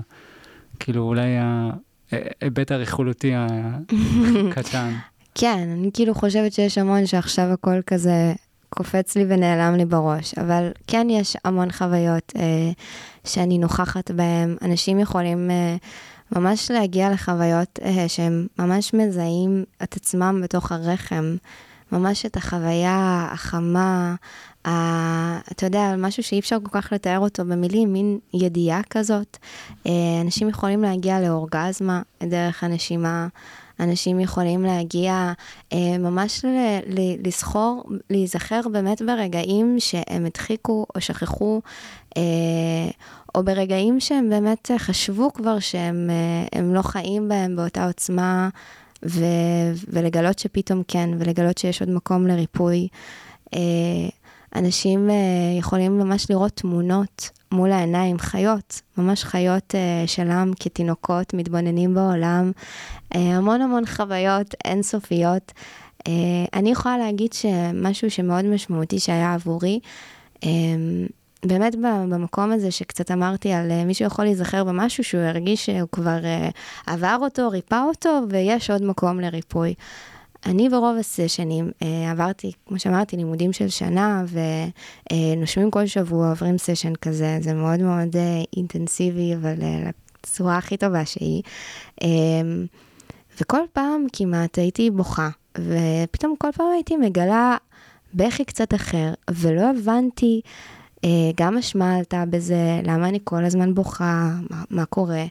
כאילו, 0.79 1.03
אולי 1.03 1.29
ההיבט 2.13 2.73
הרכילותי 2.73 3.33
הקטן. 4.51 4.93
כן, 5.35 5.69
אני 5.73 5.91
כאילו 5.95 6.15
חושבת 6.15 6.53
שיש 6.53 6.79
המון 6.79 7.07
שעכשיו 7.07 7.45
הכל 7.53 7.81
כזה 7.87 8.33
קופץ 8.69 9.17
לי 9.17 9.25
ונעלם 9.29 9.75
לי 9.75 9.85
בראש, 9.85 10.35
אבל 10.35 10.69
כן 10.87 11.07
יש 11.11 11.37
המון 11.45 11.73
חוויות 11.73 12.33
אה, 12.37 12.71
שאני 13.25 13.59
נוכחת 13.59 14.11
בהן. 14.11 14.57
אנשים 14.63 14.99
יכולים 15.01 15.51
אה, 15.51 15.77
ממש 16.35 16.70
להגיע 16.70 17.11
לחוויות 17.11 17.78
אה, 17.85 18.09
שהם 18.09 18.47
ממש 18.59 18.95
מזהים 18.95 19.64
את 19.82 19.97
עצמם 19.97 20.41
בתוך 20.45 20.72
הרחם, 20.72 21.37
ממש 21.93 22.26
את 22.26 22.37
החוויה 22.37 23.28
החמה, 23.32 24.14
ה... 24.64 24.70
אתה 25.53 25.66
יודע, 25.66 25.95
משהו 25.99 26.22
שאי 26.22 26.39
אפשר 26.39 26.57
כל 26.62 26.80
כך 26.80 26.93
לתאר 26.93 27.18
אותו 27.18 27.45
במילים, 27.45 27.93
מין 27.93 28.18
ידיעה 28.35 28.80
כזאת. 28.91 29.37
אה, 29.87 29.93
אנשים 30.20 30.49
יכולים 30.49 30.82
להגיע 30.82 31.20
לאורגזמה 31.20 32.03
דרך 32.22 32.64
הנשימה. 32.64 33.28
אנשים 33.80 34.20
יכולים 34.20 34.62
להגיע 34.62 35.32
אה, 35.72 35.99
ממש 35.99 36.45
ל- 36.45 36.99
ל- 36.99 37.26
לזכור, 37.26 37.85
להיזכר 38.11 38.61
באמת 38.72 39.03
ברגעים 39.03 39.76
שהם 39.78 40.26
הדחיקו 40.26 40.87
או 40.95 41.01
שכחו, 41.01 41.61
אה, 42.16 42.22
או 43.35 43.45
ברגעים 43.45 44.01
שהם 44.01 44.30
באמת 44.30 44.70
חשבו 44.78 45.32
כבר 45.32 45.59
שהם 45.59 46.11
אה, 46.55 46.62
לא 46.62 46.82
חיים 46.82 47.28
בהם 47.28 47.57
באותה 47.57 47.87
עוצמה, 47.87 48.49
ו- 49.05 49.72
ולגלות 49.89 50.39
שפתאום 50.39 50.82
כן, 50.89 51.11
ולגלות 51.18 51.59
שיש 51.59 51.80
עוד 51.80 51.91
מקום 51.91 52.26
לריפוי. 52.26 52.89
אה, 53.55 53.61
אנשים 54.55 55.11
אה, 55.11 55.14
יכולים 55.59 55.99
ממש 55.99 56.30
לראות 56.30 56.53
תמונות 56.53 57.30
מול 57.53 57.72
העיניים, 57.72 58.18
חיות, 58.18 58.80
ממש 58.99 59.24
חיות 59.24 59.74
אה, 59.74 60.07
שלם 60.07 60.51
כתינוקות, 60.61 61.35
מתבוננים 61.35 61.95
בעולם, 61.95 62.53
אה, 63.14 63.20
המון 63.20 63.61
המון 63.61 63.87
חוויות 63.87 64.55
אינסופיות. 64.64 65.53
אה, 66.07 66.12
אני 66.55 66.70
יכולה 66.70 66.99
להגיד 66.99 67.32
שמשהו 67.32 68.11
שמאוד 68.11 68.45
משמעותי 68.45 68.99
שהיה 69.01 69.35
עבורי, 69.35 69.80
אה, 70.45 70.49
באמת 71.45 71.76
במקום 71.80 72.53
הזה 72.53 72.70
שקצת 72.70 73.11
אמרתי 73.11 73.53
על 73.53 73.70
אה, 73.70 73.84
מישהו 73.84 74.07
יכול 74.07 74.24
להיזכר 74.24 74.64
במשהו 74.64 75.05
שהוא 75.05 75.20
הרגיש 75.20 75.66
שהוא 75.66 75.88
כבר 75.92 76.24
אה, 76.24 76.49
עבר 76.86 77.16
אותו, 77.20 77.49
ריפא 77.49 77.82
אותו, 77.88 78.20
ויש 78.30 78.70
עוד 78.70 78.82
מקום 78.82 79.20
לריפוי. 79.20 79.74
אני 80.47 80.68
ברוב 80.68 80.97
הסשנים 80.99 81.70
אה, 81.82 82.11
עברתי, 82.11 82.53
כמו 82.66 82.78
שאמרתי, 82.78 83.16
לימודים 83.16 83.53
של 83.53 83.68
שנה, 83.68 84.24
ונושמים 85.12 85.70
כל 85.70 85.86
שבוע, 85.86 86.30
עוברים 86.30 86.59
סשן 86.59 86.95
כזה, 86.95 87.38
זה 87.40 87.55
מאוד 87.55 87.80
מאוד 87.80 88.16
אינטנסיבי, 88.57 89.34
אבל 89.34 89.55
לצורה 90.24 90.59
הכי 90.59 90.76
טובה 90.76 91.05
שהיא. 91.05 91.42
אה, 92.03 92.09
וכל 93.40 93.61
פעם 93.72 94.07
כמעט 94.12 94.59
הייתי 94.59 94.90
בוכה, 94.90 95.28
ופתאום 95.59 96.34
כל 96.38 96.53
פעם 96.57 96.66
הייתי 96.74 96.97
מגלה 96.97 97.57
בכי 98.14 98.45
קצת 98.45 98.74
אחר, 98.74 99.12
ולא 99.30 99.70
הבנתי 99.70 100.40
גם 101.37 101.59
אשמה 101.59 101.97
עלתה 101.97 102.25
בזה, 102.31 102.81
למה 102.85 103.09
אני 103.09 103.19
כל 103.25 103.45
הזמן 103.45 103.75
בוכה, 103.75 104.31
מה, 104.51 104.63
מה 104.71 104.85
קורה, 104.85 105.25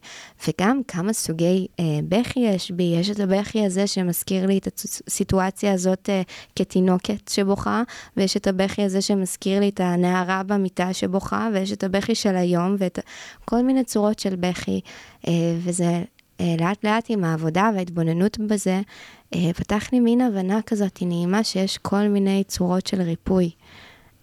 וגם 0.48 0.82
כמה 0.88 1.14
סוגי 1.14 1.68
אה, 1.80 2.00
בכי 2.10 2.40
יש 2.40 2.72
בי. 2.72 2.84
יש 2.84 3.10
את 3.10 3.20
הבכי 3.20 3.66
הזה 3.66 3.88
שמזכיר 3.88 4.46
לי 4.46 4.58
את 4.58 4.68
הסיטואציה 5.08 5.74
הזאת 5.74 6.10
אה, 6.10 6.22
כתינוקת 6.56 7.28
שבוכה, 7.30 7.84
ויש 8.18 8.38
את 8.38 8.48
הבכי 8.48 8.84
הזה 8.84 9.02
שמזכיר 9.02 9.60
לי 9.60 9.70
את 9.70 9.80
הנערה 9.80 10.44
במיטה 10.44 10.94
שבוכה, 10.94 11.50
ויש 11.54 11.72
את 11.72 11.84
הבכי 11.84 12.16
של 12.16 12.36
היום, 12.36 12.76
ואת 12.80 13.00
כל 13.46 13.62
מיני 13.62 13.84
צורות 13.84 14.20
של 14.20 14.36
בכי, 14.36 14.82
אה, 15.28 15.32
וזה 15.64 16.04
אה, 16.40 16.56
לאט 16.60 16.86
לאט 16.86 17.06
עם 17.10 17.24
העבודה 17.24 17.70
וההתבוננות 17.76 18.38
בזה, 18.40 18.82
אה, 19.36 19.54
פתח 19.54 19.90
לי 19.92 20.00
מין 20.00 20.22
הבנה 20.22 20.62
כזאת 20.62 21.00
נעימה 21.02 21.44
שיש 21.44 21.78
כל 21.78 22.08
מיני 22.08 22.44
צורות 22.48 22.88
של 22.88 23.02
ריפוי. 23.02 23.50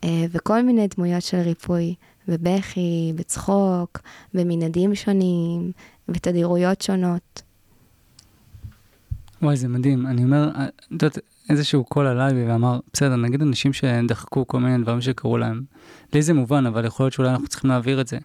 אה, 0.05 0.25
וכל 0.31 0.63
מיני 0.63 0.87
דמויות 0.97 1.23
של 1.23 1.37
ריפוי, 1.37 1.95
בבכי, 2.29 3.13
בצחוק, 3.17 3.99
במנעדים 4.35 4.95
שונים, 4.95 5.73
בתדירויות 6.09 6.81
שונות. 6.81 7.43
וואי, 9.43 9.57
זה 9.57 9.69
מדהים. 9.69 10.07
אני 10.07 10.25
אומר, 10.25 10.51
את 10.57 10.73
יודעת, 10.91 11.19
איזשהו 11.51 11.85
קול 11.85 12.07
עליי 12.07 12.35
בי 12.35 12.53
ואמר, 12.53 12.81
בסדר, 12.93 13.17
נגיד 13.17 13.43
אנשים 13.43 13.73
שדחקו 13.73 14.47
כל 14.47 14.61
מיני 14.61 14.83
דברים 14.83 15.01
שקרו 15.01 15.39
להם. 15.39 15.63
לי 16.15 16.23
זה 16.23 16.35
מובן, 16.35 16.67
אבל 16.67 16.85
יכול 16.85 17.05
להיות 17.05 17.13
שאולי 17.13 17.31
אנחנו 17.31 17.49
צריכים 17.49 17.71
להעביר 17.71 18.01
את 18.01 18.09
זה. 18.09 18.19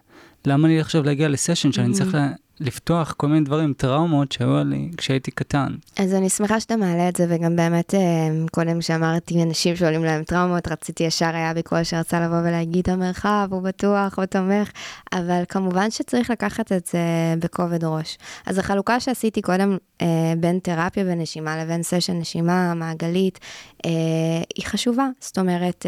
למה 0.46 0.68
לי 0.68 0.80
עכשיו 0.80 1.02
להגיע 1.02 1.28
לסשן 1.28 1.72
שאני 1.72 1.92
צריך 1.92 2.16
לפתוח 2.60 3.14
כל 3.16 3.26
מיני 3.26 3.44
דברים, 3.44 3.72
טראומות 3.72 4.32
שהיו 4.32 4.64
לי 4.64 4.90
כשהייתי 4.96 5.30
קטן. 5.30 5.74
אז 5.98 6.14
אני 6.14 6.28
שמחה 6.28 6.60
שאתה 6.60 6.76
מעלה 6.76 7.08
את 7.08 7.16
זה, 7.16 7.26
וגם 7.28 7.56
באמת, 7.56 7.94
אה, 7.94 8.00
קודם 8.52 8.80
שאמרתי, 8.80 9.42
אנשים 9.42 9.76
שעולים 9.76 10.04
להם 10.04 10.24
טראומות, 10.24 10.68
רציתי 10.68 11.04
ישר, 11.04 11.26
היה 11.34 11.54
בי 11.54 11.62
קול 11.62 11.84
שרצה 11.84 12.20
לבוא 12.20 12.38
ולהגיד, 12.38 12.90
המרחב 12.90 13.48
הוא 13.50 13.62
בטוח, 13.62 14.18
הוא 14.18 14.24
תומך, 14.24 14.70
אבל 15.12 15.42
כמובן 15.48 15.90
שצריך 15.90 16.30
לקחת 16.30 16.72
את 16.72 16.86
זה 16.86 16.98
בכובד 17.38 17.84
ראש. 17.84 18.18
אז 18.46 18.58
החלוקה 18.58 19.00
שעשיתי 19.00 19.42
קודם 19.42 19.76
אה, 20.02 20.06
בין 20.40 20.58
תרפיה 20.58 21.04
ונשימה 21.06 21.64
לבין 21.64 21.82
סשן 21.82 22.18
נשימה 22.18 22.74
מעגלית, 22.74 23.38
אה, 23.86 23.90
היא 24.56 24.66
חשובה. 24.66 25.06
זאת 25.20 25.38
אומרת, 25.38 25.86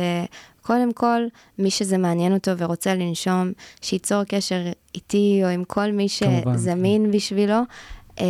קודם 0.69 0.93
כל, 0.93 1.21
מי 1.59 1.71
שזה 1.71 1.99
מעניין 1.99 2.35
אותו 2.35 2.59
ורוצה 2.59 2.95
לנשום, 2.95 3.53
שייצור 3.83 4.25
קשר 4.25 4.61
איתי 4.95 5.41
או 5.45 5.49
עם 5.49 5.65
כל 5.65 5.93
מי 5.93 6.09
שזמין 6.09 7.05
כן. 7.05 7.11
בשבילו, 7.11 7.57
אה, 8.21 8.27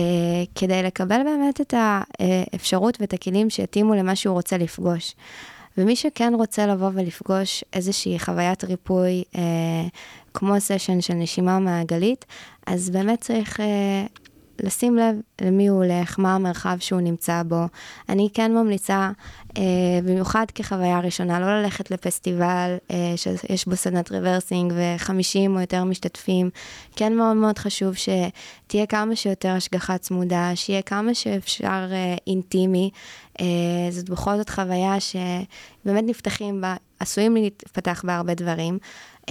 כדי 0.55 0.83
לקבל 0.83 1.21
באמת 1.25 1.61
את 1.61 1.75
האפשרות 1.79 3.01
ואת 3.01 3.13
הכלים 3.13 3.51
שיתאימו 3.51 3.95
למה 3.95 4.17
שהוא 4.17 4.35
רוצה 4.35 4.59
לפגוש. 4.59 5.15
ומי 5.79 5.97
שכן 5.97 6.33
רוצה 6.35 6.67
לבוא 6.67 6.91
ולפגוש 6.95 7.65
איזושהי 7.73 8.19
חוויית 8.19 8.65
ריפוי, 8.65 9.25
אה, 9.37 9.43
כמו 10.35 10.61
סשן 10.61 11.01
של 11.01 11.15
נשימה 11.15 11.59
מעגלית, 11.59 12.25
אז 12.67 12.91
באמת 12.91 13.21
צריך 13.21 13.61
אה, 13.61 14.07
לשים 14.63 14.97
לב 14.97 15.17
למי 15.41 15.69
הוא 15.69 15.85
הולך, 15.85 16.19
מה 16.19 16.35
המרחב 16.35 16.77
שהוא 16.81 17.01
נמצא 17.01 17.43
בו. 17.47 17.63
אני 18.09 18.29
כן 18.35 18.55
ממליצה, 18.55 19.11
במיוחד 20.05 20.45
כחוויה 20.55 21.01
ראשונה, 21.01 21.41
לא 21.41 21.63
ללכת 21.63 21.91
לפסטיבל 21.91 22.77
אה, 22.91 23.15
שיש 23.17 23.67
בו 23.67 23.77
סדנת 23.77 24.13
rebirthing 24.13 24.73
ו-50 24.77 25.49
או 25.49 25.61
יותר 25.61 25.85
משתתפים. 25.85 26.51
כן 26.97 27.17
מאוד 27.17 27.37
מאוד 27.37 27.59
חשוב 27.59 27.95
שתהיה 27.95 28.87
כמה 28.87 29.17
שיותר 29.17 29.49
השגחה 29.49 29.99
צמודה, 29.99 30.51
שיהיה 30.55 30.83
כמה 30.83 31.15
שאפשר 31.15 31.89
אה, 31.93 32.15
אינטימי. 32.27 32.91
אה, 33.41 33.47
זאת 33.91 34.09
בכל 34.09 34.37
זאת 34.37 34.51
חוויה 34.51 35.01
שבאמת 35.01 36.05
נפתחים 36.07 36.61
בה, 36.61 36.77
עשויים 37.01 37.35
להתפתח 37.35 38.03
בה 38.07 38.17
הרבה 38.17 38.35
דברים. 38.35 38.79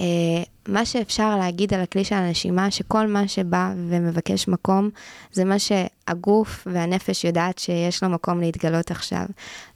מה 0.68 0.84
שאפשר 0.84 1.36
להגיד 1.36 1.74
על 1.74 1.80
הכלי 1.80 2.04
של 2.04 2.14
הנשימה, 2.14 2.70
שכל 2.70 3.06
מה 3.06 3.28
שבא 3.28 3.72
ומבקש 3.76 4.48
מקום, 4.48 4.90
זה 5.32 5.44
מה 5.44 5.56
שהגוף 5.58 6.66
והנפש 6.72 7.24
יודעת 7.24 7.58
שיש 7.58 8.02
לו 8.02 8.08
מקום 8.08 8.40
להתגלות 8.40 8.90
עכשיו. 8.90 9.24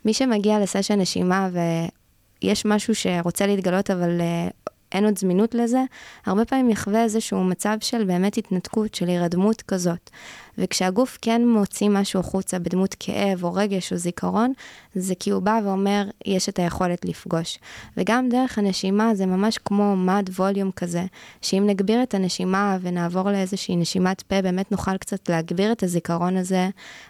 מי 0.04 0.14
שמגיע 0.14 0.60
לסשן 0.60 1.00
נשימה 1.00 1.48
ויש 2.42 2.64
משהו 2.64 2.94
שרוצה 2.94 3.46
להתגלות, 3.46 3.90
אבל 3.90 4.20
uh, 4.20 4.71
אין 4.92 5.04
עוד 5.04 5.18
זמינות 5.18 5.54
לזה, 5.54 5.82
הרבה 6.26 6.44
פעמים 6.44 6.70
יחווה 6.70 7.02
איזשהו 7.02 7.44
מצב 7.44 7.76
של 7.80 8.04
באמת 8.04 8.36
התנתקות, 8.36 8.94
של 8.94 9.08
הירדמות 9.08 9.62
כזאת. 9.62 10.10
וכשהגוף 10.58 11.18
כן 11.22 11.48
מוציא 11.48 11.88
משהו 11.88 12.20
החוצה 12.20 12.58
בדמות 12.58 12.96
כאב 13.00 13.44
או 13.44 13.54
רגש 13.54 13.92
או 13.92 13.96
זיכרון, 13.96 14.52
זה 14.94 15.14
כי 15.14 15.30
הוא 15.30 15.42
בא 15.42 15.60
ואומר, 15.64 16.04
יש 16.26 16.48
את 16.48 16.58
היכולת 16.58 17.04
לפגוש. 17.04 17.58
וגם 17.96 18.28
דרך 18.28 18.58
הנשימה 18.58 19.14
זה 19.14 19.26
ממש 19.26 19.58
כמו 19.64 19.96
מד 19.96 20.30
ווליום 20.36 20.70
כזה, 20.70 21.04
שאם 21.42 21.64
נגביר 21.66 22.02
את 22.02 22.14
הנשימה 22.14 22.78
ונעבור 22.82 23.30
לאיזושהי 23.30 23.76
נשימת 23.76 24.22
פה, 24.22 24.42
באמת 24.42 24.72
נוכל 24.72 24.96
קצת 24.96 25.28
להגביר 25.28 25.72
את 25.72 25.82
הזיכרון 25.82 26.36
הזה, 26.36 26.68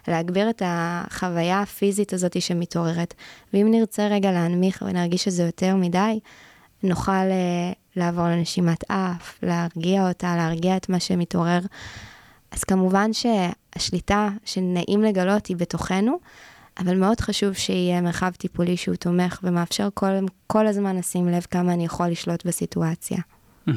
להגביר 0.08 0.50
את 0.50 0.62
החוויה 0.64 1.60
הפיזית 1.60 2.12
הזאת 2.12 2.42
שמתעוררת. 2.42 3.14
ואם 3.54 3.70
נרצה 3.70 4.06
רגע 4.06 4.32
להנמיך 4.32 4.82
ונרגיש 4.86 5.24
שזה 5.24 5.42
יותר 5.42 5.76
מדי, 5.76 6.18
נוכל 6.82 7.12
uh, 7.12 7.74
לעבור 7.96 8.24
לנשימת 8.24 8.90
אף, 8.90 9.38
להרגיע 9.42 10.08
אותה, 10.08 10.36
להרגיע 10.36 10.76
את 10.76 10.88
מה 10.88 11.00
שמתעורר. 11.00 11.60
אז 12.50 12.64
כמובן 12.64 13.10
שהשליטה 13.12 14.28
שנעים 14.44 15.02
לגלות 15.02 15.46
היא 15.46 15.56
בתוכנו, 15.56 16.18
אבל 16.78 16.96
מאוד 16.96 17.20
חשוב 17.20 17.52
שיהיה 17.52 18.00
מרחב 18.00 18.30
טיפולי 18.30 18.76
שהוא 18.76 18.96
תומך 18.96 19.40
ומאפשר 19.42 19.88
כל, 19.94 20.10
כל 20.46 20.66
הזמן 20.66 20.96
לשים 20.96 21.28
לב 21.28 21.46
כמה 21.50 21.72
אני 21.72 21.84
יכול 21.84 22.08
לשלוט 22.08 22.46
בסיטואציה. 22.46 23.18
Mm-hmm. 23.68 23.72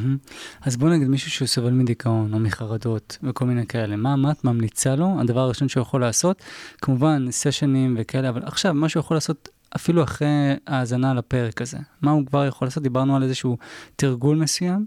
אז 0.61 0.77
בוא 0.77 0.89
נגיד 0.89 1.07
מישהו 1.07 1.31
שהוא 1.31 1.47
סובל 1.47 1.71
מדיכאון 1.71 2.33
או 2.33 2.39
מחרדות 2.39 3.17
וכל 3.23 3.45
מיני 3.45 3.67
כאלה, 3.67 3.95
מה, 3.95 4.15
מה 4.15 4.31
את 4.31 4.43
ממליצה 4.43 4.95
לו? 4.95 5.19
הדבר 5.19 5.39
הראשון 5.39 5.69
שהוא 5.69 5.81
יכול 5.81 6.01
לעשות, 6.01 6.43
כמובן 6.81 7.27
סשנים 7.31 7.95
וכאלה, 7.99 8.29
אבל 8.29 8.41
עכשיו 8.45 8.73
מה 8.73 8.89
שהוא 8.89 9.01
יכול 9.01 9.17
לעשות 9.17 9.49
אפילו 9.75 10.03
אחרי 10.03 10.27
האזנה 10.67 11.13
לפרק 11.13 11.61
הזה, 11.61 11.77
מה 12.01 12.11
הוא 12.11 12.25
כבר 12.25 12.45
יכול 12.45 12.67
לעשות? 12.67 12.83
דיברנו 12.83 13.15
על 13.15 13.23
איזשהו 13.23 13.57
תרגול 13.95 14.37
מסוים, 14.37 14.85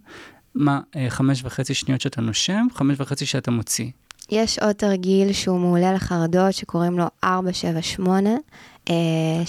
מה, 0.54 0.80
אה, 0.96 1.10
חמש 1.10 1.42
וחצי 1.44 1.74
שניות 1.74 2.00
שאתה 2.00 2.20
נושם, 2.20 2.66
חמש 2.74 3.00
וחצי 3.00 3.26
שאתה 3.26 3.50
מוציא. 3.50 3.90
יש 4.30 4.58
עוד 4.58 4.72
תרגיל 4.72 5.32
שהוא 5.32 5.58
מעולה 5.58 5.92
לחרדות, 5.92 6.54
שקוראים 6.54 6.98
לו 6.98 7.04
478. 7.24 8.30
אה, 8.90 8.94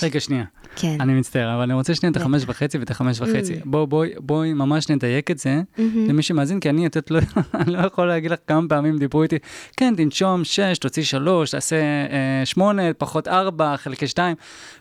רגע, 0.04 0.20
שנייה. 0.20 0.44
כן. 0.76 0.97
אני 0.99 1.13
מצטער, 1.13 1.55
אבל 1.55 1.63
אני 1.63 1.74
רוצה 1.74 1.95
שנייה 1.95 2.11
את 2.11 2.17
החמש 2.17 2.43
וחצי 2.47 2.78
ואת 2.78 2.91
החמש 2.91 3.22
וחצי. 3.22 3.55
Mm. 3.55 3.61
בואי 3.65 3.86
בואי 3.88 4.09
בואי 4.20 4.53
ממש 4.53 4.89
נדייק 4.89 5.32
את 5.32 5.39
זה 5.39 5.61
mm-hmm. 5.61 5.82
למי 6.09 6.22
שמאזין, 6.22 6.59
כי 6.59 6.70
אני 6.70 6.84
יותר 6.84 6.99
לא, 7.09 7.20
לא 7.74 7.88
יכול 7.88 8.07
להגיד 8.07 8.32
לך 8.32 8.39
כמה 8.47 8.67
פעמים 8.70 8.97
דיברו 8.97 9.24
איתי, 9.24 9.38
כן, 9.78 9.93
תנשום 9.97 10.43
שש, 10.43 10.78
תוציא 10.78 11.03
שלוש, 11.03 11.51
תעשה 11.51 11.76
אה, 11.76 12.45
שמונה, 12.45 12.93
פחות 12.97 13.28
ארבע, 13.28 13.78
חלקי 13.78 14.07
שתיים, 14.07 14.36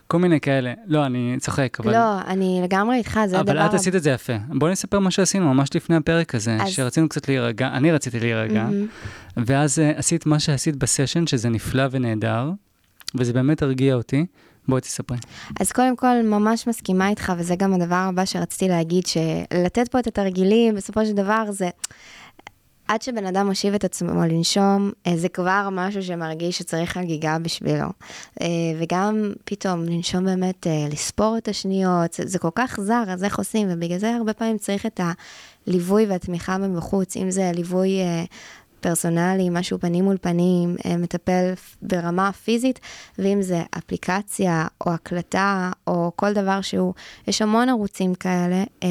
כל 0.07 0.19
מיני 0.19 0.39
כאלה. 0.39 0.73
לא, 0.87 1.05
אני 1.05 1.35
צוחק, 1.39 1.77
אבל... 1.79 1.91
לא, 1.91 2.21
אני 2.27 2.59
לגמרי 2.63 2.95
איתך, 2.95 3.19
זה 3.25 3.39
הדבר... 3.39 3.51
אבל 3.51 3.65
את 3.65 3.73
עשית 3.73 3.95
את 3.95 4.03
זה 4.03 4.09
יפה. 4.09 4.33
בואי 4.49 4.71
נספר 4.71 4.99
מה 4.99 5.11
שעשינו 5.11 5.53
ממש 5.53 5.69
לפני 5.75 5.95
הפרק 5.95 6.35
הזה, 6.35 6.57
אז... 6.61 6.69
שרצינו 6.69 7.09
קצת 7.09 7.27
להירגע, 7.27 7.67
אני 7.67 7.91
רציתי 7.91 8.19
להירגע, 8.19 8.67
mm-hmm. 8.69 9.41
ואז 9.45 9.79
uh, 9.79 9.99
עשית 9.99 10.25
מה 10.25 10.39
שעשית 10.39 10.75
בסשן, 10.75 11.27
שזה 11.27 11.49
נפלא 11.49 11.83
ונהדר, 11.91 12.51
וזה 13.15 13.33
באמת 13.33 13.61
הרגיע 13.61 13.95
אותי. 13.95 14.25
בואי 14.69 14.81
תספרי. 14.81 15.17
אז 15.59 15.71
קודם 15.71 15.95
כל, 15.95 16.21
ממש 16.23 16.67
מסכימה 16.67 17.09
איתך, 17.09 17.33
וזה 17.37 17.55
גם 17.55 17.73
הדבר 17.73 17.95
הבא 17.95 18.25
שרציתי 18.25 18.67
להגיד, 18.67 19.03
שלתת 19.05 19.87
פה 19.87 19.99
את 19.99 20.07
התרגילים, 20.07 20.75
בסופו 20.75 21.05
של 21.05 21.13
דבר 21.13 21.43
זה... 21.49 21.69
עד 22.89 23.01
שבן 23.01 23.25
אדם 23.25 23.47
מושיב 23.47 23.73
את 23.73 23.83
עצמו 23.83 24.21
לנשום, 24.25 24.91
אה, 25.07 25.17
זה 25.17 25.29
כבר 25.29 25.69
משהו 25.71 26.03
שמרגיש 26.03 26.57
שצריך 26.57 26.91
חגיגה 26.91 27.39
בשבילו. 27.39 27.87
אה, 28.41 28.47
וגם 28.79 29.33
פתאום 29.43 29.83
לנשום 29.83 30.25
באמת, 30.25 30.67
אה, 30.67 30.87
לספור 30.91 31.37
את 31.37 31.47
השניות, 31.47 32.19
זה, 32.23 32.39
כל 32.39 32.49
כך 32.55 32.79
זר, 32.81 33.03
אז 33.07 33.23
איך 33.23 33.37
עושים? 33.37 33.67
ובגלל 33.71 33.97
זה 33.97 34.15
הרבה 34.15 34.33
פעמים 34.33 34.57
צריך 34.57 34.85
את 34.85 34.99
הליווי 35.67 36.05
והתמיכה 36.05 36.57
מבחוץ, 36.57 37.17
אם 37.17 37.31
זה 37.31 37.51
ליווי 37.55 37.91
פרסונלי, 38.81 39.49
משהו 39.49 39.79
פנים 39.79 40.05
מול 40.05 40.17
פנים, 40.21 40.75
אה, 40.85 40.97
מטפל 40.97 41.53
ברמה 41.81 42.31
פיזית, 42.31 42.79
ואם 43.19 43.41
זה 43.41 43.61
אפליקציה 43.77 44.67
או 44.85 44.91
הקלטה 44.93 45.71
או 45.87 46.11
כל 46.15 46.33
דבר 46.33 46.61
שהוא, 46.61 46.93
יש 47.27 47.41
המון 47.41 47.69
ערוצים 47.69 48.15
כאלה, 48.15 48.63
אה, 48.83 48.89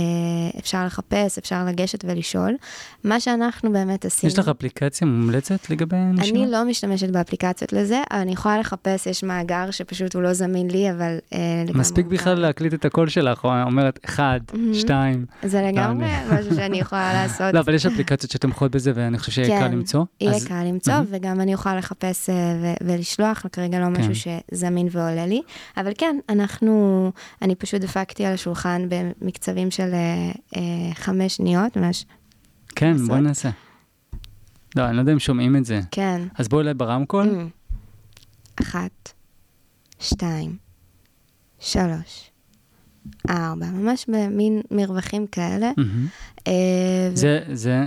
אפשר 0.59 0.87
לחפש, 0.87 1.39
אפשר 1.39 1.65
לגשת 1.65 2.05
ולשאול. 2.05 2.57
מה 3.05 3.21
שאנחנו 3.21 3.73
באמת 3.73 4.05
עשינו... 4.05 4.33
יש 4.33 4.39
לך 4.39 4.49
אפליקציה 4.49 5.07
מומלצת 5.07 5.71
לגבי 5.71 5.97
נשימה? 5.97 6.39
אני 6.39 6.51
לא 6.51 6.65
משתמשת 6.65 7.11
באפליקציות 7.11 7.73
לזה, 7.73 8.03
אבל 8.11 8.21
אני 8.21 8.33
יכולה 8.33 8.59
לחפש, 8.59 9.07
יש 9.07 9.23
מאגר 9.23 9.71
שפשוט 9.71 10.15
הוא 10.15 10.23
לא 10.23 10.33
זמין 10.33 10.71
לי, 10.71 10.91
אבל... 10.91 11.19
אה, 11.35 11.65
מספיק 11.75 12.07
בכלל 12.07 12.39
להקליט 12.39 12.75
את 12.75 12.85
הקול 12.85 13.09
שלך, 13.09 13.45
או 13.45 13.63
אומרת, 13.63 13.99
אחד, 14.05 14.41
שתיים. 14.73 15.27
זה 15.43 15.63
לגמרי 15.63 16.07
משהו 16.33 16.55
שאני 16.55 16.79
יכולה 16.79 17.13
לעשות. 17.23 17.55
לא, 17.55 17.61
אבל 17.61 17.75
יש 17.75 17.87
אפליקציות 17.87 18.31
שתומכות 18.31 18.71
בזה, 18.71 18.93
ואני 18.95 19.19
חושב 19.19 19.33
שיהיה 19.33 19.61
קל 19.61 19.69
למצוא. 19.79 20.05
יהיה 20.21 20.37
אז... 20.37 20.45
קל 20.47 20.65
למצוא, 20.65 20.93
mm-hmm. 20.93 21.07
וגם 21.11 21.41
אני 21.41 21.55
אוכל 21.55 21.77
לחפש 21.77 22.29
uh, 22.29 22.33
ו- 22.33 22.85
ולשלוח, 22.87 23.47
כרגע 23.53 23.79
לא 23.81 23.85
כן. 23.85 24.01
משהו 24.11 24.33
שזמין 24.53 24.89
ועולה 24.91 25.27
לי. 25.27 25.43
אבל 25.77 25.93
כן, 25.99 26.19
אנחנו, 26.29 27.13
אני 27.43 27.55
פשוט 27.55 27.81
דפקתי 27.81 28.25
על 28.25 28.35
השולחן 28.35 28.87
במקצבים 28.89 29.71
של 29.71 29.91
uh, 29.93 30.39
uh, 30.55 30.59
חמש 30.95 31.37
שניות, 31.37 31.77
ממש. 31.77 32.05
כן, 32.75 32.93
לעשות. 32.93 33.09
בואי 33.09 33.21
נעשה. 33.21 33.51
לא, 34.77 34.89
אני 34.89 34.97
לא 34.97 35.01
יודע 35.01 35.13
אם 35.13 35.19
שומעים 35.19 35.57
את 35.57 35.65
זה. 35.65 35.81
כן. 35.91 36.23
אז 36.35 36.49
בואי 36.49 36.63
אליי 36.63 36.75
ברמקול. 36.75 37.27
Mm. 37.27 37.59
אחת, 38.63 39.13
שתיים, 40.01 40.57
שלוש, 41.59 42.31
ארבע, 43.31 43.67
ממש 43.71 44.07
במין 44.09 44.61
מרווחים 44.71 45.27
כאלה. 45.27 45.71
Mm-hmm. 45.79 46.51
זה, 47.15 47.41
ו... 47.49 47.55
זה 47.55 47.55
זה 47.55 47.87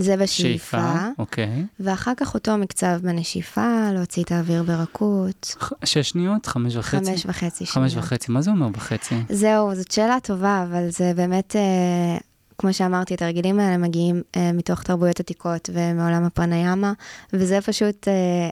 בשאיפה. 0.00 0.78
שאיפה, 0.78 1.08
אוקיי. 1.18 1.64
ואחר 1.80 2.12
כך 2.16 2.34
אותו 2.34 2.58
מקצב 2.58 2.98
בנשיפה, 3.02 3.90
להוציא 3.92 4.22
את 4.22 4.32
האוויר 4.32 4.62
ברכות. 4.62 5.56
שש 5.84 6.08
שניות? 6.10 6.46
חמש 6.46 6.76
וחצי? 6.76 7.10
חמש 7.10 7.26
וחצי 7.26 7.66
שניות. 7.66 7.70
חמש 7.70 7.96
וחצי, 7.96 8.32
מה 8.32 8.42
זה 8.42 8.50
אומר 8.50 8.68
וחצי? 8.74 9.14
זהו, 9.30 9.74
זאת 9.74 9.90
שאלה 9.90 10.20
טובה, 10.22 10.66
אבל 10.68 10.90
זה 10.90 11.12
באמת, 11.16 11.56
אה, 11.56 12.18
כמו 12.58 12.72
שאמרתי, 12.72 13.14
התרגילים 13.14 13.60
האלה 13.60 13.76
מגיעים 13.76 14.22
אה, 14.36 14.52
מתוך 14.52 14.82
תרבויות 14.82 15.20
עתיקות 15.20 15.70
ומעולם 15.72 16.24
הפרניאמה, 16.24 16.92
וזה 17.32 17.60
פשוט 17.60 18.08
אה, 18.08 18.48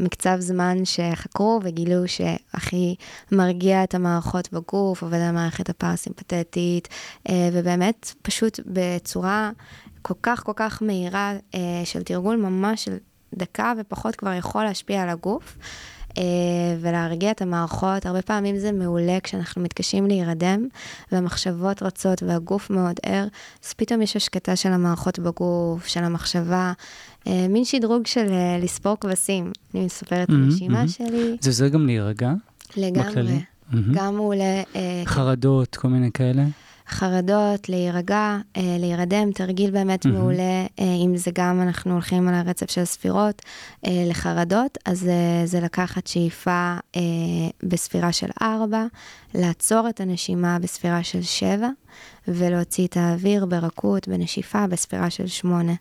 המקצב 0.00 0.36
זמן 0.40 0.84
שחקרו 0.84 1.60
וגילו 1.62 2.08
שהכי 2.08 2.94
מרגיע 3.32 3.84
את 3.84 3.94
המערכות 3.94 4.52
בגוף, 4.52 5.02
עובד 5.02 5.16
על 5.16 5.22
המערכת 5.22 5.68
הפרסימפטית, 5.70 6.88
אה, 7.28 7.48
ובאמת, 7.52 8.14
פשוט 8.22 8.60
בצורה... 8.66 9.50
כל 10.06 10.14
כך 10.22 10.42
כל 10.44 10.52
כך 10.56 10.82
מהירה 10.82 11.32
אה, 11.54 11.60
של 11.84 12.02
תרגול 12.02 12.36
ממש 12.36 12.84
של 12.84 12.96
דקה 13.34 13.72
ופחות 13.78 14.16
כבר 14.16 14.32
יכול 14.32 14.64
להשפיע 14.64 15.02
על 15.02 15.08
הגוף. 15.08 15.58
אה, 16.18 16.22
ולהרגיע 16.80 17.30
את 17.30 17.42
המערכות, 17.42 18.06
הרבה 18.06 18.22
פעמים 18.22 18.58
זה 18.58 18.72
מעולה 18.72 19.18
כשאנחנו 19.22 19.62
מתקשים 19.62 20.06
להירדם 20.06 20.66
והמחשבות 21.12 21.82
רצות 21.82 22.22
והגוף 22.22 22.70
מאוד 22.70 22.96
ער, 23.02 23.26
אז 23.64 23.72
פתאום 23.72 24.02
יש 24.02 24.16
השקטה 24.16 24.56
של 24.56 24.72
המערכות 24.72 25.18
בגוף, 25.18 25.86
של 25.86 26.04
המחשבה, 26.04 26.72
אה, 27.26 27.46
מין 27.48 27.64
שדרוג 27.64 28.06
של 28.06 28.26
אה, 28.30 28.58
לספור 28.62 28.96
כבשים. 29.00 29.52
אני 29.74 29.84
מספרת 29.84 30.28
את 30.28 30.34
הנשימה 30.34 30.88
שלי. 30.88 31.36
זה 31.40 31.50
עוזר 31.50 31.68
גם 31.68 31.86
להירגע? 31.86 32.32
לגמרי. 32.76 33.10
בכללי? 33.10 33.40
גם 33.94 34.14
מעולה. 34.14 34.62
אה, 34.76 35.02
חרדות, 35.04 35.76
כל 35.76 35.88
מיני 35.88 36.12
כאלה? 36.12 36.44
חרדות, 36.88 37.68
להירגע, 37.68 38.38
אה, 38.56 38.76
להירדם, 38.78 39.32
תרגיל 39.32 39.70
באמת 39.70 40.06
mm-hmm. 40.06 40.08
מעולה, 40.08 40.66
אה, 40.80 40.84
אם 41.04 41.16
זה 41.16 41.30
גם 41.34 41.62
אנחנו 41.62 41.92
הולכים 41.92 42.28
על 42.28 42.34
הרצף 42.34 42.70
של 42.70 42.84
ספירות 42.84 43.42
אה, 43.86 44.04
לחרדות, 44.06 44.78
אז 44.84 45.08
זה 45.44 45.60
לקחת 45.60 46.06
שאיפה 46.06 46.76
בספירה 47.62 48.12
של 48.12 48.28
4, 48.42 48.86
לעצור 49.34 49.88
את 49.88 50.00
הנשימה 50.00 50.58
בספירה 50.58 51.02
של 51.02 51.22
7, 51.22 51.68
ולהוציא 52.28 52.86
את 52.86 52.96
האוויר 52.96 53.46
ברכות, 53.46 54.08
בנשיפה, 54.08 54.66
בספירה 54.66 55.10
של 55.10 55.26
8. 55.26 55.72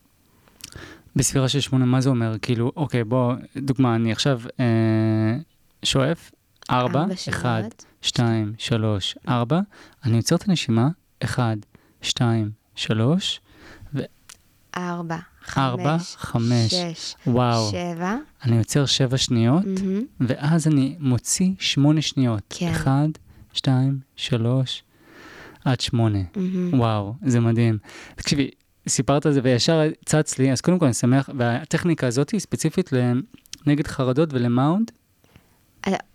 בספירה 1.16 1.50
של 1.50 1.60
8, 1.60 1.86
מה 1.86 2.02
זה 2.02 2.10
אומר? 2.10 2.36
כאילו, 2.42 2.72
אוקיי, 2.76 3.04
בוא, 3.04 3.34
דוגמה, 3.58 3.96
אני 3.96 4.12
עכשיו 4.12 4.42
אה, 4.60 5.36
שואף, 5.84 6.32
4, 6.70 7.06
1, 7.30 7.86
2, 8.04 8.54
3, 8.58 9.16
4, 9.28 9.60
אני 10.06 10.18
עוצר 10.18 10.36
את 10.36 10.50
הנשימה, 10.50 10.88
1, 11.24 11.58
2, 12.02 12.52
3, 12.76 13.42
ו... 13.96 14.02
4, 14.78 15.18
5, 16.18 16.74
6, 16.74 17.16
וואו. 17.28 17.72
7. 17.72 18.16
אני 18.44 18.58
עוצר 18.58 18.86
7 18.86 19.18
שניות, 19.18 19.64
mm-hmm. 19.64 20.24
ואז 20.28 20.68
אני 20.68 20.96
מוציא 21.00 21.52
8 21.60 22.02
שניות. 22.02 22.42
כן. 22.50 22.72
1, 22.72 22.90
2, 23.54 24.00
3, 24.16 24.84
עד 25.66 25.80
8. 25.80 26.20
Mm-hmm. 26.20 26.40
וואו, 26.76 27.16
זה 27.26 27.40
מדהים. 27.40 27.78
תקשיבי, 28.16 28.50
סיפרת 28.88 29.26
על 29.26 29.34
זה 29.34 29.40
וישר 29.44 29.82
צץ 30.06 30.40
לי, 30.40 30.52
אז 30.52 30.62
קודם 30.62 30.80
כל 30.80 30.86
אני 30.86 30.94
שמח, 30.94 31.30
והטכניקה 31.38 32.08
הזאת 32.08 32.30
היא 32.30 32.40
ספציפית 32.40 32.90
נגד 33.66 33.88
חרדות 33.88 34.34
ולמאונד, 34.34 34.92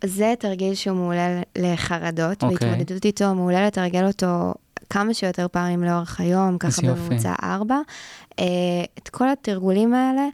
זה 0.04 0.34
תרגיל 0.38 0.74
שהוא 0.74 0.96
מעולה 0.96 1.40
לחרדות, 1.58 2.42
okay. 2.42 2.46
אוקיי. 2.46 2.68
והתמודדות 2.68 3.04
איתו 3.04 3.34
מעולה 3.34 3.66
לתרגל 3.66 4.06
אותו 4.06 4.54
כמה 4.90 5.14
שיותר 5.14 5.46
פעמים 5.48 5.84
לאורך 5.84 6.20
היום, 6.20 6.58
ככה. 6.58 6.82
בממוצע 6.82 7.34
ארבע. 7.42 7.78
אה, 8.38 8.44
את 8.98 9.08
כל 9.08 9.28
התרגולים 9.28 9.94
האלה, 9.94 10.28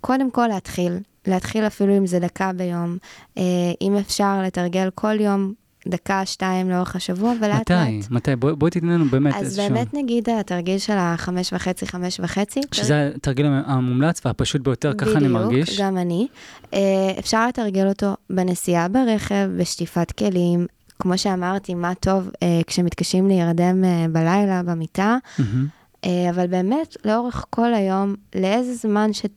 קודם 0.00 0.30
כל 0.30 0.46
להתחיל. 0.46 0.98
להתחיל 1.26 1.66
אפילו 1.66 1.96
אם 1.96 2.06
זה 2.06 2.18
דקה 2.18 2.52
ביום. 2.52 2.98
אה, 3.38 3.42
אם 3.80 3.96
אפשר 3.96 4.42
לתרגל 4.42 4.90
כל 4.94 5.20
יום 5.20 5.52
דקה, 5.88 6.26
שתיים 6.26 6.70
לאורך 6.70 6.96
השבוע, 6.96 7.32
ולאט 7.40 7.60
מתי? 7.60 7.72
לאט. 7.72 8.10
מתי? 8.10 8.36
בואי 8.36 8.54
בואי 8.54 8.70
תתני 8.70 8.92
לנו 8.92 9.04
באמת 9.04 9.34
אז 9.34 9.42
איזשהו... 9.42 9.68
באמת 9.68 9.94
נגיד 9.94 10.28
התרגיל 10.30 10.78
של 10.78 10.96
החמש 10.96 11.52
וחצי, 11.52 11.86
חמש 11.86 12.20
וחצי. 12.20 12.60
שזה 12.74 13.10
התרגיל 13.16 13.46
המומלץ 13.66 14.20
והפשוט 14.24 14.60
ביותר, 14.60 14.92
ככה 14.94 15.10
אני 15.10 15.28
מרגיש. 15.28 15.68
בדיוק, 15.68 15.86
גם 15.86 15.98
אני. 15.98 16.28
אה, 16.74 16.78
אפשר 17.18 17.48
לתרגל 17.48 17.88
אותו 17.88 18.14
בנסיעה 18.30 18.88
ברכב, 18.88 19.50
בשטיפת 19.58 20.12
כלים. 20.12 20.66
כמו 20.98 21.18
שאמרתי, 21.18 21.74
מה 21.74 21.94
טוב 21.94 22.30
אה, 22.42 22.60
כשמתקשים 22.66 23.28
להירדם 23.28 23.84
אה, 23.84 24.06
בלילה 24.12 24.62
במיטה, 24.62 25.16
מהמם. 25.38 25.66
אה, 26.04 26.30
אבל 26.30 26.46
באמת, 26.46 26.96
לאורך 27.04 27.44
כל 27.50 27.74
היום, 27.74 28.14
לאיזה 28.34 28.74
זמן 28.74 29.12
שת, 29.12 29.30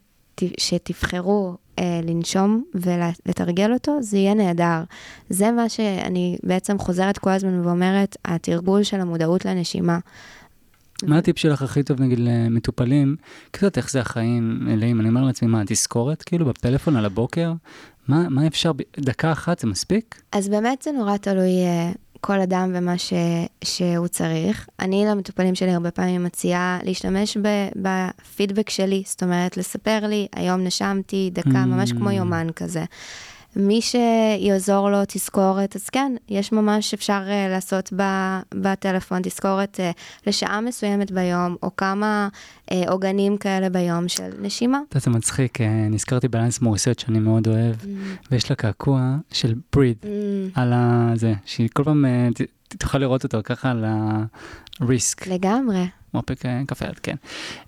שתבחרו 0.59 1.57
אה, 1.79 1.99
לנשום 2.03 2.63
ולתרגל 2.75 3.73
אותו, 3.73 3.97
זה 4.01 4.17
יהיה 4.17 4.33
נהדר. 4.33 4.83
זה 5.29 5.51
מה 5.51 5.69
שאני 5.69 6.37
בעצם 6.43 6.77
חוזרת 6.77 7.17
כל 7.17 7.29
הזמן 7.29 7.67
ואומרת, 7.67 8.17
התרגול 8.25 8.83
של 8.83 9.01
המודעות 9.01 9.45
לנשימה. 9.45 9.99
מה 11.03 11.17
הטיפ 11.17 11.37
שלך 11.37 11.61
הכי 11.61 11.83
טוב, 11.83 12.01
נגיד, 12.01 12.19
למטופלים? 12.19 13.15
קצת 13.51 13.77
איך 13.77 13.91
זה 13.91 13.99
החיים 14.01 14.59
מלאים, 14.61 14.99
אני 14.99 15.09
אומר 15.09 15.23
לעצמי, 15.23 15.47
מה, 15.47 15.63
תזכורת, 15.65 16.23
כאילו, 16.23 16.45
בפלאפון 16.45 16.95
על 16.95 17.05
הבוקר? 17.05 17.53
מה, 18.07 18.29
מה 18.29 18.47
אפשר, 18.47 18.71
דקה 18.99 19.31
אחת 19.31 19.59
זה 19.59 19.67
מספיק? 19.67 20.21
אז 20.31 20.49
באמת 20.49 20.81
זה 20.81 20.91
נורא 20.91 21.17
תלוי 21.17 21.51
אה, 21.51 21.91
כל 22.21 22.41
אדם 22.41 22.71
ומה 22.75 22.97
ש, 22.97 23.13
שהוא 23.63 24.07
צריך. 24.07 24.67
אני 24.79 25.05
למטופלים 25.05 25.55
שלי 25.55 25.71
הרבה 25.73 25.91
פעמים 25.91 26.23
מציעה 26.23 26.79
להשתמש 26.83 27.37
ב, 27.37 27.47
בפידבק 27.75 28.69
שלי, 28.69 29.03
זאת 29.05 29.23
אומרת, 29.23 29.57
לספר 29.57 29.99
לי, 30.07 30.27
היום 30.35 30.63
נשמתי 30.63 31.29
דקה, 31.33 31.49
Mm. 31.49 31.65
ממש 31.65 31.91
כמו 31.91 32.11
יומן 32.11 32.47
כזה. 32.55 32.83
מי 33.55 33.79
שיעזור 33.81 34.89
לו 34.91 34.97
תזכורת, 35.07 35.75
אז 35.75 35.89
כן, 35.89 36.15
יש 36.29 36.51
ממש, 36.51 36.93
אפשר 36.93 37.21
uh, 37.27 37.51
לעשות 37.51 37.93
ב, 37.95 38.01
בטלפון 38.53 39.21
תזכורת 39.23 39.79
uh, 39.79 39.97
לשעה 40.27 40.61
מסוימת 40.61 41.11
ביום, 41.11 41.55
או 41.63 41.75
כמה 41.75 42.27
uh, 42.69 42.73
עוגנים 42.87 43.37
כאלה 43.37 43.69
ביום 43.69 44.07
של 44.07 44.29
נשימה. 44.41 44.79
אתה 44.89 44.97
יודע, 44.97 45.05
זה 45.05 45.17
מצחיק, 45.17 45.61
אה, 45.61 45.67
נזכרתי 45.89 46.27
באלנס 46.27 46.61
מוריסט 46.61 46.99
שאני 46.99 47.19
מאוד 47.19 47.47
אוהב, 47.47 47.75
ויש 48.31 48.49
לה 48.49 48.55
קעקוע 48.55 49.15
של 49.31 49.53
breathe 49.75 50.03
Mm, 50.03 50.07
על 50.55 50.73
הזה, 50.73 51.33
שהיא 51.45 51.69
כל 51.73 51.83
פעם, 51.83 52.05
אה, 52.05 52.27
ת- 52.35 52.41
ת- 52.41 52.75
תוכל 52.75 52.97
לראות 52.97 53.23
אותו 53.23 53.37
ככה 53.43 53.71
על 53.71 53.85
ה-risk, 53.85 55.29
לגמרי. 55.29 55.85
מרפק 56.13 56.45
אה, 56.45 56.61
קפה 56.67 56.85
יד, 56.85 56.99
כן. 56.99 57.15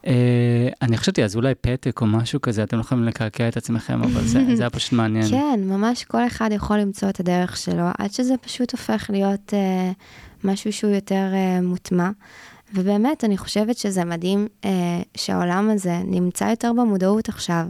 אה, 0.07 0.69
אני 0.81 0.97
חשבתי, 0.97 1.23
אז 1.23 1.35
אולי 1.35 1.55
פתק 1.55 2.01
או 2.01 2.05
משהו 2.05 2.41
כזה, 2.41 2.63
אתם 2.63 2.77
לא 2.77 2.81
יכולים 2.81 3.03
לקעקע 3.03 3.47
את 3.47 3.57
עצמכם, 3.57 4.03
אבל 4.03 4.21
זה 4.21 4.55
זה 4.55 4.63
היה 4.63 4.69
פשוט 4.77 4.93
מעניין. 4.93 5.29
כן, 5.29 5.59
ממש 5.63 6.03
כל 6.03 6.27
אחד 6.27 6.49
יכול 6.51 6.77
למצוא 6.77 7.09
את 7.09 7.19
הדרך 7.19 7.57
שלו, 7.57 7.85
עד 7.97 8.13
שזה 8.13 8.37
פשוט 8.37 8.71
הופך 8.71 9.09
להיות 9.09 9.53
אה, 9.53 9.91
משהו 10.43 10.73
שהוא 10.73 10.91
יותר 10.91 11.29
אה, 11.33 11.61
מוטמע. 11.61 12.09
ובאמת, 12.73 13.23
אני 13.23 13.37
חושבת 13.37 13.77
שזה 13.77 14.05
מדהים 14.05 14.47
אה, 14.65 14.69
שהעולם 15.17 15.69
הזה 15.69 15.97
נמצא 16.05 16.45
יותר 16.45 16.71
במודעות 16.73 17.29
עכשיו. 17.29 17.65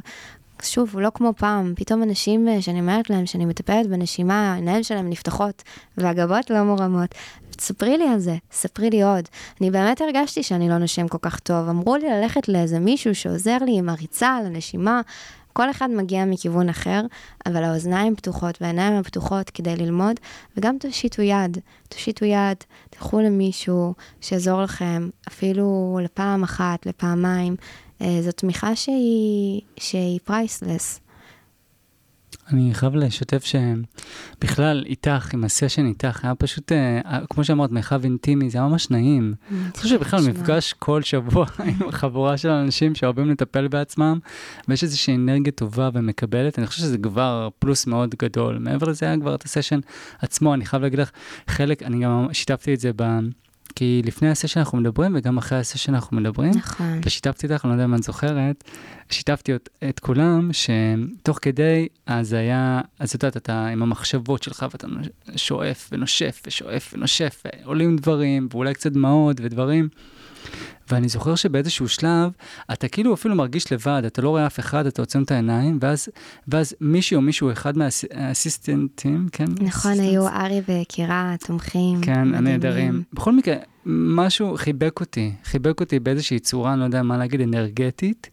שוב, 0.62 1.00
לא 1.00 1.10
כמו 1.14 1.34
פעם, 1.38 1.74
פתאום 1.76 2.04
אנשים 2.04 2.48
אה, 2.48 2.62
שאני 2.62 2.80
אומרת 2.80 3.10
להם 3.10 3.26
שאני 3.26 3.46
מטפלת 3.46 3.88
בנשימה, 3.88 4.54
העיניים 4.54 4.84
שלהם 4.84 5.10
נפתחות 5.10 5.64
והגבות 5.98 6.50
לא 6.50 6.64
מורמות. 6.64 7.16
ספרי 7.64 7.98
לי 7.98 8.08
על 8.08 8.20
זה, 8.20 8.36
ספרי 8.52 8.90
לי 8.90 9.04
עוד. 9.04 9.26
אני 9.62 9.72
באמת 9.72 10.02
הרגשתי 10.02 10.44
שאני 10.44 10.70
לא 10.70 10.78
נושם 10.78 11.08
כל 11.08 11.18
כך 11.22 11.40
טוב. 11.40 11.70
אמרו 11.70 11.96
לי 11.96 12.10
ללכת 12.10 12.48
לאיזה 12.48 12.80
מישהו 12.80 13.16
שעוזר 13.16 13.58
לי 13.66 13.78
עם 13.78 13.90
הריצה 13.90 14.36
על 14.36 14.46
הנשימה. 14.46 15.02
כל 15.54 15.72
אחד 15.72 15.90
מגיע 15.90 16.26
מכיוון 16.26 16.70
אחר, 16.70 17.02
אבל 17.46 17.64
האוזניים 17.64 18.16
פתוחות 18.16 18.62
והעיניים 18.62 18.94
הפתוחות 18.94 19.50
כדי 19.50 19.76
ללמוד, 19.76 20.20
וגם 20.58 20.78
תושיטו 20.78 21.22
יד, 21.22 21.58
תושיטו 21.90 22.26
יד, 22.26 22.58
תלכו 22.90 23.20
למישהו 23.20 23.94
שיעזור 24.22 24.62
לכם, 24.62 25.10
אפילו 25.28 26.00
לפעם 26.04 26.44
אחת, 26.44 26.86
לפעמיים. 26.86 27.56
אה, 28.02 28.22
זו 28.22 28.32
תמיכה 28.32 28.76
שהיא, 28.76 29.62
שהיא 29.78 30.20
פרייסלס. 30.24 31.00
אני 32.50 32.74
חייב 32.74 32.96
לשתף 32.96 33.44
שבכלל 33.46 34.84
איתך, 34.86 35.34
עם 35.34 35.44
הסשן 35.44 35.86
איתך, 35.86 36.26
היה 36.26 36.36
פשוט, 36.36 36.72
אה, 36.72 37.20
כמו 37.30 37.44
שאמרת, 37.44 37.72
מרחב 37.72 38.04
אינטימי, 38.04 38.50
זה 38.50 38.58
היה 38.58 38.68
ממש 38.68 38.90
נעים. 38.90 39.34
אני 39.52 39.58
חושב 39.78 39.90
שבכלל 39.90 40.20
מפגש 40.30 40.74
כל 40.74 41.02
שבוע 41.02 41.46
עם 41.82 41.92
חבורה 41.92 42.38
של 42.38 42.50
אנשים 42.50 42.96
שאוהבים 42.96 43.30
לטפל 43.32 43.68
בעצמם, 43.68 44.20
ויש 44.68 44.84
איזושהי 44.84 45.16
אנרגיה 45.16 45.52
טובה 45.52 45.90
ומקבלת, 45.94 46.60
אני 46.60 46.68
חושב 46.68 46.82
שזה 46.82 46.98
כבר 46.98 47.50
פלוס 47.60 47.88
מאוד 47.88 48.16
גדול. 48.20 48.58
מעבר 48.58 48.88
לזה 48.88 49.06
היה 49.06 49.18
כבר 49.18 49.36
את 49.36 49.44
הסשן 49.44 49.80
עצמו, 50.20 50.54
אני 50.54 50.66
חייב 50.66 50.84
להגיד 50.84 51.00
לך, 51.00 51.12
חלק, 51.48 51.84
אני 51.84 52.04
גם 52.04 52.28
שיתפתי 52.32 52.74
את 52.74 52.80
זה 52.80 52.92
ב... 52.96 53.04
כי 53.76 54.02
לפני 54.06 54.30
הסשן 54.30 54.60
אנחנו 54.60 54.78
מדברים, 54.78 55.16
וגם 55.16 55.38
אחרי 55.38 55.58
הסשן 55.60 55.96
אנחנו 55.96 56.18
מדברים. 56.18 56.52
נכון. 56.56 57.00
ושיתפתי 57.06 57.48
אותך, 57.48 57.66
אני 57.66 57.70
לא 57.70 57.76
יודע 57.76 57.86
אם 57.86 57.96
את 57.96 58.04
זוכרת, 58.04 58.64
שיתפתי 59.10 59.56
את, 59.56 59.70
את 59.90 60.00
כולם, 60.00 60.50
שתוך 60.54 61.40
כדי, 61.42 61.88
אז 62.06 62.34
היה, 62.34 62.82
אז 63.00 63.10
את 63.10 63.24
יודעת, 63.24 63.38
אתה 63.38 63.68
עם 63.68 63.84
המחשבות 63.84 64.44
שלך, 64.44 64.66
ואתה 64.72 64.88
שואף 65.36 65.90
ונושף 65.92 66.42
ושואף 66.48 66.94
ונושף, 66.94 67.44
ועולים 67.46 67.96
דברים, 67.96 68.48
ואולי 68.52 68.74
קצת 68.74 68.92
דמעות 68.92 69.38
ודברים. 69.42 69.90
ואני 70.92 71.08
זוכר 71.10 71.36
שבאיזשהו 71.36 71.88
שלב, 71.88 72.32
אתה 72.74 72.88
כאילו 72.88 73.14
אפילו 73.14 73.36
מרגיש 73.36 73.74
לבד, 73.74 74.02
אתה 74.06 74.22
לא 74.22 74.30
רואה 74.30 74.48
אף 74.48 74.60
אחד, 74.60 74.86
אתה 74.86 75.02
עוצם 75.02 75.24
את 75.24 75.32
העיניים, 75.32 75.80
ואז, 75.82 76.10
ואז 76.48 76.76
מישהו 76.82 77.18
או 77.18 77.22
מישהו, 77.22 77.52
אחד 77.52 77.78
מהאסיסטנטים, 77.78 79.28
כן? 79.32 79.46
נכון, 79.62 80.00
היו 80.00 80.28
ארי 80.28 80.62
וקירה, 80.68 81.36
תומכים. 81.46 82.02
כן. 82.02 82.36
הנהדרים. 82.36 83.04
בכל 83.14 83.36
מקרה, 83.36 83.56
משהו 83.86 84.58
חיבק 84.58 85.00
אותי, 85.00 85.32
חיבק 85.44 85.80
אותי 85.80 86.00
באיזושהי 86.00 86.40
צורה, 86.40 86.74
אני 86.74 86.80
לא 86.80 86.86
יודע 86.86 87.04
מה 87.04 87.18
להגיד, 87.18 87.42
אנרגטית, 87.42 88.30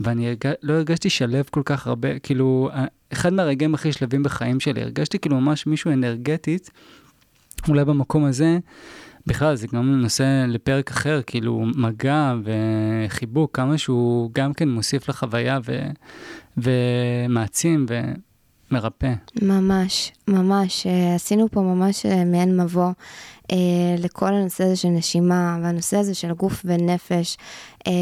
ואני 0.00 0.28
הרג... 0.28 0.54
לא 0.62 0.72
הרגשתי 0.72 1.10
שלב 1.10 1.44
כל 1.50 1.62
כך 1.64 1.86
הרבה, 1.86 2.18
כאילו, 2.18 2.70
אחד 3.12 3.32
מהרגעים 3.32 3.74
הכי 3.74 3.92
שלבים 3.92 4.22
בחיים 4.22 4.60
שלי, 4.60 4.82
הרגשתי 4.82 5.18
כאילו 5.18 5.40
ממש 5.40 5.66
מישהו 5.66 5.92
אנרגטית, 5.92 6.70
אולי 7.68 7.84
במקום 7.84 8.24
הזה, 8.24 8.58
בכלל, 9.26 9.54
זה 9.54 9.66
גם 9.66 10.00
נושא 10.00 10.44
לפרק 10.48 10.90
אחר, 10.90 11.20
כאילו 11.26 11.64
מגע 11.76 12.34
וחיבוק, 12.44 13.56
כמה 13.56 13.78
שהוא 13.78 14.30
גם 14.32 14.52
כן 14.52 14.68
מוסיף 14.68 15.08
לחוויה 15.08 15.58
ו... 15.64 15.78
ומעצים 16.56 17.86
ומרפא. 18.70 19.12
ממש, 19.42 20.12
ממש. 20.28 20.86
אה, 20.86 21.14
עשינו 21.14 21.48
פה 21.50 21.60
ממש 21.60 22.06
אה, 22.06 22.24
מעין 22.24 22.60
מבוא 22.60 22.90
אה, 23.52 23.56
לכל 23.98 24.34
הנושא 24.34 24.64
הזה 24.64 24.76
של 24.76 24.88
נשימה, 24.88 25.58
והנושא 25.62 25.96
הזה 25.96 26.14
של 26.14 26.32
גוף 26.32 26.62
ונפש. 26.64 27.36
אה, 27.86 27.92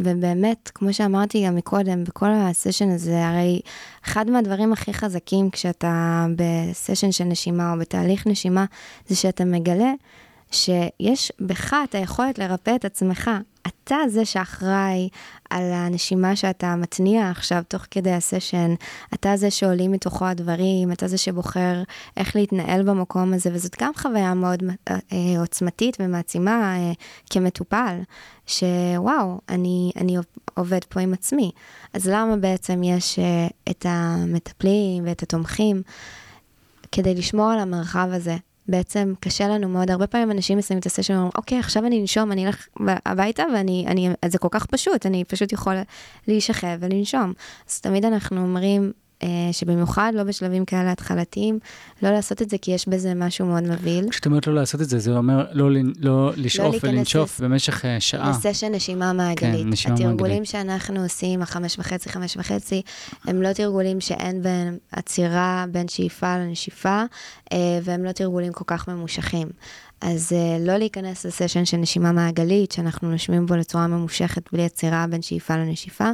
ובאמת, 0.00 0.70
כמו 0.74 0.92
שאמרתי 0.92 1.46
גם 1.46 1.56
מקודם, 1.56 2.04
בכל 2.04 2.30
הסשן 2.32 2.90
הזה, 2.90 3.28
הרי 3.28 3.60
אחד 4.04 4.30
מהדברים 4.30 4.72
הכי 4.72 4.94
חזקים 4.94 5.50
כשאתה 5.50 6.26
בסשן 6.36 7.12
של 7.12 7.24
נשימה 7.24 7.72
או 7.72 7.78
בתהליך 7.78 8.26
נשימה, 8.26 8.64
זה 9.06 9.16
שאתה 9.16 9.44
מגלה 9.44 9.92
שיש 10.54 11.32
בך 11.40 11.74
את 11.84 11.94
היכולת 11.94 12.38
לרפא 12.38 12.76
את 12.76 12.84
עצמך. 12.84 13.30
אתה 13.66 13.96
זה 14.08 14.24
שאחראי 14.24 15.08
על 15.50 15.72
הנשימה 15.72 16.36
שאתה 16.36 16.76
מתניע 16.76 17.30
עכשיו 17.30 17.62
תוך 17.68 17.82
כדי 17.90 18.12
הסשן, 18.12 18.74
אתה 19.14 19.36
זה 19.36 19.50
שעולים 19.50 19.92
מתוכו 19.92 20.26
הדברים, 20.26 20.92
אתה 20.92 21.08
זה 21.08 21.18
שבוחר 21.18 21.82
איך 22.16 22.36
להתנהל 22.36 22.82
במקום 22.82 23.32
הזה, 23.32 23.50
וזאת 23.52 23.76
גם 23.80 23.92
חוויה 23.96 24.34
מאוד 24.34 24.62
אה, 24.90 24.98
עוצמתית 25.40 25.96
ומעצימה 26.00 26.76
אה, 26.76 26.92
כמטופל, 27.30 27.98
שוואו, 28.46 29.40
אני, 29.48 29.92
אני 29.96 30.16
עובד 30.54 30.84
פה 30.88 31.00
עם 31.00 31.12
עצמי. 31.12 31.50
אז 31.92 32.08
למה 32.08 32.36
בעצם 32.36 32.82
יש 32.82 33.18
אה, 33.18 33.46
את 33.70 33.86
המטפלים 33.88 35.06
ואת 35.06 35.22
התומכים? 35.22 35.82
כדי 36.92 37.14
לשמור 37.14 37.50
על 37.50 37.58
המרחב 37.58 38.08
הזה, 38.12 38.36
בעצם 38.68 39.12
קשה 39.20 39.48
לנו 39.48 39.68
מאוד, 39.68 39.90
הרבה 39.90 40.06
פעמים 40.06 40.30
אנשים 40.30 40.58
מסיימים 40.58 40.80
את 40.80 40.86
הסשן 40.86 41.12
ואומרים, 41.12 41.32
אוקיי, 41.36 41.58
עכשיו 41.58 41.86
אני 41.86 42.00
אנשום, 42.00 42.32
אני 42.32 42.46
אלך 42.46 42.66
הביתה 43.06 43.42
ואני, 43.54 43.84
אני, 43.88 44.10
זה 44.26 44.38
כל 44.38 44.48
כך 44.50 44.66
פשוט, 44.66 45.06
אני 45.06 45.24
פשוט 45.24 45.52
יכול 45.52 45.74
להישכב 46.28 46.76
ולנשום. 46.80 47.32
אז 47.68 47.80
תמיד 47.80 48.04
אנחנו 48.04 48.40
אומרים 48.40 48.92
שבמיוחד 49.52 50.12
לא 50.14 50.22
בשלבים 50.22 50.64
כאלה 50.64 50.92
התחלתיים, 50.92 51.58
לא 52.02 52.10
לעשות 52.10 52.42
את 52.42 52.50
זה 52.50 52.58
כי 52.58 52.70
יש 52.70 52.88
בזה 52.88 53.14
משהו 53.14 53.46
מאוד 53.46 53.62
מבהיל. 53.62 54.10
כשאת 54.10 54.26
אומרת 54.26 54.46
לא 54.46 54.54
לעשות 54.54 54.80
את 54.80 54.88
זה, 54.88 54.98
זה 54.98 55.16
אומר 55.16 55.46
לא, 55.52 55.70
לא 55.98 56.32
לשאוף 56.36 56.84
לא 56.84 56.90
ולנשוף 56.90 57.34
לס... 57.34 57.40
במשך 57.40 57.84
uh, 57.84 57.86
שעה. 57.98 58.30
לסשן 58.30 58.74
נשימה 58.74 59.12
מעגלית. 59.12 59.62
כן, 59.62 59.68
נשימה 59.68 59.94
התרגולים 59.94 60.18
מעגלית. 60.18 60.46
שאנחנו 60.46 61.02
עושים, 61.02 61.42
החמש 61.42 61.78
וחצי, 61.78 62.08
חמש 62.08 62.36
וחצי, 62.36 62.82
הם 63.24 63.42
לא 63.42 63.52
תרגולים 63.52 64.00
שאין 64.00 64.42
בהם 64.42 64.78
עצירה 64.92 65.64
בין 65.70 65.88
שאיפה 65.88 66.38
לנשיפה, 66.38 67.02
אה, 67.52 67.78
והם 67.82 68.04
לא 68.04 68.12
תרגולים 68.12 68.52
כל 68.52 68.64
כך 68.66 68.88
ממושכים. 68.88 69.48
אז 70.00 70.32
uh, 70.32 70.66
לא 70.66 70.76
להיכנס 70.76 71.26
לסשן 71.26 71.64
של 71.64 71.76
נשימה 71.76 72.12
מעגלית, 72.12 72.72
שאנחנו 72.72 73.10
נושמים 73.10 73.46
בו 73.46 73.56
לצורה 73.56 73.86
ממושכת 73.86 74.52
בלי 74.52 74.64
עצירה 74.64 75.06
בין 75.10 75.22
שאיפה 75.22 75.56
לנשיפה. 75.56 76.10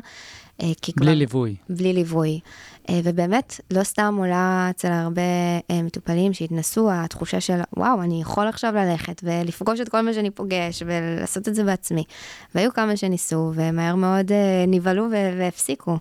Uh, 0.60 0.64
כי 0.82 0.92
בלי 0.96 1.06
כבר, 1.06 1.14
ליווי. 1.14 1.56
בלי 1.68 1.92
ליווי. 1.92 2.40
Uh, 2.88 2.92
ובאמת, 3.04 3.60
לא 3.70 3.82
סתם 3.82 4.14
עולה 4.18 4.66
אצל 4.70 4.92
הרבה 4.92 5.22
uh, 5.58 5.72
מטופלים 5.82 6.32
שהתנסו 6.32 6.92
התחושה 6.92 7.40
של, 7.40 7.60
וואו, 7.76 8.02
אני 8.02 8.20
יכול 8.20 8.48
עכשיו 8.48 8.72
ללכת 8.74 9.20
ולפגוש 9.24 9.80
את 9.80 9.88
כל 9.88 10.00
מה 10.00 10.14
שאני 10.14 10.30
פוגש 10.30 10.82
ולעשות 10.86 11.48
את 11.48 11.54
זה 11.54 11.64
בעצמי. 11.64 12.04
והיו 12.54 12.72
כמה 12.72 12.96
שניסו, 12.96 13.52
ומהר 13.54 13.94
מאוד 13.94 14.28
uh, 14.28 14.34
נבהלו 14.68 15.08
והפסיקו. 15.10 15.98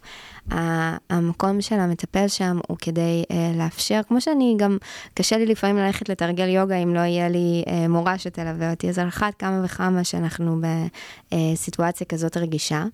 המקום 1.10 1.62
של 1.62 1.80
המטפל 1.80 2.28
שם 2.28 2.60
הוא 2.68 2.78
כדי 2.78 3.24
uh, 3.24 3.58
לאפשר, 3.58 4.02
כמו 4.08 4.22
שאני 4.22 4.56
גם, 4.58 4.78
קשה 5.14 5.38
לי 5.38 5.46
לפעמים 5.46 5.78
ללכת 5.78 6.10
לתרגל 6.10 6.48
יוגה 6.50 6.76
אם 6.76 6.94
לא 6.94 7.00
יהיה 7.00 7.30
לי 7.30 7.64
uh, 7.66 7.88
מורה 7.90 8.18
שתלווה 8.18 8.72
אותי, 8.72 8.90
אז 8.90 9.00
על 9.00 9.08
אחת 9.08 9.34
כמה 9.40 9.62
וכמה 9.66 10.04
שאנחנו 10.04 10.62
בסיטואציה 11.32 12.08
כזאת 12.08 12.38
רגישה, 12.38 12.86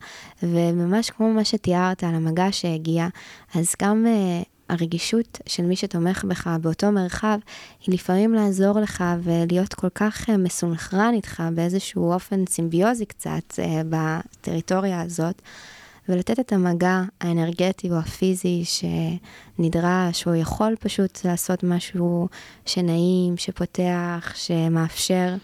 וממש 0.44 1.10
כמו 1.10 1.34
מה 1.34 1.44
שתיארת 1.44 2.04
על 2.04 2.16
המגע 2.16 2.48
שהגיע, 2.52 3.08
אז 3.56 3.76
גם... 3.82 4.06
Uh, 4.06 4.46
הרגישות 4.70 5.40
של 5.46 5.64
מי 5.64 5.76
שתומך 5.76 6.24
בך 6.24 6.48
באותו 6.62 6.92
מרחב, 6.92 7.38
היא 7.86 7.94
לפעמים 7.94 8.34
לעזור 8.34 8.80
לך 8.80 9.04
ולהיות 9.24 9.74
כל 9.74 9.90
כך 9.96 10.30
מסונכרן 10.30 11.14
איתך 11.14 11.44
באיזשהו 11.54 12.12
אופן 12.12 12.46
סימביוזי 12.50 13.06
קצת 13.06 13.60
בטריטוריה 13.90 15.02
הזאת, 15.02 15.42
ולתת 16.10 16.40
את 16.40 16.54
המגע 16.54 17.02
האנרגטי 17.22 17.92
או 17.92 17.98
הפיזי 17.98 18.64
שנדרש, 18.66 20.28
או 20.28 20.36
יכול 20.36 20.76
פשוט 20.80 21.26
לעשות 21.26 21.64
משהו 21.64 22.28
שנעים, 22.66 23.38
שפותח, 23.38 24.34
שמאפשר 24.36 25.36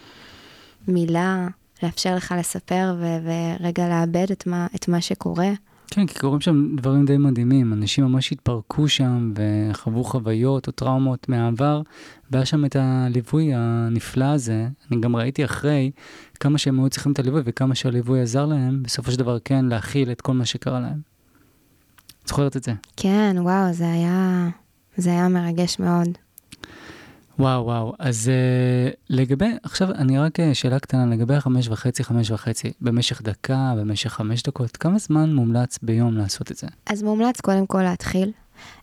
מילה, 0.88 1.48
לאפשר 1.84 2.16
לך 2.16 2.36
לספר 2.40 2.96
ו- 3.00 3.18
ורגע 3.24 3.90
לאבד 3.90 4.32
את 4.32 4.48
מה, 4.48 4.68
את 4.76 4.88
מה 4.88 5.02
שקורה. 5.02 5.52
כן, 5.94 6.08
כי 6.08 6.20
קורים 6.20 6.42
שם 6.42 6.76
דברים 6.76 7.06
די 7.06 7.18
מדהימים. 7.18 7.74
אנשים 7.74 8.04
ממש 8.04 8.32
התפרקו 8.32 8.88
שם 8.88 9.34
וחוו 9.36 10.04
חוויות 10.04 10.68
או 10.68 10.72
טראומות 10.72 11.30
מהעבר, 11.30 11.82
והיה 12.32 12.46
שם 12.46 12.66
את 12.66 12.76
הליווי 12.80 13.52
הנפלא 13.54 14.26
הזה. 14.26 14.68
אני 14.92 15.02
גם 15.02 15.16
ראיתי 15.16 15.46
אחרי 15.46 15.92
כמה 16.40 16.58
שהם 16.58 16.80
היו 16.80 16.90
צריכים 16.90 17.12
את 17.12 17.20
הליווי 17.20 17.42
וכמה 17.46 17.76
שהליווי 17.76 18.22
עזר 18.22 18.46
להם, 18.46 18.84
בסופו 18.84 19.12
של 19.12 19.20
דבר 19.20 19.38
כן 19.46 19.66
להכיל 19.66 20.12
את 20.12 20.22
כל 20.22 20.34
מה 20.34 20.46
שקרה 20.46 20.80
להם. 20.80 21.02
זוכרת 22.26 22.58
את 22.58 22.64
זה? 22.64 22.74
כן, 22.98 23.36
וואו, 23.40 23.74
זה 23.74 23.92
היה, 23.92 24.50
זה 24.98 25.10
היה 25.10 25.28
מרגש 25.28 25.80
מאוד. 25.80 26.08
וואו, 27.42 27.66
וואו. 27.66 27.94
אז 28.00 28.32
uh, 28.32 28.96
לגבי, 29.10 29.50
עכשיו 29.64 29.92
אני 29.92 30.20
רק 30.20 30.40
uh, 30.40 30.44
שאלה 30.54 30.80
קטנה, 30.80 31.06
לגבי 31.06 31.36
החמש 31.36 31.68
וחצי, 31.68 32.04
חמש 32.04 32.32
וחצי, 32.32 32.72
במשך 32.82 33.22
דקה, 33.22 33.74
במשך 33.78 34.10
חמש 34.14 34.44
דקות, 34.44 34.78
כמה 34.78 35.00
זמן 35.00 35.34
מומלץ 35.34 35.80
ביום 35.82 36.18
לעשות 36.18 36.52
את 36.52 36.58
זה? 36.58 36.68
אז 36.86 37.04
מומלץ 37.04 37.42
קודם 37.42 37.66
כל 37.66 37.82
להתחיל. 37.84 38.32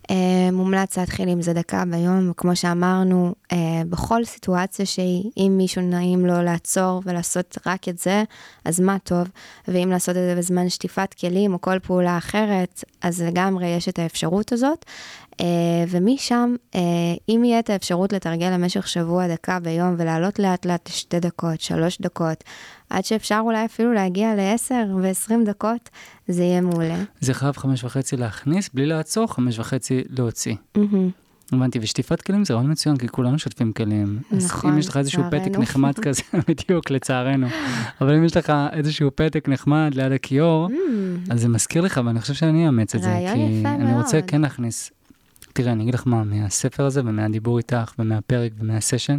Uh, 0.03 0.13
מומלץ 0.53 0.99
להתחיל 0.99 1.29
עם 1.29 1.43
זה 1.43 1.53
דקה 1.53 1.85
ביום, 1.85 2.33
כמו 2.37 2.57
שאמרנו, 2.57 3.35
uh, 3.53 3.57
בכל 3.89 4.25
סיטואציה 4.25 4.87
שהיא, 4.87 5.31
אם 5.37 5.55
מישהו 5.57 5.83
נעים 5.83 6.27
לו 6.27 6.43
לעצור 6.43 7.03
ולעשות 7.05 7.59
רק 7.67 7.89
את 7.89 7.99
זה, 7.99 8.25
אז 8.65 8.81
מה 8.81 8.97
טוב, 8.99 9.29
ואם 9.69 9.89
לעשות 9.91 10.17
את 10.17 10.23
זה 10.23 10.35
בזמן 10.39 10.69
שטיפת 10.69 11.15
כלים 11.15 11.53
או 11.53 11.61
כל 11.61 11.79
פעולה 11.79 12.19
אחרת, 12.19 12.85
אז 13.03 13.23
לגמרי 13.23 13.67
יש 13.67 13.89
את 13.89 13.99
האפשרות 13.99 14.53
הזאת. 14.53 14.85
ומשם, 15.89 16.55
uh, 16.72 16.76
אם 17.28 17.43
יהיה 17.45 17.59
את 17.59 17.70
האפשרות 17.70 18.12
לתרגל 18.12 18.51
למשך 18.51 18.89
שבוע 18.89 19.28
דקה 19.28 19.61
ביום 19.61 19.95
ולעלות 19.99 20.39
לאט 20.39 20.66
לאט 20.66 20.89
לשתי 20.89 21.20
דקות, 21.20 21.61
שלוש 21.61 22.01
דקות, 22.01 22.45
עד 22.91 23.05
שאפשר 23.05 23.41
אולי 23.45 23.64
אפילו 23.64 23.93
להגיע 23.93 24.34
לעשר 24.34 24.84
ועשרים 25.03 25.45
דקות, 25.45 25.91
זה 26.28 26.43
יהיה 26.43 26.61
מעולה. 26.61 26.97
זה 27.20 27.34
חייב 27.34 27.57
חמש 27.57 27.84
וחצי 27.84 28.16
להכניס, 28.16 28.70
בלי 28.74 28.86
לעצור, 28.86 29.26
חמש 29.26 29.59
וחצי 29.59 30.03
להוציא. 30.09 30.55
Mm-hmm. 30.78 31.53
הבנתי, 31.53 31.78
ושטיפת 31.82 32.22
כלים 32.22 32.45
זה 32.45 32.55
רעיון 32.55 32.70
מצוין, 32.70 32.97
כי 32.97 33.09
כולנו 33.09 33.39
שוטפים 33.39 33.72
כלים. 33.72 34.18
נכון, 34.30 34.70
אז 34.70 34.74
אם 34.74 34.78
יש 34.78 34.89
לך 34.89 34.97
איזשהו 34.97 35.22
פתק 35.30 35.59
נחמד 35.59 35.99
כזה, 36.05 36.22
בדיוק, 36.49 36.91
לצערנו. 36.91 37.47
אבל 38.01 38.14
אם 38.14 38.24
יש 38.24 38.36
לך 38.36 38.53
איזשהו 38.72 39.11
פתק 39.14 39.49
נחמד 39.49 39.91
ליד 39.95 40.12
הכיור. 40.12 40.68
אז 41.30 41.41
זה 41.41 41.49
מזכיר 41.49 41.82
לך, 41.82 42.01
ואני 42.05 42.20
חושב 42.20 42.34
שאני 42.34 42.66
אאמץ 42.66 42.95
את 42.95 43.03
זה. 43.03 43.11
יפה 43.11 43.36
מאוד. 43.62 43.80
אני 43.80 43.97
רוצה 43.99 44.22
כן 44.22 44.41
להכניס 44.41 44.91
תראה, 45.59 45.73
אני 45.73 45.83
אגיד 45.83 45.95
לך 45.95 46.03
מה, 46.07 46.25
מהספר 46.25 46.87
הזה 46.87 47.01
ומהדיבור 47.05 47.59
איתך 47.59 47.93
ומהפרק 47.99 48.53
ומהסשן, 48.59 49.19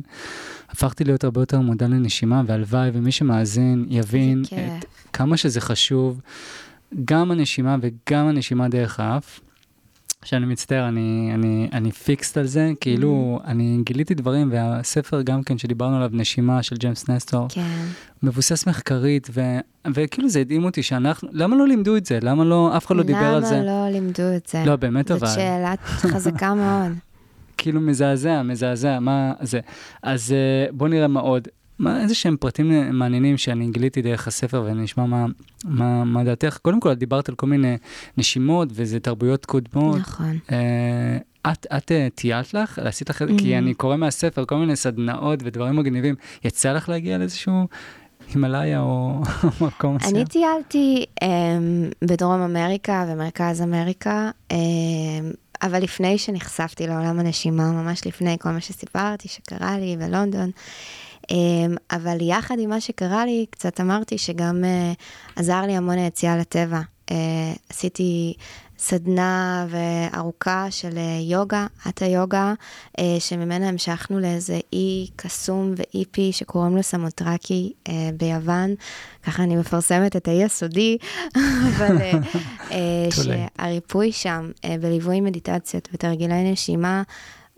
הפכתי 0.69 1.03
להיות 1.03 1.23
הרבה 1.23 1.41
יותר 1.41 1.59
מודע 1.59 1.87
לנשימה, 1.87 2.41
והלוואי 2.45 2.89
ומי 2.93 3.11
שמאזין 3.11 3.85
יבין 3.89 4.43
את 4.49 4.85
כמה 5.13 5.37
שזה 5.37 5.61
חשוב, 5.61 6.21
גם 7.05 7.31
הנשימה 7.31 7.75
וגם 7.81 8.27
הנשימה 8.27 8.69
דרך 8.69 8.99
האף. 8.99 9.39
שאני 10.25 10.45
מצטער, 10.45 10.87
אני, 10.87 11.31
אני, 11.33 11.69
אני 11.73 11.91
פיקסט 11.91 12.37
על 12.37 12.45
זה, 12.45 12.71
כאילו, 12.81 13.39
mm. 13.43 13.47
אני 13.47 13.79
גיליתי 13.83 14.13
דברים, 14.13 14.49
והספר 14.51 15.21
גם 15.21 15.43
כן 15.43 15.57
שדיברנו 15.57 15.95
עליו, 15.95 16.09
נשימה 16.13 16.63
של 16.63 16.75
ג'יימס 16.75 17.09
נסטור, 17.09 17.47
כן. 17.49 17.85
מבוסס 18.23 18.67
מחקרית, 18.67 19.27
ו, 19.33 19.41
וכאילו 19.93 20.29
זה 20.29 20.39
הדהים 20.39 20.63
אותי 20.63 20.83
שאנחנו, 20.83 21.29
למה 21.31 21.55
לא 21.55 21.67
לימדו 21.67 21.97
את 21.97 22.05
זה? 22.05 22.19
למה 22.21 22.43
לא, 22.43 22.77
אף 22.77 22.85
אחד 22.85 22.95
לא 22.95 23.03
דיבר 23.03 23.35
על 23.35 23.45
זה? 23.45 23.55
למה 23.55 23.65
לא 23.65 23.89
לימדו 23.89 24.35
את 24.35 24.47
זה? 24.47 24.63
לא, 24.65 24.75
באמת 24.75 25.11
אבל. 25.11 25.27
זאת 25.27 25.35
שאלה 25.35 25.73
חזקה 25.85 26.53
מאוד. 26.53 26.91
כאילו 27.57 27.81
מזעזע, 27.81 28.41
מזעזע, 28.41 28.99
מה 28.99 29.33
זה? 29.41 29.59
אז 30.03 30.31
אה, 30.31 30.71
בוא 30.71 30.87
נראה 30.87 31.07
מה 31.07 31.19
עוד. 31.19 31.47
מה, 31.79 32.01
איזה 32.01 32.15
שהם 32.15 32.37
פרטים 32.39 32.97
מעניינים 32.97 33.37
שאני 33.37 33.69
גיליתי 33.71 34.01
דרך 34.01 34.27
הספר 34.27 34.63
ואני 34.65 34.85
אשמע 34.85 35.05
מה, 35.05 35.25
מה, 35.65 36.03
מה 36.03 36.23
דעתך. 36.23 36.57
קודם 36.61 36.79
כל, 36.79 36.91
את 36.91 36.97
דיברת 36.97 37.29
על 37.29 37.35
כל 37.35 37.47
מיני 37.47 37.77
נשימות 38.17 38.69
וזה 38.71 38.99
תרבויות 38.99 39.45
קודמות. 39.45 39.97
נכון. 39.97 40.39
אה, 40.51 41.17
את, 41.51 41.67
את 41.77 41.91
אה, 41.91 42.07
טיילת 42.15 42.53
לך? 42.53 42.79
עשית 42.79 43.09
לך, 43.09 43.21
mm-hmm. 43.21 43.37
כי 43.37 43.57
אני 43.57 43.73
קורא 43.73 43.95
מהספר 43.95 44.45
כל 44.45 44.55
מיני 44.55 44.75
סדנאות 44.75 45.39
ודברים 45.43 45.75
מגניבים. 45.75 46.15
יצא 46.43 46.73
לך 46.73 46.89
להגיע 46.89 47.17
לאיזשהו 47.17 47.67
הימאליה 48.33 48.81
או 48.81 49.21
מקום 49.67 49.95
מסוים? 49.95 50.15
אני 50.15 50.25
טיילתי 50.25 51.05
um, 51.23 51.25
בדרום 52.01 52.41
אמריקה 52.41 53.05
ומרכז 53.07 53.61
אמריקה. 53.61 54.31
Um, 54.53 54.55
אבל 55.61 55.83
לפני 55.83 56.17
שנחשפתי 56.17 56.87
לעולם 56.87 57.19
הנשימה, 57.19 57.71
ממש 57.71 58.07
לפני 58.07 58.37
כל 58.39 58.49
מה 58.49 58.61
שסיפרתי 58.61 59.27
שקרה 59.27 59.79
לי 59.79 59.97
בלונדון, 59.97 60.41
אמ, 60.43 60.49
אבל 61.91 62.17
יחד 62.21 62.55
עם 62.59 62.69
מה 62.69 62.81
שקרה 62.81 63.25
לי, 63.25 63.45
קצת 63.49 63.81
אמרתי 63.81 64.17
שגם 64.17 64.63
אה, 64.63 64.93
עזר 65.35 65.61
לי 65.61 65.75
המון 65.75 65.97
היציאה 65.97 66.37
לטבע. 66.37 66.81
אה, 67.11 67.15
עשיתי 67.69 68.33
סדנה 68.77 69.67
וארוכה 69.69 70.67
של 70.69 70.97
אה, 70.97 71.19
יוגה, 71.21 71.67
אטה 71.89 72.05
יוגה, 72.05 72.53
שממנה 73.19 73.69
המשכנו 73.69 74.19
לאיזה 74.19 74.59
אי 74.73 75.07
קסום 75.15 75.73
ואי 75.75 76.05
פי 76.11 76.31
שקוראים 76.31 76.75
לו 76.75 76.83
סמוטרקי 76.83 77.73
ביוון. 78.17 78.75
ככה 79.23 79.43
אני 79.43 79.55
מפרסמת 79.55 80.15
את 80.15 80.27
האי 80.27 80.43
הסודי, 80.43 80.97
אבל 81.69 81.97
שהריפוי 83.09 84.11
שם 84.11 84.51
בליווי 84.81 85.21
מדיטציות 85.21 85.89
ותרגילי 85.93 86.51
נשימה, 86.51 87.03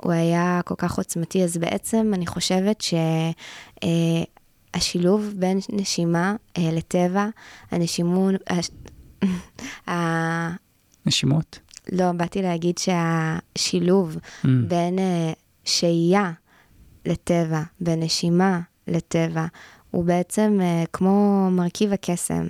הוא 0.04 0.12
היה 0.12 0.62
כל 0.66 0.76
כך 0.78 0.97
עוצמתי, 0.97 1.43
אז 1.43 1.58
בעצם 1.58 2.12
אני 2.14 2.28
חושבת 2.28 2.84
שהשילוב 4.74 5.24
אה, 5.24 5.30
בין 5.36 5.60
נשימה 5.70 6.36
אה, 6.58 6.70
לטבע, 6.72 7.28
הנשימון... 7.72 8.36
נשימות? 11.06 11.60
לא, 11.91 12.12
באתי 12.12 12.41
להגיד 12.41 12.78
שהשילוב 12.78 14.16
mm. 14.16 14.47
בין 14.68 14.99
אה, 14.99 15.34
שהייה 15.64 16.32
לטבע, 17.06 17.62
בין 17.82 18.04
נשימה 18.04 18.60
לטבע, 18.88 19.45
הוא 19.91 20.06
בעצם 20.06 20.60
כמו 20.93 21.47
מרכיב 21.52 21.93
הקסם. 21.93 22.47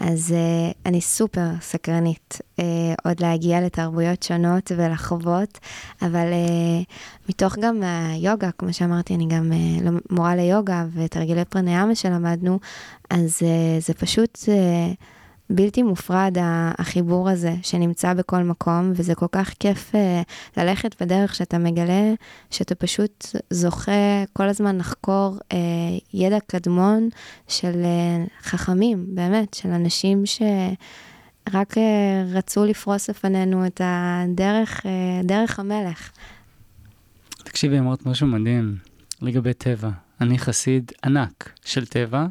אז 0.00 0.34
uh, 0.34 0.74
אני 0.86 1.00
סופר 1.00 1.48
סקרנית 1.60 2.38
uh, 2.40 2.62
עוד 3.04 3.20
להגיע 3.20 3.60
לתרבויות 3.60 4.22
שונות 4.22 4.72
ולחוות, 4.76 5.58
אבל 6.02 6.26
uh, 6.32 7.28
מתוך 7.28 7.58
גם 7.58 7.82
היוגה, 7.82 8.50
כמו 8.58 8.72
שאמרתי, 8.72 9.14
אני 9.14 9.26
גם 9.28 9.52
uh, 9.52 9.90
מורה 10.10 10.36
ליוגה 10.36 10.84
ותרגילי 10.94 11.44
פרניאמה 11.44 11.94
שלמדנו, 11.94 12.58
אז 13.10 13.38
uh, 13.38 13.86
זה 13.86 13.94
פשוט... 13.94 14.38
Uh, 14.38 15.15
בלתי 15.50 15.82
מופרד 15.82 16.36
החיבור 16.78 17.28
הזה 17.30 17.54
שנמצא 17.62 18.14
בכל 18.14 18.42
מקום, 18.42 18.92
וזה 18.94 19.14
כל 19.14 19.26
כך 19.32 19.54
כיף 19.60 19.94
אה, 19.94 20.22
ללכת 20.56 21.02
בדרך 21.02 21.34
שאתה 21.34 21.58
מגלה 21.58 22.14
שאתה 22.50 22.74
פשוט 22.74 23.26
זוכה 23.50 24.24
כל 24.32 24.48
הזמן 24.48 24.78
לחקור 24.78 25.38
אה, 25.52 25.58
ידע 26.14 26.38
קדמון 26.46 27.08
של 27.48 27.82
אה, 27.84 28.24
חכמים, 28.42 29.06
באמת, 29.08 29.54
של 29.54 29.68
אנשים 29.68 30.22
שרק 30.26 31.74
רצו 32.32 32.64
לפרוס 32.64 33.10
לפנינו 33.10 33.66
את 33.66 33.80
הדרך, 33.84 34.86
דרך 35.24 35.58
המלך. 35.58 36.10
תקשיבי, 37.44 37.78
אמרת 37.78 38.06
משהו 38.06 38.26
מדהים 38.26 38.76
לגבי 39.22 39.54
טבע. 39.54 39.90
אני 40.20 40.38
חסיד 40.38 40.92
ענק 41.04 41.50
של 41.64 41.86
טבע, 41.86 42.26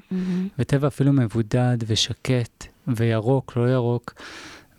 וטבע 0.59 0.87
אפילו 0.87 1.13
מבודד 1.13 1.77
ושקט, 1.87 2.67
וירוק, 2.87 3.53
לא 3.55 3.69
ירוק. 3.69 4.13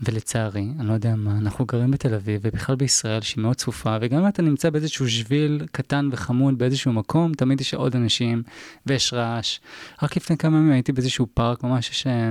ולצערי, 0.01 0.69
אני 0.79 0.89
לא 0.89 0.93
יודע 0.93 1.17
מה, 1.17 1.39
אנחנו 1.39 1.65
גרים 1.65 1.91
בתל 1.91 2.15
אביב, 2.15 2.41
ובכלל 2.45 2.77
בישראל, 2.77 3.21
שהיא 3.21 3.43
מאוד 3.43 3.57
צפופה, 3.57 3.97
וגם 4.01 4.19
אם 4.19 4.29
אתה 4.29 4.43
נמצא 4.43 4.71
באיזשהו 4.71 5.09
שביל 5.09 5.67
קטן 5.73 6.09
וחמוד 6.13 6.59
באיזשהו 6.59 6.93
מקום, 6.93 7.35
תמיד 7.35 7.61
יש 7.61 7.75
עוד 7.75 7.97
אנשים, 7.97 8.43
ויש 8.87 9.13
רעש. 9.13 9.59
רק 10.03 10.17
לפני 10.17 10.37
כמה 10.37 10.57
ימים 10.57 10.73
הייתי 10.73 10.93
באיזשהו 10.93 11.27
פארק, 11.35 11.63
ממש 11.63 11.91
יש 11.91 12.07
אה, 12.07 12.31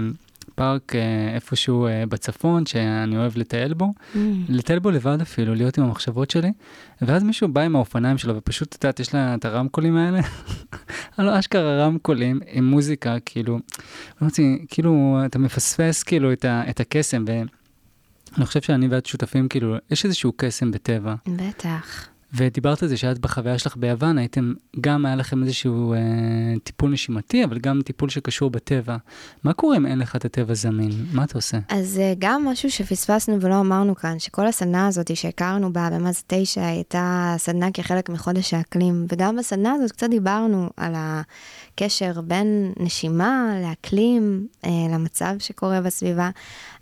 פארק 0.55 0.95
אה, 0.95 1.01
איפשהו 1.35 1.87
אה, 1.87 2.03
בצפון, 2.09 2.65
שאני 2.65 3.17
אוהב 3.17 3.37
לטייל 3.37 3.73
בו, 3.73 3.93
Mm. 4.13 4.17
לטייל 4.49 4.79
בו 4.79 4.91
לבד 4.91 5.21
אפילו, 5.21 5.55
להיות 5.55 5.77
עם 5.77 5.83
המחשבות 5.83 6.31
שלי, 6.31 6.51
ואז 7.01 7.23
מישהו 7.23 7.47
בא 7.47 7.61
עם 7.61 7.75
האופניים 7.75 8.17
שלו, 8.17 8.35
ופשוט, 8.37 8.75
את 8.75 8.83
יודעת, 8.83 8.99
יש 8.99 9.13
לה 9.13 9.35
את 9.35 9.45
הרמקולים 9.45 9.97
האלה, 9.97 10.19
הלו, 11.17 11.39
אשכרה 11.39 11.85
רמקולים 11.85 12.39
עם 12.51 12.65
מוזיקה, 12.65 13.15
כאילו, 13.25 13.59
לא 14.21 14.25
רוצים, 14.27 14.65
כאילו, 14.69 15.17
אתה 15.25 15.39
מפספס 15.39 16.03
כאילו 16.03 16.33
את, 16.33 16.45
ה, 16.45 16.63
את 16.69 16.79
הקסם, 16.79 17.25
ואני 17.27 18.45
חושב 18.45 18.61
שאני 18.61 18.87
ואת 18.87 19.05
שותפים, 19.05 19.47
כאילו, 19.47 19.75
יש 19.91 20.05
איזשהו 20.05 20.31
קסם 20.37 20.71
בטבע, 20.71 21.15
בטח. 21.27 22.07
ודיברת 22.35 22.83
על 22.83 22.89
זה 22.89 22.97
שאת 22.97 23.19
בחוויה 23.19 23.57
שלך 23.57 23.77
ביוון, 23.77 24.17
הייתם, 24.17 24.53
גם 24.81 25.05
היה 25.05 25.15
לכם 25.15 25.43
איזשהו 25.43 25.93
אה, 25.93 25.99
טיפול 26.63 26.91
נשימתי, 26.91 27.43
אבל 27.43 27.59
גם 27.59 27.81
טיפול 27.85 28.09
שקשור 28.09 28.49
בטבע. 28.49 28.97
מה 29.43 29.53
קורה 29.53 29.77
אם 29.77 29.85
אין 29.85 29.99
לך 29.99 30.15
את 30.15 30.25
הטבע 30.25 30.53
זמין? 30.53 30.91
מה 31.13 31.23
אתה 31.23 31.37
עושה? 31.37 31.57
אז 31.69 31.99
אה, 31.99 32.13
גם 32.19 32.45
משהו 32.45 32.71
שפספסנו 32.71 33.41
ולא 33.41 33.59
אמרנו 33.59 33.95
כאן, 33.95 34.19
שכל 34.19 34.47
הסדנה 34.47 34.87
הזאת 34.87 35.15
שהכרנו 35.15 35.73
בה 35.73 35.89
במה 35.89 36.11
זה 36.11 36.21
תשע, 36.27 36.65
הייתה 36.65 37.35
סדנה 37.37 37.71
כחלק 37.71 38.09
מחודש 38.09 38.53
האקלים, 38.53 39.05
וגם 39.09 39.35
בסדנה 39.35 39.73
הזאת 39.73 39.91
קצת 39.91 40.09
דיברנו 40.09 40.69
על 40.77 40.95
הקשר 41.75 42.21
בין 42.21 42.73
נשימה 42.79 43.53
לאקלים, 43.63 44.47
אה, 44.65 44.69
למצב 44.89 45.35
שקורה 45.39 45.81
בסביבה. 45.81 46.29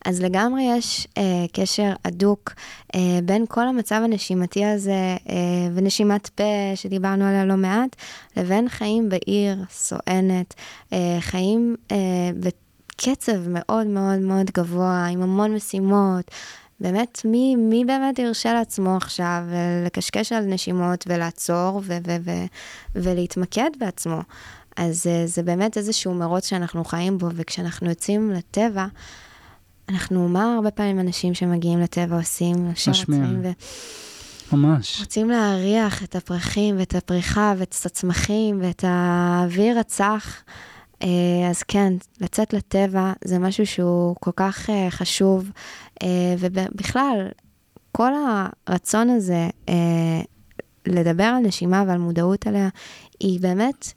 אז 0.05 0.21
לגמרי 0.21 0.63
יש 0.77 1.07
אה, 1.17 1.45
קשר 1.53 1.93
הדוק 2.05 2.53
אה, 2.95 3.19
בין 3.25 3.45
כל 3.47 3.67
המצב 3.67 4.01
הנשימתי 4.03 4.65
הזה 4.65 5.17
אה, 5.29 5.35
ונשימת 5.73 6.27
פה 6.27 6.43
שדיברנו 6.75 7.25
עליה 7.25 7.45
לא 7.45 7.55
מעט, 7.55 7.95
לבין 8.37 8.69
חיים 8.69 9.09
בעיר 9.09 9.63
סואנת, 9.69 10.53
אה, 10.93 11.17
חיים 11.19 11.75
אה, 11.91 11.97
בקצב 12.39 13.47
מאוד 13.49 13.87
מאוד 13.87 14.19
מאוד 14.19 14.51
גבוה, 14.51 15.05
עם 15.05 15.21
המון 15.21 15.53
משימות. 15.53 16.31
באמת, 16.79 17.21
מי, 17.25 17.55
מי 17.55 17.85
באמת 17.85 18.19
ירשה 18.19 18.53
לעצמו 18.53 18.95
עכשיו 18.97 19.43
לקשקש 19.85 20.31
על 20.31 20.45
נשימות 20.45 21.05
ולעצור 21.07 21.81
ו- 21.83 21.97
ו- 22.07 22.15
ו- 22.25 22.45
ולהתמקד 22.95 23.69
בעצמו? 23.77 24.19
אז 24.77 25.07
אה, 25.07 25.27
זה 25.27 25.43
באמת 25.43 25.77
איזשהו 25.77 26.13
מרוץ 26.13 26.45
שאנחנו 26.47 26.83
חיים 26.83 27.17
בו, 27.17 27.27
וכשאנחנו 27.35 27.89
יוצאים 27.89 28.31
לטבע, 28.31 28.85
אנחנו, 29.89 30.29
מה 30.29 30.55
הרבה 30.55 30.71
פעמים 30.71 30.99
אנשים 30.99 31.33
שמגיעים 31.33 31.79
לטבע 31.79 32.17
עושים? 32.17 32.71
ישר 32.71 32.91
משמיע. 32.91 33.19
עוצרים 33.19 33.53
ממש. 34.51 34.99
רוצים 34.99 35.29
להריח 35.29 36.03
את 36.03 36.15
הפרחים 36.15 36.75
ואת 36.77 36.95
הפריחה 36.95 37.53
ואת 37.57 37.75
הצמחים 37.85 38.59
ואת 38.61 38.83
האוויר 38.87 39.79
הצח. 39.79 40.43
אה, 41.03 41.07
אז 41.49 41.63
כן, 41.63 41.93
לצאת 42.21 42.53
לטבע 42.53 43.13
זה 43.23 43.39
משהו 43.39 43.65
שהוא 43.65 44.15
כל 44.19 44.31
כך 44.35 44.69
אה, 44.69 44.87
חשוב, 44.89 45.51
ובכלל, 46.39 47.27
כל 47.91 48.11
הרצון 48.67 49.09
הזה 49.09 49.49
לדבר 50.85 51.23
על 51.23 51.43
נשימה 51.43 51.83
ועל 51.87 51.97
מודעות 51.97 52.47
עליה, 52.47 52.69
היא 53.19 53.39
באמת 53.39 53.93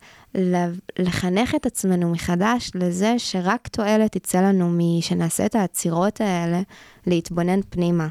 לחנך 0.99 1.55
את 1.55 1.67
עצמנו 1.67 2.13
מחדש 2.13 2.71
לזה 2.75 3.15
שרק 3.19 3.69
תועלת 3.69 4.13
תצא 4.13 4.41
לנו 4.41 4.71
משנעשה 4.73 5.47
את 5.47 5.55
העצירות 5.55 6.21
האלה 6.21 6.61
להתבונן 7.07 7.61
פנימה. 7.71 8.09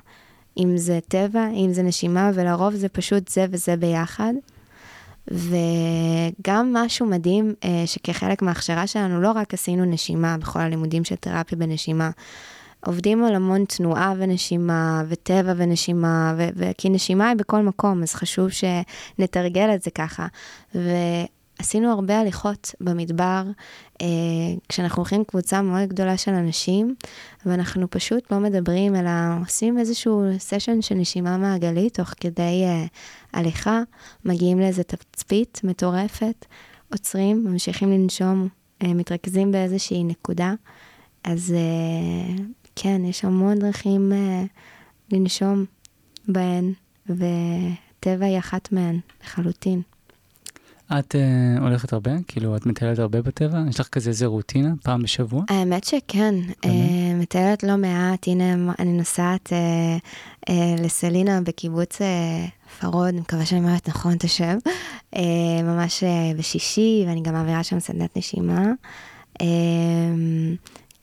אם 0.58 0.78
זה 0.78 1.00
טבע, 1.08 1.48
אם 1.54 1.74
זה 1.74 1.84
נשימה, 1.84 2.32
ולרוב 2.34 2.74
זה 2.74 2.90
פשוט 2.90 3.28
זה 3.28 3.46
וזה 3.50 3.76
ביחד. 3.76 4.34
וגם 5.28 6.74
משהו 6.74 7.06
מדהים, 7.06 7.54
אה, 7.64 7.84
שכחלק 7.86 8.42
מההכשרה 8.42 8.88
שלנו, 8.88 9.22
לא 9.22 9.32
רק 9.32 9.54
עשינו 9.54 9.86
נשימה 9.86 10.38
בכל 10.38 10.60
הלימודים 10.60 11.04
של 11.04 11.16
תרפיה 11.16 11.58
בנשימה, 11.58 12.10
עובדים 12.86 13.26
על 13.26 13.36
המון 13.36 13.66
תנועה 13.66 14.14
ונשימה, 14.18 15.04
וטבע 15.08 15.54
ונשימה, 15.58 16.34
ו- 16.38 16.48
ו- 16.56 16.72
כי 16.78 16.90
נשימה 16.90 17.30
היא 17.30 17.38
בכל 17.38 17.62
מקום, 17.62 18.04
אז 18.04 18.14
חשוב 18.14 18.50
שנתרגל 18.50 19.70
את 19.76 19.82
זה 19.82 19.92
ככה. 19.92 20.28
ועשינו 21.60 21.92
הרבה 21.92 22.20
הליכות 22.20 22.76
במדבר, 22.82 23.44
אה, 24.02 24.08
כשאנחנו 24.70 24.98
הולכים 24.98 25.24
קבוצה 25.24 25.62
מאוד 25.62 25.90
גדולה 25.90 26.18
של 26.18 26.32
אנשים, 26.32 26.96
ואנחנו 27.46 27.90
פשוט 27.90 28.32
לא 28.32 28.40
מדברים, 28.40 28.96
אלא 28.96 29.12
עושים 29.42 29.80
איזשהו 29.80 30.24
סשן 30.38 30.82
של 30.82 30.96
נשימה 30.96 31.38
מעגלית, 31.38 31.94
תוך 31.94 32.14
כדי 32.20 32.64
אה, 32.66 32.86
הליכה, 33.34 33.82
מגיעים 34.26 34.60
לאיזה 34.60 34.84
תצפית 34.84 35.62
מטורפת, 35.64 36.46
עוצרים, 36.92 37.44
ממשיכים 37.44 37.92
לנשום, 37.92 38.48
אה, 38.84 38.94
מתרכזים 38.94 39.52
באיזושהי 39.52 40.04
נקודה. 40.04 40.54
אז 41.24 41.54
אה, 41.58 42.44
כן, 42.76 43.06
יש 43.06 43.26
המון 43.26 43.60
דרכים 43.60 44.12
אה, 44.14 44.44
לנשום 45.12 45.66
בהן, 46.28 46.74
וטבע 47.06 48.26
היא 48.26 48.40
אחת 48.40 48.72
מהן, 48.72 49.00
לחלוטין. 49.24 49.82
את 50.92 51.16
uh, 51.16 51.62
הולכת 51.62 51.94
הרבה? 51.94 52.12
כאילו, 52.28 52.56
את 52.56 52.66
מטיילת 52.66 53.00
הרבה 53.00 53.22
בטבע? 53.22 53.64
יש 53.70 53.80
לך 53.80 53.88
כזה 53.88 54.10
איזה 54.10 54.26
רוטינה? 54.26 54.70
פעם 54.84 55.02
בשבוע? 55.04 55.44
האמת 55.50 55.84
שכן, 55.84 56.36
אה, 56.66 56.70
מטיילת 57.16 57.64
לא 57.64 57.76
מעט, 57.78 58.28
הנה 58.28 58.74
אני 58.80 58.94
נוסעת 58.98 59.54
אה, 59.54 59.98
אה, 60.50 60.76
לסדנה 60.84 61.42
בקיבוץ 61.42 62.02
אה, 62.02 62.46
פרוד, 62.80 63.08
אני 63.08 63.20
מקווה 63.20 63.46
שאני 63.46 63.62
אומרת 63.62 63.90
נכון 63.90 64.14
את 64.14 64.24
השם, 64.24 64.58
אה, 65.16 65.22
ממש 65.64 66.04
אה, 66.04 66.32
בשישי, 66.38 67.04
ואני 67.08 67.22
גם 67.22 67.34
מעבירה 67.34 67.64
שם 67.64 67.80
סדנת 67.80 68.18
נשימה. 68.18 68.72
אה, 69.42 69.48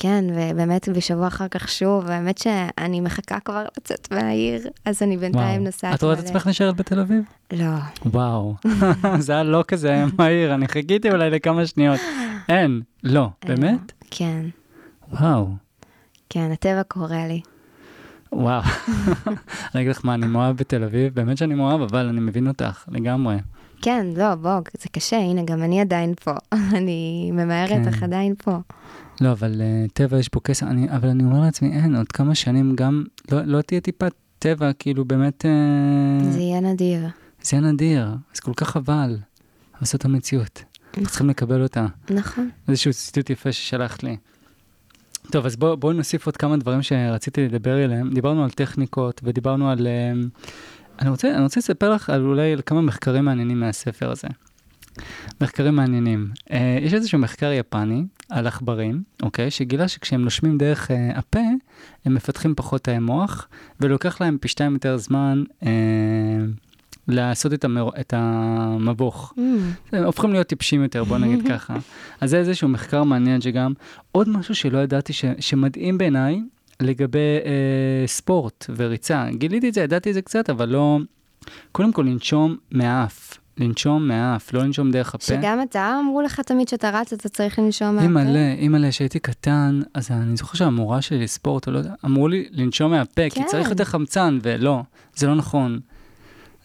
כן, 0.03 0.25
ובאמת 0.35 0.89
בשבוע 0.89 1.27
אחר 1.27 1.49
כך 1.49 1.69
שוב, 1.69 2.11
האמת 2.11 2.39
שאני 2.39 3.01
מחכה 3.01 3.41
כבר 3.41 3.65
לצאת 3.79 4.13
מהעיר, 4.13 4.61
אז 4.85 5.03
אני 5.03 5.17
בינתיים 5.17 5.65
נוסעת. 5.65 5.95
את 5.95 6.03
רואה 6.03 6.15
את 6.15 6.19
מלא. 6.19 6.29
עצמך 6.29 6.47
נשארת 6.47 6.77
בתל 6.77 7.01
אביב? 7.01 7.25
לא. 7.53 7.75
וואו, 8.07 8.55
זה 9.19 9.33
היה 9.33 9.43
לא 9.43 9.65
כזה 9.69 10.05
מהיר, 10.19 10.55
אני 10.55 10.69
חיכיתי 10.69 11.11
אולי 11.11 11.31
לכמה 11.31 11.67
שניות. 11.67 12.01
אין, 12.49 12.81
לא, 13.03 13.29
באמת? 13.47 13.93
כן, 14.11 14.45
וואו, 15.13 15.49
כן, 16.31 16.51
הטבע 16.53 16.83
קורא 16.83 17.17
לי. 17.29 17.41
וואו. 18.33 18.63
אני 19.75 19.83
אגיד 19.83 19.91
לך 19.91 20.05
מה, 20.05 20.15
אני 20.15 20.27
מאוהב 20.27 20.57
בתל 20.57 20.85
אביב, 20.85 21.15
באמת 21.15 21.39
שאני 21.39 21.55
מאוהב, 21.55 21.81
אבל 21.81 22.07
אני 22.07 22.21
מבין 22.21 22.49
אותך 22.49 22.85
לגמרי. 22.89 23.37
כן, 23.83 24.07
לא, 24.17 24.35
בוא, 24.35 24.61
זה 24.79 24.89
קשה, 24.89 25.17
הנה, 25.17 25.43
גם 25.45 25.63
אני 25.63 25.81
עדיין 25.81 26.15
פה. 26.15 26.33
אני 26.79 27.31
ממהרת, 27.33 27.71
כן. 27.71 27.89
אך 27.89 28.03
עדיין 28.03 28.35
פה. 28.35 28.59
לא, 29.23 29.33
אבל 29.33 29.61
uh, 29.61 29.91
טבע 29.93 30.19
יש 30.19 30.31
בו 30.33 30.41
כסף, 30.45 30.67
אני, 30.67 30.91
אבל 30.91 31.09
אני 31.09 31.25
אומר 31.25 31.41
לעצמי, 31.41 31.73
אין, 31.73 31.97
עוד 31.97 32.13
כמה 32.13 32.35
שנים 32.35 32.77
גם, 32.77 33.05
לא, 33.33 33.43
לא 33.45 33.63
תהיה 33.63 33.81
טיפת 33.81 34.13
טבע, 34.39 34.73
כאילו 34.73 35.05
באמת, 35.05 35.45
uh, 35.45 36.25
זה 36.25 36.41
יהיה 36.41 36.61
נדיר. 36.61 37.01
זה 37.43 37.57
יהיה 37.57 37.73
נדיר, 37.73 38.09
זה 38.35 38.43
כל 38.43 38.53
כך 38.57 38.71
חבל, 38.71 39.17
אבל 39.75 39.87
זאת 39.87 40.05
המציאות. 40.05 40.65
אנחנו 40.89 41.09
צריכים 41.09 41.31
לקבל 41.31 41.63
אותה. 41.63 41.87
נכון. 42.11 42.51
איזשהו 42.69 42.93
ציטוט 42.93 43.31
יפה 43.31 43.53
ששלחת 43.53 44.03
לי. 44.03 44.17
טוב, 45.31 45.47
אז 45.47 45.57
בואו 45.57 45.77
בוא 45.77 45.93
נוסיף 45.93 46.27
עוד 46.27 46.37
כמה 46.37 46.57
דברים 46.57 46.83
שרציתי 46.83 47.49
לדבר 47.49 47.85
עליהם. 47.85 48.11
דיברנו 48.15 48.45
על 48.45 48.51
טכניקות 48.51 49.21
ודיברנו 49.25 49.71
על... 49.71 49.87
אה, 49.87 50.13
אני 50.99 51.11
רוצה, 51.11 51.35
אני 51.35 51.43
רוצה 51.43 51.61
לספר 51.61 51.91
לך 51.91 52.11
על 52.11 52.25
אולי 52.25 52.53
על 52.53 52.61
כמה 52.67 52.81
מחקרים 52.81 53.25
מעניינים 53.25 53.61
מהספר 53.61 54.11
הזה. 54.11 54.29
מחקרים 55.41 55.77
מעניינים. 55.77 56.31
Uh, 56.49 56.55
יש 56.81 56.95
איזשהו 56.95 57.19
מחקר 57.19 57.53
יפני 57.53 58.05
על 58.31 58.47
עכברים, 58.47 59.03
אוקיי? 59.23 59.51
שגילה 59.51 59.89
שכשהם 59.89 60.25
נושמים 60.25 60.59
דרך 60.59 60.91
uh, 60.91 60.95
הפה, 61.19 61.41
הם 62.05 62.15
מפתחים 62.15 62.55
פחות 62.55 62.85
תאי 62.85 62.99
מוח, 62.99 63.49
ולוקח 63.81 64.21
להם 64.21 64.39
פי 64.41 64.49
שתיים 64.49 64.73
יותר 64.73 64.97
זמן 64.97 65.45
uh, 65.61 65.67
לעשות 67.09 67.53
את, 67.53 67.65
המר... 67.65 67.89
את 68.01 68.15
המבוך. 68.17 69.35
Mm, 69.37 69.41
הם 69.93 70.05
הופכים 70.05 70.33
להיות 70.33 70.47
טיפשים 70.47 70.83
יותר, 70.83 71.05
בוא 71.05 71.19
נגיד 71.19 71.47
ככה. 71.53 71.77
אז 72.21 72.31
זה 72.31 72.39
איזשהו 72.39 72.69
מחקר 72.69 73.05
מעניין 73.05 73.41
שגם, 73.41 73.73
עוד 74.13 74.29
משהו 74.29 74.55
שלא 74.55 74.79
ידעתי, 74.79 75.13
ש, 75.13 75.25
שמדהים 75.41 75.99
בעיניי, 75.99 76.41
לגבי 76.81 77.39
אה, 77.45 78.07
ספורט 78.07 78.67
וריצה. 78.77 79.27
גיליתי 79.31 79.69
את 79.69 79.75
זה, 79.75 79.81
ידעתי 79.81 80.09
את 80.09 80.15
זה 80.15 80.23
קצת, 80.23 80.51
אבל 80.51 80.69
לא... 80.69 80.99
קודם 81.73 81.93
כל, 81.93 82.03
לנשום 82.03 82.57
מהאף. 82.71 83.39
לנשום 83.59 84.09
מהאף, 84.09 84.53
לא 84.53 84.63
לנשום 84.63 84.91
דרך 84.91 85.15
הפה. 85.15 85.25
שגם 85.25 85.63
אתה 85.63 85.99
אמרו 86.01 86.23
לך 86.23 86.41
תמיד 86.41 86.69
שאתה 86.69 86.91
רץ, 86.91 87.13
אתה 87.13 87.29
צריך 87.29 87.59
לנשום 87.59 87.89
מהפה? 87.89 88.03
אימא'לה, 88.03 88.53
אימא'לה, 88.59 88.91
כשהייתי 88.91 89.19
קטן, 89.19 89.81
אז 89.95 90.11
אני 90.11 90.37
זוכר 90.37 90.59
שהמורה 90.59 91.03
שלי 91.03 91.25
לספורט, 91.25 91.69
לא 91.69 91.79
יודע, 91.79 91.93
אמרו 92.05 92.29
לי 92.29 92.49
לנשום 92.51 92.91
מהפה, 92.91 93.31
כי 93.31 93.41
כן. 93.41 93.47
צריך 93.47 93.71
יותר 93.71 93.85
חמצן, 93.85 94.39
ולא, 94.43 94.83
זה 95.17 95.27
לא 95.27 95.35
נכון. 95.35 95.81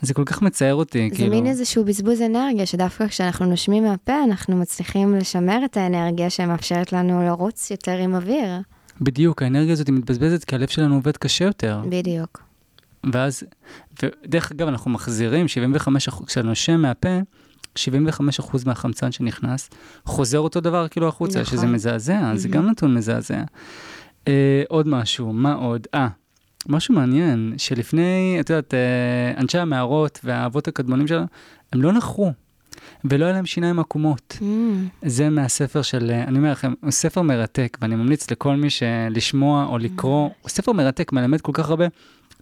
זה 0.01 0.13
כל 0.13 0.23
כך 0.25 0.41
מצער 0.41 0.75
אותי, 0.75 1.09
זה 1.09 1.15
כאילו. 1.15 1.29
מין 1.29 1.45
איזשהו 1.45 1.85
בזבוז 1.85 2.21
אנרגיה, 2.21 2.65
שדווקא 2.65 3.07
כשאנחנו 3.07 3.45
נושמים 3.45 3.83
מהפה, 3.83 4.23
אנחנו 4.23 4.57
מצליחים 4.57 5.15
לשמר 5.15 5.65
את 5.65 5.77
האנרגיה 5.77 6.29
שמאפשרת 6.29 6.93
לנו 6.93 7.23
לרוץ 7.23 7.71
יותר 7.71 7.97
עם 7.97 8.15
אוויר. 8.15 8.49
בדיוק, 9.01 9.41
האנרגיה 9.41 9.73
הזאת 9.73 9.89
מתבזבזת 9.89 10.43
כי 10.43 10.55
הלב 10.55 10.67
שלנו 10.67 10.95
עובד 10.95 11.17
קשה 11.17 11.45
יותר. 11.45 11.81
בדיוק. 11.89 12.46
ואז, 13.13 13.43
ודרך 14.03 14.51
אגב, 14.51 14.67
אנחנו 14.67 14.91
מחזירים 14.91 15.47
75 15.47 16.07
אחוז, 16.07 16.27
כשאתה 16.27 16.47
נושם 16.47 16.81
מהפה, 16.81 17.19
75 17.75 18.39
אחוז 18.39 18.65
מהחמצן 18.65 19.11
שנכנס, 19.11 19.69
חוזר 20.05 20.39
אותו 20.39 20.59
דבר 20.59 20.87
כאילו 20.87 21.07
החוצה, 21.07 21.41
נכון. 21.41 21.57
שזה 21.57 21.67
מזעזע, 21.67 22.31
זה 22.35 22.49
גם 22.49 22.69
נתון 22.69 22.93
מזעזע. 22.93 23.43
אה, 24.27 24.63
עוד 24.69 24.87
משהו, 24.87 25.33
מה 25.33 25.53
עוד? 25.53 25.87
אה, 25.93 26.07
משהו 26.67 26.95
מעניין, 26.95 27.53
שלפני, 27.57 28.37
את 28.39 28.49
יודעת, 28.49 28.73
אה, 28.73 29.41
אנשי 29.41 29.57
המערות 29.57 30.19
והאבות 30.23 30.67
הקדמונים 30.67 31.07
שלנו, 31.07 31.25
הם 31.73 31.81
לא 31.81 31.91
נחרו, 31.91 32.31
ולא 33.05 33.25
היה 33.25 33.33
להם 33.33 33.45
שיניים 33.45 33.79
עקומות. 33.79 34.37
Mm, 34.39 34.43
זה 35.05 35.29
מהספר 35.29 35.81
של, 35.81 36.11
אה, 36.11 36.23
אני 36.23 36.37
אומר 36.37 36.51
לכם, 36.51 36.73
הוא 36.83 36.91
ספר 36.91 37.21
מרתק, 37.21 37.77
ואני 37.81 37.95
ממליץ 37.95 38.31
לכל 38.31 38.55
מי 38.55 38.69
שלשמוע 38.69 39.65
או 39.65 39.77
לקרוא, 39.77 40.29
הוא 40.41 40.49
ספר 40.49 40.71
מרתק, 40.71 41.11
מלמד 41.11 41.41
כל 41.41 41.51
כך 41.55 41.69
הרבה. 41.69 41.85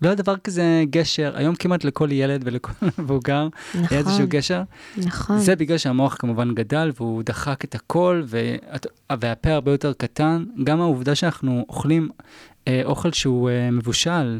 לא 0.02 0.08
היה 0.08 0.16
דבר 0.16 0.38
כזה 0.38 0.64
גשר, 0.89 1.32
היום 1.36 1.56
כמעט 1.56 1.84
לכל 1.84 2.12
ילד 2.12 2.41
ולכל 2.46 2.72
מבוגר 3.00 3.48
היה 3.74 4.00
איזשהו 4.00 4.14
נכון, 4.16 4.26
גשר. 4.26 4.62
נכון. 4.98 5.39
זה 5.39 5.56
בגלל 5.56 5.78
שהמוח 5.78 6.16
כמובן 6.20 6.54
גדל 6.54 6.91
והוא 6.98 7.24
דחק 7.24 7.64
את 7.66 7.76
הכל, 7.76 8.24
ואת- 8.26 8.88
והפה 9.20 9.52
הרבה 9.52 9.72
יותר 9.72 9.93
קטן. 9.93 10.43
גם 10.64 10.82
העובדה 10.82 11.16
שאנחנו 11.16 11.66
אוכלים 11.70 12.10
אה, 12.68 12.82
אוכל 12.86 13.12
שהוא 13.12 13.50
אה, 13.50 13.72
מבושל, 13.72 14.39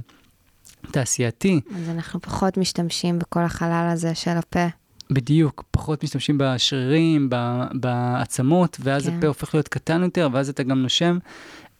תעשייתי, 0.92 1.60
אז 1.76 1.90
אנחנו 1.90 2.22
פחות 2.22 2.58
משתמשים 2.58 3.20
בכל 3.20 3.40
החלל 3.44 3.90
הזה 3.94 4.16
של 4.16 4.32
הפה. 4.32 4.66
בדיוק, 5.12 5.64
פחות 5.72 6.04
משתמשים 6.04 6.38
בשרירים, 6.38 7.28
ב- 7.32 7.64
בעצמות, 7.74 8.78
ואז 8.80 9.08
כן. 9.10 9.18
הפה 9.18 9.28
הופך 9.28 9.56
להיות 9.56 9.68
קטן 9.68 10.04
יותר, 10.04 10.30
ואז 10.34 10.50
אתה 10.50 10.64
גם 10.64 10.82
נושם 10.82 11.18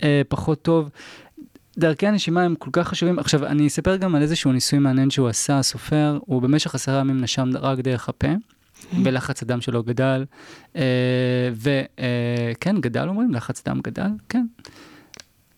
אה, 0.04 0.22
פחות 0.28 0.62
טוב. 0.62 0.90
דרכי 1.78 2.08
הנשימה 2.08 2.44
הם 2.44 2.56
כל 2.56 2.70
כך 2.74 2.88
חשובים. 2.88 3.20
עכשיו, 3.20 3.46
אני 3.46 3.68
אספר 3.68 3.96
גם 3.96 4.16
על 4.16 4.22
איזשהו 4.22 4.52
ניסוי 4.52 4.80
מעניין 4.80 5.10
שהוא 5.10 5.28
עשה, 5.28 5.60
הסופר, 5.60 6.20
הוא 6.26 6.42
במשך 6.42 6.76
עשרה 6.76 7.00
ימים 7.00 7.22
נשם 7.22 7.50
רק 7.60 7.80
דרך 7.80 8.10
הפה, 8.10 8.28
ולחץ 9.04 9.44
הדם 9.44 9.62
שלו 9.62 9.84
גדל, 9.84 10.26
אה, 10.76 11.50
וכן, 11.56 12.82
גדל 12.82 13.08
אומרים, 13.08 13.34
לחץ 13.34 13.64
דם 13.68 13.80
גדל, 13.84 14.10
כן. 14.30 14.46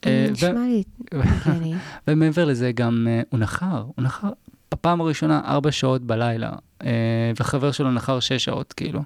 אה, 0.05 0.27
ו- 0.29 0.31
נשמע 0.31 0.51
לי 0.51 0.83
הגיוני. 1.11 1.73
ומעבר 2.07 2.45
לזה 2.45 2.71
גם 2.71 3.07
אה, 3.09 3.21
הוא 3.29 3.39
נחר, 3.39 3.83
הוא 3.95 4.05
נחר 4.05 4.29
בפעם 4.71 5.01
הראשונה 5.01 5.41
ארבע 5.45 5.71
שעות 5.71 6.01
בלילה, 6.01 6.51
אה, 6.83 7.31
וחבר 7.39 7.71
שלו 7.71 7.91
נחר 7.91 8.19
שש 8.19 8.45
שעות, 8.45 8.73
כאילו. 8.73 9.01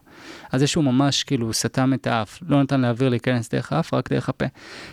אז 0.51 0.59
זה 0.59 0.67
שהוא 0.67 0.83
ממש 0.83 1.23
כאילו 1.23 1.53
סתם 1.53 1.93
את 1.93 2.07
האף, 2.07 2.39
לא 2.47 2.63
נתן 2.63 2.81
לאוויר 2.81 3.09
להיכנס 3.09 3.49
דרך 3.49 3.73
האף, 3.73 3.93
רק 3.93 4.09
דרך 4.09 4.29
הפה. 4.29 4.45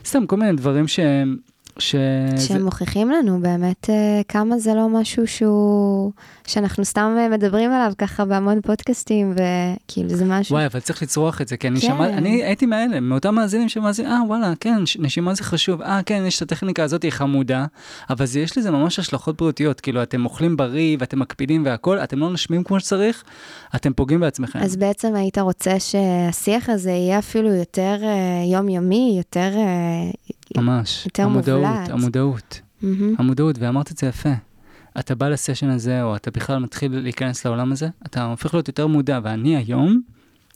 סתם 0.05 0.27
כל 0.27 0.37
מיני 0.37 0.53
דברים 0.53 0.89
ש... 0.89 1.01
ש... 1.79 1.95
זה- 2.37 2.47
שהם 2.47 2.65
מוכיחים 2.65 3.11
לנו 3.11 3.41
באמת 3.41 3.91
אה, 3.91 4.21
כמה 4.29 4.59
זה 4.59 4.75
לא 4.75 4.89
משהו 4.89 5.27
שהוא, 5.27 6.13
שאנחנו 6.47 6.85
סתם 6.85 7.17
אה, 7.19 7.29
מדברים 7.29 7.73
עליו 7.73 7.93
ככה 7.99 8.25
בהמון 8.25 8.61
פודקאסטים, 8.61 9.35
וכאילו 9.35 10.09
זה 10.11 10.25
משהו... 10.25 10.55
וואי, 10.55 10.67
אבל 10.67 10.81
צריך 10.81 11.03
לצרוח 11.03 11.41
את 11.41 11.49
זה, 11.49 11.57
כי 11.57 11.69
אני 11.69 11.81
כן. 11.81 11.87
שמע, 11.87 12.07
אני 12.09 12.45
הייתי 12.45 12.67
מאלה, 12.67 13.01
מאותם 13.01 13.35
מאזינים 13.35 13.69
שמאזינים, 13.69 14.13
אה, 14.13 14.23
וואלה, 14.27 14.53
כן, 14.61 14.77
נשימה 14.99 15.35
זה 15.35 15.43
חשוב, 15.45 15.83
אה, 15.83 16.01
כן, 16.07 16.23
יש 16.27 16.37
את 16.37 16.43
הטכניקה 16.43 16.83
הזאת, 16.83 17.03
היא 17.03 17.13
חמודה, 17.13 17.67
אבל 18.11 18.27
זה, 18.27 18.41
יש 18.41 18.59
לזה 18.59 18.71
ממש 18.71 18.99
השלכות 18.99 19.37
בריאותיות, 19.37 19.81
כאילו, 19.81 20.03
אתם 20.03 20.25
אוכלים 20.25 20.57
בריא 20.57 20.97
ואתם 21.01 21.19
מקפידים 21.19 21.63
והכול, 21.67 21.99
אתם 21.99 22.19
לא 22.19 22.31
נושמים 22.31 22.65
כמו 22.65 22.81
שצריך, 22.81 23.25
אתם 23.77 23.93
פוגעים 23.93 24.21
בעצמכם. 24.21 24.59
אז 24.59 24.77
בעצם 24.77 25.15
היית 25.15 25.39
רוצה 25.39 25.75
שהשיח 25.81 26.69
הזה 26.69 26.91
יהיה 26.91 27.19
אפילו 27.19 27.55
יותר 27.55 27.97
אה, 28.03 28.45
יומיומי, 28.53 29.15
יותר... 29.19 29.51
אה, 30.57 30.63
ממש. 30.63 31.05
יותר 31.07 31.23
המודעות, 31.23 31.65
מובלעת. 31.65 31.91
המודעות, 31.91 32.61
מהמם. 32.83 33.15
המודעות, 33.19 33.57
ואמרת 33.59 33.93
את 33.93 33.99
זה 33.99 34.07
יפה. 34.07 34.33
אתה 34.99 35.15
בא 35.15 35.29
לסשן 35.29 35.71
הזה, 35.71 36.03
או 36.03 36.17
אתה 36.17 36.31
בכלל 36.31 36.59
מתחיל 36.59 36.99
להיכנס 36.99 37.47
לעולם 37.47 37.73
הזה, 37.73 37.89
אתה 38.07 38.25
הופך 38.25 38.55
להיות 38.55 38.69
יותר 38.69 38.87
מודע, 38.87 39.21
ואני 39.23 39.57
היום, 39.57 40.01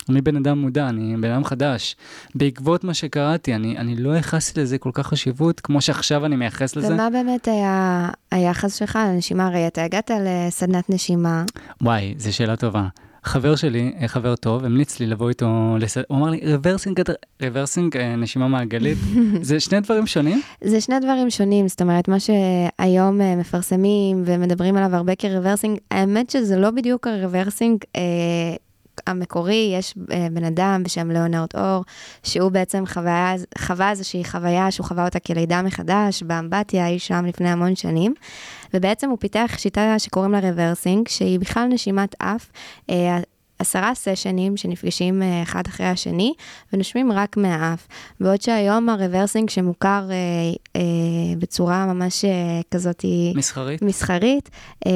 אני 0.08 0.20
בן 0.20 0.36
אדם 0.36 0.58
מודע, 0.58 0.88
אני 0.88 1.16
בן 1.16 1.30
אדם 1.30 1.44
חדש. 1.44 1.96
בעקבות 2.34 2.84
מה 2.84 2.94
שקראתי, 2.94 3.54
אני, 3.54 3.78
אני 3.78 3.96
לא 3.96 4.10
ייחסתי 4.10 4.60
לזה 4.60 4.78
כל 4.78 4.90
כך 4.94 5.06
חשיבות, 5.06 5.60
כמו 5.60 5.80
שעכשיו 5.80 6.26
אני 6.26 6.36
מייחס 6.36 6.76
לזה. 6.76 6.94
ומה 6.94 7.10
באמת 7.10 7.48
היה 7.48 8.08
היחס 8.30 8.74
שלך 8.74 8.98
לנשימה? 9.06 9.46
הרי 9.46 9.66
אתה 9.66 9.84
הגעת 9.84 10.10
לסדנת 10.24 10.90
נשימה, 10.90 11.44
וואי, 11.80 12.14
זו 12.18 12.36
שאלה 12.36 12.56
טובה. 12.56 12.88
חבר 13.24 13.56
שלי, 13.56 13.92
אה, 14.00 14.08
חבר 14.08 14.36
טוב, 14.36 14.64
המליץ 14.64 15.00
לי 15.00 15.06
לבוא 15.06 15.28
איתו, 15.28 15.76
לס... 15.80 15.96
הוא 15.96 16.18
אמר 16.18 16.30
לי, 16.30 16.40
rebirthing, 16.54 17.02
rebirthing, 17.42 17.96
אה, 17.96 18.16
נשימה 18.16 18.48
מעגלית, 18.48 18.98
זה 19.40 19.60
שני 19.60 19.80
דברים 19.80 20.06
שונים? 20.06 20.40
זה 20.64 20.80
שני 20.80 21.00
דברים 21.00 21.30
שונים, 21.30 21.68
זאת 21.68 21.82
אומרת, 21.82 22.08
מה 22.08 22.16
שהיום 22.20 23.20
אה, 23.20 23.36
מפרסמים 23.36 24.22
ומדברים 24.26 24.76
עליו 24.76 24.96
הרבה 24.96 25.14
כ 25.14 25.24
rebirthing, 25.24 25.78
האמת 25.90 26.30
שזה 26.30 26.56
לא 26.56 26.70
בדיוק 26.70 27.06
ה 27.06 27.13
rebirthing 27.13 27.78
אה, 27.96 28.00
המקורי, 29.06 29.74
יש 29.78 29.94
אה, 30.12 30.26
בן 30.32 30.44
אדם 30.44 30.82
בשם 30.84 31.10
ליאונרד 31.10 31.48
אור, 31.54 31.84
שהוא 32.22 32.50
בעצם 32.50 32.84
חוויה, 32.86 33.34
חווה 33.58 33.90
איזושהי 33.90 34.24
חוויה 34.24 34.70
שהוא 34.70 34.86
חווה 34.86 35.04
אותה 35.04 35.18
כלידה 35.20 35.62
מחדש, 35.62 36.22
באמבטיה, 36.22 36.88
אי 36.88 36.98
שם 36.98 37.24
לפני 37.26 37.48
המון 37.48 37.76
שנים, 37.76 38.14
ובעצם 38.74 39.10
הוא 39.10 39.18
פיתח 39.20 39.54
שיטה 39.56 39.98
שקוראים 39.98 40.32
לה 40.32 40.40
rebirthing, 40.40 41.08
שהיא 41.08 41.40
בכלל 41.40 41.68
נשימת 41.68 42.14
אף. 42.18 42.50
עשרה 43.62 43.94
סשנים 43.94 44.56
שנפגשים 44.56 45.22
אה, 45.22 45.42
אחד 45.42 45.62
אחרי 45.66 45.86
השני 45.86 46.34
ונושמים 46.72 47.12
רק 47.12 47.36
מהאף. 47.36 47.88
בעוד 48.20 48.42
שהיום 48.42 48.88
ה 48.88 48.94
rebirthing 48.94 49.50
שמוכר 49.50 50.08
אה, 50.10 50.16
אה, 50.76 50.82
בצורה 51.38 51.86
ממש 51.86 52.24
אה, 52.24 52.60
כזאת 52.70 53.04
מסחרית? 53.34 53.82
מסחרית, 53.82 54.50
אה, 54.86 54.92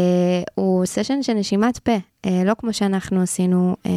הוא 0.55 0.87
סשן 0.87 1.23
של 1.23 1.33
נשימת 1.33 1.79
פה, 1.79 1.97
אה, 2.27 2.43
לא 2.45 2.53
כמו 2.59 2.73
שאנחנו 2.73 3.23
עשינו 3.23 3.77
אה, 3.87 3.91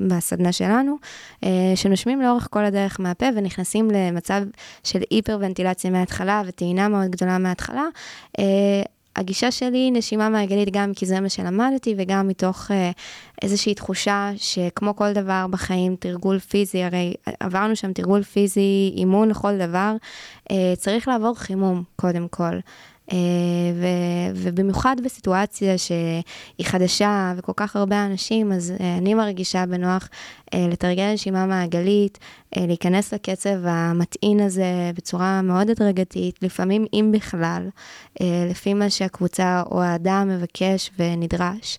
בסדנה 0.00 0.52
שלנו, 0.52 0.96
שנושמים 1.74 2.20
לאורך 2.22 2.48
כל 2.50 2.64
הדרך 2.64 3.00
מהפה 3.00 3.26
ונכנסים 3.36 3.90
למצב 3.90 4.42
של 4.84 5.00
היפרוונטילציה 5.10 5.90
מההתחלה 5.90 6.42
וטעינה 6.46 6.88
מאוד 6.88 7.10
גדולה 7.10 7.38
מההתחלה. 7.38 7.84
הגישה 9.16 9.50
שלי 9.50 9.78
היא 9.78 9.92
נשימה 9.92 10.28
מעגלית 10.28 10.68
גם 10.72 10.92
כי 10.96 11.06
זה 11.06 11.20
מה 11.20 11.28
שלמדתי 11.28 11.94
וגם 11.98 12.28
מתוך 12.28 12.70
אה, 12.70 12.90
איזושהי 13.42 13.74
תחושה 13.74 14.30
שכמו 14.36 14.96
כל 14.96 15.12
דבר 15.12 15.46
בחיים, 15.50 15.96
תרגול 15.96 16.38
פיזי, 16.38 16.82
הרי 16.82 17.14
עברנו 17.40 17.76
שם 17.76 17.92
תרגול 17.92 18.22
פיזי, 18.22 18.92
אימון 18.96 19.28
לכל 19.28 19.58
דבר, 19.58 19.92
אה, 20.50 20.72
צריך 20.76 21.08
לעבור 21.08 21.34
חימום 21.34 21.82
קודם 21.96 22.28
כל. 22.28 22.58
אה, 23.12 23.18
ו- 23.74 24.32
ובמיוחד 24.34 24.96
בסיטואציה 25.04 25.78
שהיא 25.78 26.66
חדשה 26.66 27.34
וכל 27.36 27.52
כך 27.56 27.76
הרבה 27.76 28.06
אנשים, 28.06 28.52
אז 28.52 28.72
אה, 28.80 28.96
אני 28.96 29.14
מרגישה 29.14 29.66
בנוח 29.66 30.08
אה, 30.54 30.66
לתרגל 30.70 31.12
נשימה 31.12 31.46
מעגלית, 31.46 32.18
להיכנס 32.56 33.14
לקצב 33.14 33.56
המטעין 33.64 34.40
הזה 34.40 34.90
בצורה 34.96 35.42
מאוד 35.42 35.70
הדרגתית, 35.70 36.42
לפעמים 36.42 36.86
אם 36.92 37.12
בכלל, 37.14 37.68
לפי 38.50 38.74
מה 38.74 38.90
שהקבוצה 38.90 39.62
או 39.70 39.82
האדם 39.82 40.28
מבקש 40.28 40.90
ונדרש. 40.98 41.78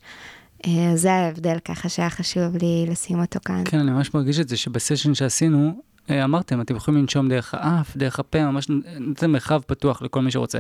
זה 0.96 1.14
ההבדל 1.14 1.58
ככה 1.66 1.90
שהיה 1.90 2.10
חשוב 2.10 2.58
לי 2.62 2.86
לשים 2.90 3.20
אותו 3.20 3.40
כאן. 3.46 3.64
כן, 3.66 3.80
אני 3.80 3.92
ממש 3.92 4.14
מרגיש 4.14 4.40
את 4.40 4.50
זה 4.50 4.58
שבסשן 4.58 5.14
שעשינו, 5.14 5.82
אמרתם, 6.12 6.62
אתם 6.62 6.76
יכולים 6.76 7.02
לנשום 7.02 7.30
דרך 7.30 7.54
האף, 7.54 7.98
דרך 7.98 8.20
הפה, 8.20 8.46
ממש 8.46 8.68
נותן 9.00 9.32
מרחב 9.32 9.62
פתוח 9.68 10.02
לכל 10.02 10.22
מי 10.22 10.32
שרוצה. 10.32 10.60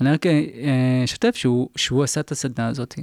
אני 0.00 0.10
רק 0.10 0.26
אה, 0.26 0.32
אשתף 1.04 1.36
שהוא, 1.36 1.68
שהוא 1.76 2.04
עשה 2.04 2.20
את 2.20 2.32
הסדנה 2.32 2.68
הזאת, 2.68 2.94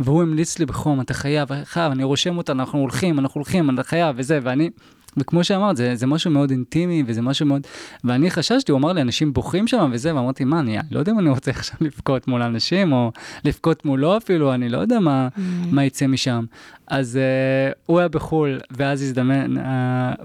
והוא 0.00 0.22
המליץ 0.22 0.58
לי 0.58 0.66
בחום, 0.66 1.00
אתה 1.00 1.14
חייב, 1.14 1.48
חייב, 1.64 1.92
אני 1.92 2.04
רושם 2.04 2.38
אותה, 2.38 2.52
אנחנו 2.52 2.78
הולכים, 2.78 3.18
אנחנו 3.18 3.38
הולכים, 3.38 3.70
אתה 3.70 3.82
חייב, 3.82 4.16
וזה, 4.18 4.38
ואני... 4.42 4.70
וכמו 5.16 5.44
שאמרת, 5.44 5.76
זה, 5.76 5.94
זה 5.94 6.06
משהו 6.06 6.30
מאוד 6.30 6.50
אינטימי, 6.50 7.02
וזה 7.06 7.22
משהו 7.22 7.46
מאוד... 7.46 7.66
ואני 8.04 8.30
חששתי, 8.30 8.72
הוא 8.72 8.78
אמר 8.78 8.92
לי, 8.92 9.00
אנשים 9.00 9.32
בוכים 9.32 9.66
שם 9.66 9.90
וזה, 9.92 10.14
ואמרתי, 10.14 10.44
מה, 10.44 10.60
אני 10.60 10.78
לא 10.90 10.98
יודע 10.98 11.12
אם 11.12 11.18
אני 11.18 11.30
רוצה 11.30 11.50
עכשיו 11.50 11.76
לבכות 11.80 12.28
מול 12.28 12.42
אנשים, 12.42 12.92
או 12.92 13.12
לבכות 13.44 13.84
מולו 13.84 14.16
אפילו, 14.16 14.54
אני 14.54 14.68
לא 14.68 14.78
יודע 14.78 15.00
מה, 15.00 15.28
מה 15.70 15.84
יצא 15.84 16.06
משם. 16.06 16.44
אז 16.86 17.18
uh, 17.18 17.78
הוא 17.86 17.98
היה 17.98 18.08
בחו"ל, 18.08 18.60
ואז 18.70 19.02
הזדמן, 19.02 19.56
uh, 19.56 19.60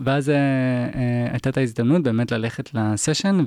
ואז 0.04 0.30
uh, 0.30 0.32
uh, 0.32 0.98
הייתה 1.32 1.50
את 1.50 1.58
ההזדמנות 1.58 2.04
באמת 2.04 2.32
ללכת 2.32 2.70
לסשן, 2.74 3.46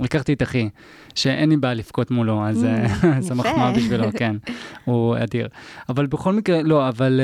ולקחתי 0.00 0.32
את 0.32 0.42
אחי, 0.42 0.68
שאין 1.14 1.48
לי 1.48 1.56
בעיה 1.56 1.74
לבכות 1.74 2.10
מולו, 2.10 2.46
אז 2.46 2.64
אה, 2.64 2.86
Mm, 2.86 3.20
זו. 3.20 3.34
מחמאה 3.34 3.72
בשבילו, 3.72 4.04
כן, 4.18 4.36
הוא 4.84 5.16
אדיר. 5.22 5.48
אבל 5.88 6.06
בכל 6.06 6.32
מקרה, 6.32 6.62
לא, 6.62 6.88
אבל... 6.88 7.20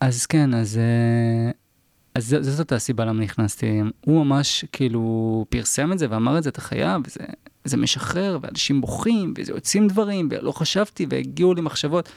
אז 0.00 0.26
כן, 0.26 0.54
אז... 0.54 0.80
Uh, 0.80 1.61
אז 2.14 2.26
ז- 2.28 2.56
זאת 2.56 2.72
הסיבה 2.72 3.04
למה 3.04 3.22
נכנסתי. 3.22 3.80
הוא 4.00 4.24
ממש 4.26 4.64
כאילו 4.72 5.02
פרסם 5.48 5.92
את 5.92 5.98
זה 5.98 6.06
ואמר 6.10 6.38
את 6.38 6.42
זה, 6.42 6.48
אתה 6.50 6.60
חייב, 6.60 7.02
וזה 7.06 7.20
זה 7.64 7.76
משחרר, 7.76 8.38
ואנשים 8.42 8.80
בוכים, 8.80 9.34
וזה 9.38 9.52
יוצאים 9.52 9.88
דברים, 9.88 10.28
ולא 10.30 10.52
חשבתי, 10.52 11.06
והגיעו 11.10 11.54
לי 11.54 11.60
מחשבות. 11.60 12.08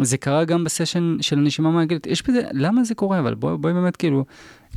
זה 0.00 0.16
קרה 0.16 0.44
גם 0.44 0.64
בסשן 0.64 1.16
של 1.20 1.38
הנשימה 1.38 1.70
מעגלת. 1.70 2.06
יש 2.06 2.22
בזה, 2.28 2.42
למה 2.52 2.84
זה 2.84 2.94
קורה? 2.94 3.18
אבל 3.18 3.34
בואי 3.34 3.56
בוא 3.56 3.72
באמת, 3.72 3.96
כאילו, 3.96 4.24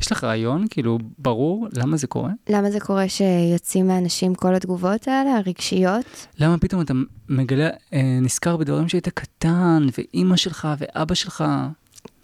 יש 0.00 0.12
לך 0.12 0.24
רעיון, 0.24 0.64
כאילו, 0.70 0.98
ברור 1.18 1.68
למה 1.72 1.96
זה 1.96 2.06
קורה? 2.06 2.30
למה 2.48 2.70
זה 2.70 2.80
קורה 2.80 3.08
שיוצאים 3.08 3.86
מאנשים 3.88 4.34
כל 4.34 4.54
התגובות 4.54 5.08
האלה, 5.08 5.36
הרגשיות? 5.36 6.26
למה 6.38 6.58
פתאום 6.58 6.80
אתה 6.82 6.94
מגלה, 7.28 7.68
אה, 7.92 8.18
נזכר 8.22 8.56
בדברים 8.56 8.88
שהיית 8.88 9.08
קטן, 9.08 9.86
ואימא 9.98 10.36
שלך 10.36 10.68
ואבא 10.78 11.14
שלך? 11.14 11.44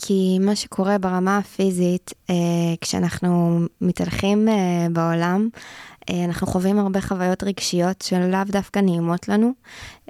כי 0.07 0.39
מה 0.41 0.57
שקורה 0.57 0.99
ברמה 0.99 1.39
הפיזית, 1.39 2.11
אה, 2.31 2.35
כשאנחנו 2.81 3.61
מתהלכים 3.81 4.49
אה, 4.49 4.87
בעולם, 4.93 5.49
אה, 6.11 6.25
אנחנו 6.25 6.47
חווים 6.47 6.79
הרבה 6.79 7.01
חוויות 7.01 7.43
רגשיות 7.43 8.03
שלאו 8.03 8.39
דווקא 8.47 8.79
נעימות 8.79 9.29
לנו, 9.29 9.53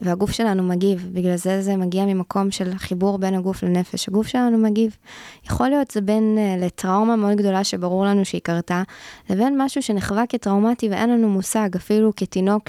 והגוף 0.02 0.30
שלנו 0.30 0.62
מגיב, 0.62 1.08
בגלל 1.12 1.36
זה 1.36 1.62
זה 1.62 1.76
מגיע 1.76 2.04
ממקום 2.04 2.50
של 2.50 2.78
חיבור 2.78 3.18
בין 3.18 3.34
הגוף 3.34 3.62
לנפש, 3.62 4.08
הגוף 4.08 4.26
שלנו 4.26 4.58
מגיב. 4.58 4.96
יכול 5.44 5.68
להיות 5.68 5.90
זה 5.90 6.00
בין 6.00 6.38
לטראומה 6.58 7.16
מאוד 7.16 7.36
גדולה 7.36 7.64
שברור 7.64 8.04
לנו 8.04 8.24
שהיא 8.24 8.40
קרתה, 8.40 8.82
לבין 9.30 9.62
משהו 9.62 9.82
שנחווה 9.82 10.26
כטראומטי 10.28 10.88
ואין 10.88 11.10
לנו 11.10 11.28
מושג, 11.28 11.68
אפילו 11.76 12.12
כתינוק 12.16 12.62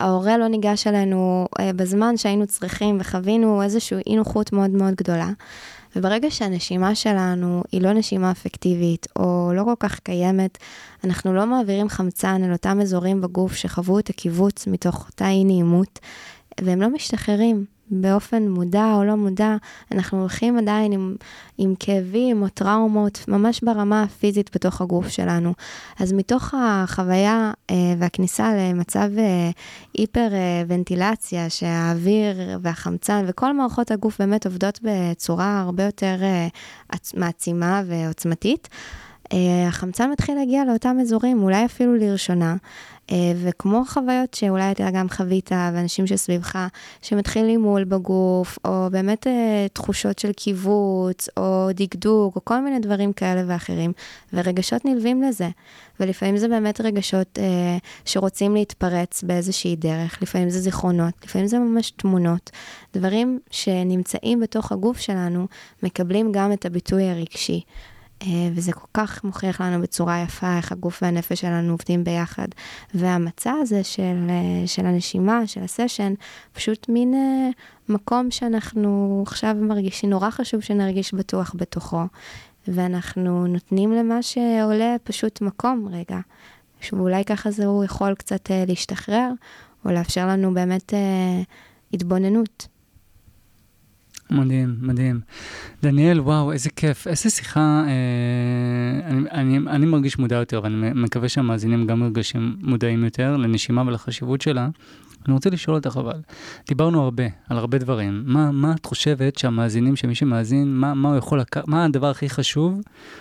שההורה 0.00 0.38
לא 0.38 0.48
ניגש 0.48 0.86
אלינו 0.86 1.48
uh, 1.58 1.62
בזמן 1.76 2.16
שהיינו 2.16 2.46
צריכים 2.46 2.96
וחווינו 3.00 3.62
איזושהי 3.62 4.02
אי 4.06 4.16
נוחות 4.16 4.52
מאוד 4.52 4.70
מאוד 4.70 4.94
גדולה. 4.94 5.30
וברגע 5.96 6.30
שהנשימה 6.30 6.94
שלנו 6.94 7.62
היא 7.72 7.82
לא 7.82 7.92
נשימה 7.92 8.30
אפקטיבית, 8.30 9.06
או 9.16 9.52
לא 9.54 9.64
כל 9.64 9.74
כך 9.80 9.98
קיימת, 9.98 10.58
אנחנו 11.04 11.34
לא 11.34 11.46
מעבירים 11.46 11.88
חמצן 11.88 12.44
אל 12.44 12.52
אותם 12.52 12.80
אזורים 12.80 13.20
בגוף 13.20 13.54
שחוו 13.54 13.98
את 13.98 14.10
הקיבוץ 14.10 14.66
מתוך 14.66 15.06
אותה 15.08 15.28
אי 15.28 15.44
נעימות, 15.44 15.98
והם 16.60 16.82
לא 16.82 16.88
משתחררים. 16.88 17.64
באופן 17.92 18.48
מודע 18.48 18.94
או 18.94 19.04
לא 19.04 19.14
מודע, 19.14 19.56
אנחנו 19.92 20.20
הולכים 20.20 20.58
עדיין 20.58 20.92
עם, 20.92 21.16
עם 21.58 21.74
כאבים 21.78 22.42
או 22.42 22.48
טראומות, 22.48 23.24
ממש 23.28 23.60
ברמה 23.64 24.02
הפיזית 24.02 24.50
בתוך 24.54 24.80
הגוף 24.80 25.08
שלנו. 25.08 25.54
אז 25.98 26.12
מתוך 26.12 26.54
החוויה 26.58 27.52
אה, 27.70 27.76
והכניסה 27.98 28.54
למצב 28.54 29.08
אה, 29.18 29.50
היפר-ונטילציה, 29.94 31.50
שהאוויר 31.50 32.58
והחמצן 32.62 33.24
וכל 33.28 33.52
מערכות 33.52 33.90
הגוף 33.90 34.18
באמת 34.18 34.46
עובדות 34.46 34.80
בצורה 34.82 35.60
הרבה 35.60 35.84
יותר 35.84 36.16
אה, 36.22 36.46
מעצימה 37.14 37.82
ועוצמתית, 37.86 38.68
אה, 39.32 39.68
החמצן 39.68 40.10
מתחיל 40.10 40.34
להגיע 40.34 40.64
לאותם 40.64 40.96
אזורים, 41.00 41.42
אולי 41.42 41.64
אפילו 41.64 41.94
לראשונה. 41.94 42.56
אה, 43.12 43.32
וכמו 43.36 43.82
חוויות 43.88 44.34
שאולי 44.34 44.70
אתה 44.72 44.90
גם 44.90 45.08
חווית, 45.08 45.50
ואנשים 45.52 46.06
שסביבך, 46.06 46.66
שמתחילים 47.02 47.60
מול 47.60 47.84
בגוף, 47.84 48.58
או 48.64 48.88
באמת 48.90 49.26
אה, 49.26 49.66
תחושות 49.72 50.18
של 50.18 50.32
קיבוץ, 50.32 51.28
או 51.36 51.68
דקדוק, 51.74 52.36
או 52.36 52.44
כל 52.44 52.60
מיני 52.60 52.78
דברים 52.78 53.12
כאלה 53.12 53.42
ואחרים, 53.46 53.92
ורגשות 54.32 54.84
נלווים 54.84 55.22
לזה. 55.22 55.48
ולפעמים 56.00 56.36
זה 56.36 56.48
באמת 56.48 56.80
רגשות 56.80 57.38
אה, 57.38 57.78
שרוצים 58.04 58.54
להתפרץ 58.54 59.22
באיזושהי 59.22 59.76
דרך, 59.76 60.22
לפעמים 60.22 60.50
זה 60.50 60.60
זיכרונות, 60.60 61.14
לפעמים 61.24 61.46
זה 61.46 61.58
ממש 61.58 61.90
תמונות. 61.90 62.50
דברים 62.94 63.38
שנמצאים 63.50 64.40
בתוך 64.40 64.72
הגוף 64.72 64.98
שלנו, 64.98 65.46
מקבלים 65.82 66.32
גם 66.32 66.52
את 66.52 66.66
הביטוי 66.66 67.10
הרגשי. 67.10 67.60
אה, 68.22 68.48
וזה 68.54 68.72
כל 68.72 68.86
כך 68.94 69.24
מוכיח 69.24 69.60
לנו 69.60 69.82
בצורה 69.82 70.22
יפה 70.22 70.56
איך 70.56 70.72
הגוף 70.72 71.02
והנפש 71.02 71.40
שלנו 71.40 71.72
עובדים 71.72 72.04
ביחד. 72.04 72.48
והמצע 72.94 73.52
הזה 73.60 73.84
של, 73.84 74.26
אה, 74.30 74.66
של 74.66 74.86
הנשימה, 74.86 75.46
של 75.46 75.62
הסשן, 75.62 76.14
פשוט 76.52 76.88
מין 76.88 77.14
אה, 77.14 77.50
מקום 77.88 78.30
שאנחנו 78.30 79.22
עכשיו 79.26 79.56
מרגישים, 79.60 80.10
נורא 80.10 80.30
חשוב 80.30 80.60
שנרגיש 80.60 81.14
בטוח 81.14 81.54
בתוכו. 81.56 82.02
ואנחנו 82.68 83.46
נותנים 83.46 83.92
למה 83.92 84.22
שעולה 84.22 84.96
פשוט 85.04 85.40
מקום 85.40 85.88
רגע. 85.92 86.18
שאולי 86.80 87.24
ככה 87.24 87.50
זה 87.50 87.66
הוא 87.66 87.84
יכול 87.84 88.14
קצת 88.14 88.50
להשתחרר, 88.68 89.30
או 89.84 89.90
לאפשר 89.90 90.26
לנו 90.26 90.54
באמת 90.54 90.92
התבוננות. 91.92 92.66
מדהים, 94.32 94.76
מדהים. 94.80 95.20
דניאל, 95.82 96.20
וואו, 96.20 96.52
איזה 96.52 96.70
כיף, 96.70 97.06
איזה 97.06 97.30
שיחה. 97.30 97.84
אה, 97.86 99.08
אני, 99.08 99.30
אני, 99.30 99.58
אני 99.70 99.86
מרגיש 99.86 100.18
מודע 100.18 100.36
יותר, 100.36 100.60
ואני 100.62 100.90
מקווה 100.94 101.28
שהמאזינים 101.28 101.86
גם 101.86 102.00
מרגשים 102.00 102.56
מודעים 102.62 103.04
יותר 103.04 103.36
לנשימה 103.36 103.82
ולחשיבות 103.86 104.40
שלה. 104.40 104.68
אני 105.26 105.34
רוצה 105.34 105.50
לשאול 105.50 105.76
אותך 105.76 105.96
אבל, 105.96 106.20
דיברנו 106.68 107.02
הרבה, 107.02 107.24
על 107.48 107.58
הרבה 107.58 107.78
דברים. 107.78 108.22
מה, 108.26 108.52
מה 108.52 108.74
את 108.80 108.86
חושבת 108.86 109.38
שהמאזינים, 109.38 109.96
שמי 109.96 110.14
שמאזין, 110.14 110.74
מה, 110.74 110.94
מה 110.94 111.08
הוא 111.08 111.16
יכול 111.16 111.40
לקחת, 111.40 111.68
מה 111.68 111.84
הדבר 111.84 112.10
הכי 112.10 112.28
חשוב 112.28 112.80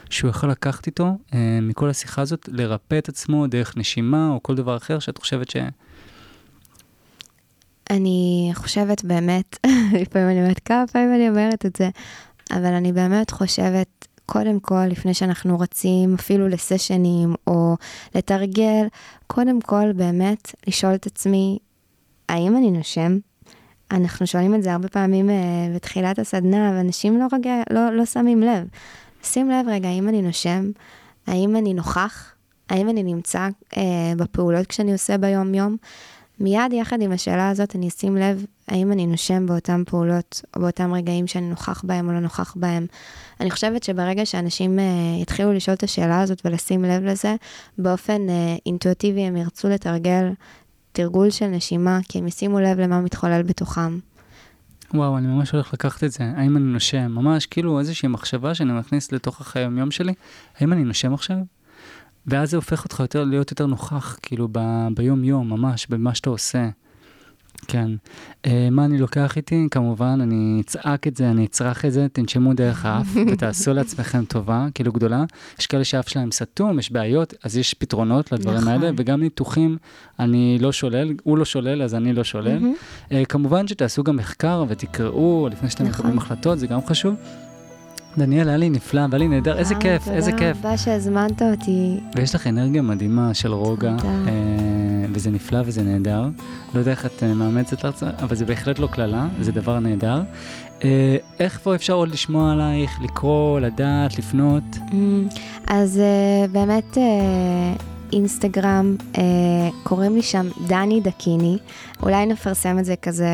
שהוא 0.09 0.29
יכול 0.29 0.49
לקחת 0.49 0.87
איתו 0.87 1.17
אה, 1.33 1.59
מכל 1.61 1.89
השיחה 1.89 2.21
הזאת, 2.21 2.49
לרפא 2.51 2.97
את 2.97 3.09
עצמו 3.09 3.47
דרך 3.47 3.77
נשימה 3.77 4.29
או 4.29 4.43
כל 4.43 4.55
דבר 4.55 4.77
אחר 4.77 4.99
שאת 4.99 5.17
חושבת 5.17 5.49
ש... 5.49 5.55
אני 7.91 8.51
חושבת 8.53 9.03
באמת, 9.03 9.57
לפעמים 10.01 10.29
אני 10.29 10.41
אומרת 10.41 10.59
כמה 10.59 10.87
פעמים 10.87 11.15
אני 11.15 11.29
אומרת 11.29 11.65
את 11.65 11.75
זה, 11.75 11.89
אבל 12.51 12.73
אני 12.73 12.93
באמת 12.93 13.31
חושבת, 13.31 14.07
קודם 14.25 14.59
כל, 14.59 14.85
לפני 14.85 15.13
שאנחנו 15.13 15.59
רצים 15.59 16.13
אפילו 16.13 16.47
לסשנים 16.47 17.35
או 17.47 17.75
לתרגל, 18.15 18.87
קודם 19.27 19.61
כל 19.61 19.91
באמת 19.93 20.51
לשאול 20.67 20.95
את 20.95 21.05
עצמי, 21.05 21.59
האם 22.29 22.57
אני 22.57 22.71
נושם? 22.71 23.17
אנחנו 23.91 24.27
שואלים 24.27 24.55
את 24.55 24.63
זה 24.63 24.73
הרבה 24.73 24.87
פעמים 24.87 25.29
uh, 25.29 25.31
בתחילת 25.75 26.19
הסדנה, 26.19 26.71
ואנשים 26.75 27.19
לא, 27.19 27.25
רגע, 27.33 27.53
לא, 27.69 27.89
לא 27.93 28.05
שמים 28.05 28.41
לב. 28.41 28.67
שים 29.23 29.49
לב 29.49 29.65
רגע, 29.67 29.89
האם 29.89 30.09
אני 30.09 30.21
נושם? 30.21 30.71
האם 31.27 31.55
אני 31.55 31.73
נוכח? 31.73 32.33
האם 32.69 32.89
אני 32.89 33.03
נמצא 33.03 33.47
uh, 33.73 33.77
בפעולות 34.17 34.67
כשאני 34.67 34.91
עושה 34.93 35.17
ביום-יום? 35.17 35.77
מיד 36.41 36.73
יחד 36.73 37.01
עם 37.01 37.11
השאלה 37.11 37.49
הזאת 37.49 37.75
אני 37.75 37.87
אשים 37.87 38.17
לב 38.17 38.45
האם 38.67 38.91
אני 38.91 39.07
נושם 39.07 39.45
באותן 39.45 39.83
פעולות 39.85 40.41
או 40.55 40.61
באותם 40.61 40.93
רגעים 40.93 41.27
שאני 41.27 41.49
נוכח 41.49 41.81
בהם 41.85 42.07
או 42.07 42.13
לא 42.13 42.19
נוכח 42.19 42.53
בהם. 42.57 42.85
אני 43.39 43.51
חושבת 43.51 43.83
שברגע 43.83 44.25
שאנשים 44.25 44.79
uh, 44.79 45.21
יתחילו 45.21 45.53
לשאול 45.53 45.75
את 45.75 45.83
השאלה 45.83 46.21
הזאת 46.21 46.41
ולשים 46.45 46.85
לב 46.85 47.03
לזה, 47.03 47.35
באופן 47.77 48.27
uh, 48.27 48.61
אינטואיטיבי 48.65 49.21
הם 49.21 49.37
ירצו 49.37 49.69
לתרגל 49.69 50.29
תרגול 50.91 51.29
של 51.29 51.47
נשימה, 51.47 51.99
כי 52.09 52.19
הם 52.19 52.27
ישימו 52.27 52.59
לב 52.59 52.79
למה 52.79 53.01
מתחולל 53.01 53.43
בתוכם. 53.43 53.99
וואו, 54.93 55.17
אני 55.17 55.27
ממש 55.27 55.51
הולך 55.51 55.73
לקחת 55.73 56.03
את 56.03 56.11
זה. 56.11 56.23
האם 56.35 56.57
אני 56.57 56.65
נושם? 56.65 57.11
ממש 57.11 57.45
כאילו 57.45 57.79
איזושהי 57.79 58.09
מחשבה 58.09 58.55
שאני 58.55 58.73
מכניס 58.73 59.11
לתוך 59.11 59.41
החיי 59.41 59.61
היום 59.75 59.91
שלי. 59.91 60.13
האם 60.59 60.73
אני 60.73 60.83
נושם 60.83 61.13
עכשיו? 61.13 61.37
ואז 62.27 62.49
זה 62.49 62.57
הופך 62.57 62.83
אותך 62.83 62.99
יותר 62.99 63.23
להיות 63.23 63.51
יותר 63.51 63.65
נוכח, 63.65 64.17
כאילו 64.21 64.47
ב, 64.51 64.87
ביום-יום, 64.95 65.49
ממש, 65.49 65.87
במה 65.89 66.15
שאתה 66.15 66.29
עושה. 66.29 66.69
כן. 67.67 67.91
Uh, 68.43 68.49
מה 68.71 68.85
אני 68.85 68.97
לוקח 68.97 69.37
איתי? 69.37 69.67
כמובן, 69.71 70.19
אני 70.21 70.61
אצעק 70.65 71.07
את 71.07 71.17
זה, 71.17 71.31
אני 71.31 71.45
אצרח 71.45 71.85
את 71.85 71.91
זה, 71.91 72.07
תנשמו 72.13 72.53
דרך 72.53 72.85
האף 72.85 73.07
ותעשו 73.31 73.73
לעצמכם 73.73 74.25
טובה, 74.25 74.67
כאילו 74.73 74.91
גדולה. 74.91 75.23
יש 75.59 75.67
כאלה 75.67 75.83
שהאף 75.83 76.09
שלהם 76.09 76.31
סתום, 76.31 76.79
יש 76.79 76.91
בעיות, 76.91 77.33
אז 77.43 77.57
יש 77.57 77.73
פתרונות 77.73 78.31
לדברים 78.31 78.57
נכון. 78.57 78.69
האלה, 78.69 78.91
וגם 78.97 79.21
ניתוחים, 79.21 79.77
אני 80.19 80.57
לא 80.61 80.71
שולל, 80.71 81.13
הוא 81.23 81.37
לא 81.37 81.45
שולל, 81.45 81.81
אז 81.81 81.95
אני 81.95 82.13
לא 82.13 82.23
שולל. 82.23 82.57
Mm-hmm. 82.57 83.13
Uh, 83.13 83.15
כמובן 83.29 83.67
שתעשו 83.67 84.03
גם 84.03 84.15
מחקר 84.15 84.65
ותקראו 84.67 85.47
לפני 85.51 85.69
שאתם 85.69 85.83
נכון. 85.83 85.95
מקבלים 85.95 86.17
החלטות, 86.17 86.59
זה 86.59 86.67
גם 86.67 86.85
חשוב. 86.85 87.15
דניאל, 88.17 88.49
היה 88.49 88.57
לי 88.57 88.69
נפלא, 88.69 89.01
והיה 89.09 89.17
לי 89.19 89.27
נהדר, 89.27 89.57
איזה 89.57 89.75
כיף, 89.75 90.07
איזה 90.07 90.31
כיף. 90.31 90.57
תודה 90.57 90.69
רבה 90.69 90.77
שהזמנת 90.77 91.41
אותי. 91.41 91.99
ויש 92.15 92.35
לך 92.35 92.47
אנרגיה 92.47 92.81
מדהימה 92.81 93.33
של 93.33 93.53
רוגע, 93.53 93.95
אה, 94.05 94.35
וזה 95.13 95.31
נפלא 95.31 95.59
וזה 95.65 95.83
נהדר. 95.83 96.27
לא 96.73 96.79
יודע 96.79 96.91
איך 96.91 97.05
את 97.05 97.23
אה, 97.23 97.33
מאמצת 97.33 97.83
לך, 97.83 98.05
אבל 98.21 98.35
זה 98.35 98.45
בהחלט 98.45 98.79
לא 98.79 98.87
קללה, 98.87 99.27
זה 99.41 99.51
דבר 99.51 99.79
נהדר. 99.79 100.21
אה, 100.83 101.17
איך 101.39 101.59
פה 101.63 101.75
אפשר 101.75 101.93
עוד 101.93 102.09
לשמוע 102.09 102.51
עלייך, 102.51 102.99
לקרוא, 103.03 103.59
לדעת, 103.59 104.17
לפנות? 104.17 104.63
Mm, 104.75 104.93
אז 105.67 106.01
באמת... 106.51 106.97
אה, 108.13 108.17
אינסטגרם, 108.17 108.95
אה, 109.17 109.23
קוראים 109.83 110.15
לי 110.15 110.21
שם 110.21 110.47
דני 110.67 111.01
דקיני, 111.01 111.57
אולי 112.03 112.25
נפרסם 112.25 112.79
את 112.79 112.85
זה 112.85 112.95
כזה 113.01 113.27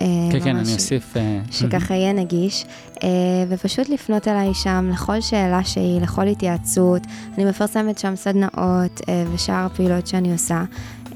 אה, 0.00 0.06
כן, 0.32 0.40
כן, 0.40 0.56
אני 0.56 0.74
אוסיף. 0.74 1.16
אה, 1.16 1.40
שככה 1.50 1.94
יהיה 1.94 2.12
נגיש, 2.12 2.64
אה, 3.02 3.08
ופשוט 3.48 3.88
לפנות 3.88 4.28
אליי 4.28 4.54
שם 4.54 4.90
לכל 4.92 5.20
שאלה 5.20 5.64
שהיא, 5.64 6.00
לכל 6.00 6.26
התייעצות. 6.26 7.02
אני 7.36 7.44
מפרסמת 7.44 7.98
שם 7.98 8.16
סדנאות 8.16 9.00
אה, 9.08 9.24
ושאר 9.34 9.66
הפעילות 9.66 10.06
שאני 10.06 10.32
עושה, 10.32 10.64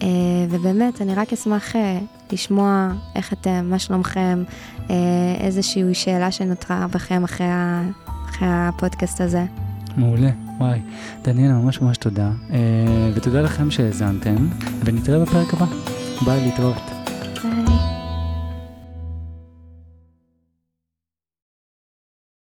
אה, 0.03 0.09
ובאמת, 0.51 1.03
אני 1.03 1.15
רק 1.15 1.33
אשמח 1.33 1.77
אה, 1.77 1.99
לשמוע 2.33 2.89
איך 3.15 3.33
אתם, 3.33 3.67
מה 3.71 3.79
שלומכם, 3.79 4.45
אה, 4.91 4.95
איזושהי 5.41 5.95
שאלה 5.95 6.31
שנותרה 6.31 6.87
בכם 6.91 7.25
אחרי, 7.25 7.47
אחרי 8.29 8.49
הפודקאסט 8.51 9.21
הזה. 9.21 9.45
מעולה, 9.97 10.31
וואי. 10.59 10.81
דניאל, 11.23 11.53
ממש 11.53 11.81
ממש 11.81 11.97
תודה. 11.97 12.31
אה, 12.51 13.11
ותודה 13.15 13.41
לכם 13.41 13.71
שהאזנתם, 13.71 14.49
ונתראה 14.85 15.19
בפרק 15.25 15.55
הבא. 15.55 15.67
ביי, 16.25 16.45
להתראות. 16.45 16.83
ביי. 17.43 17.94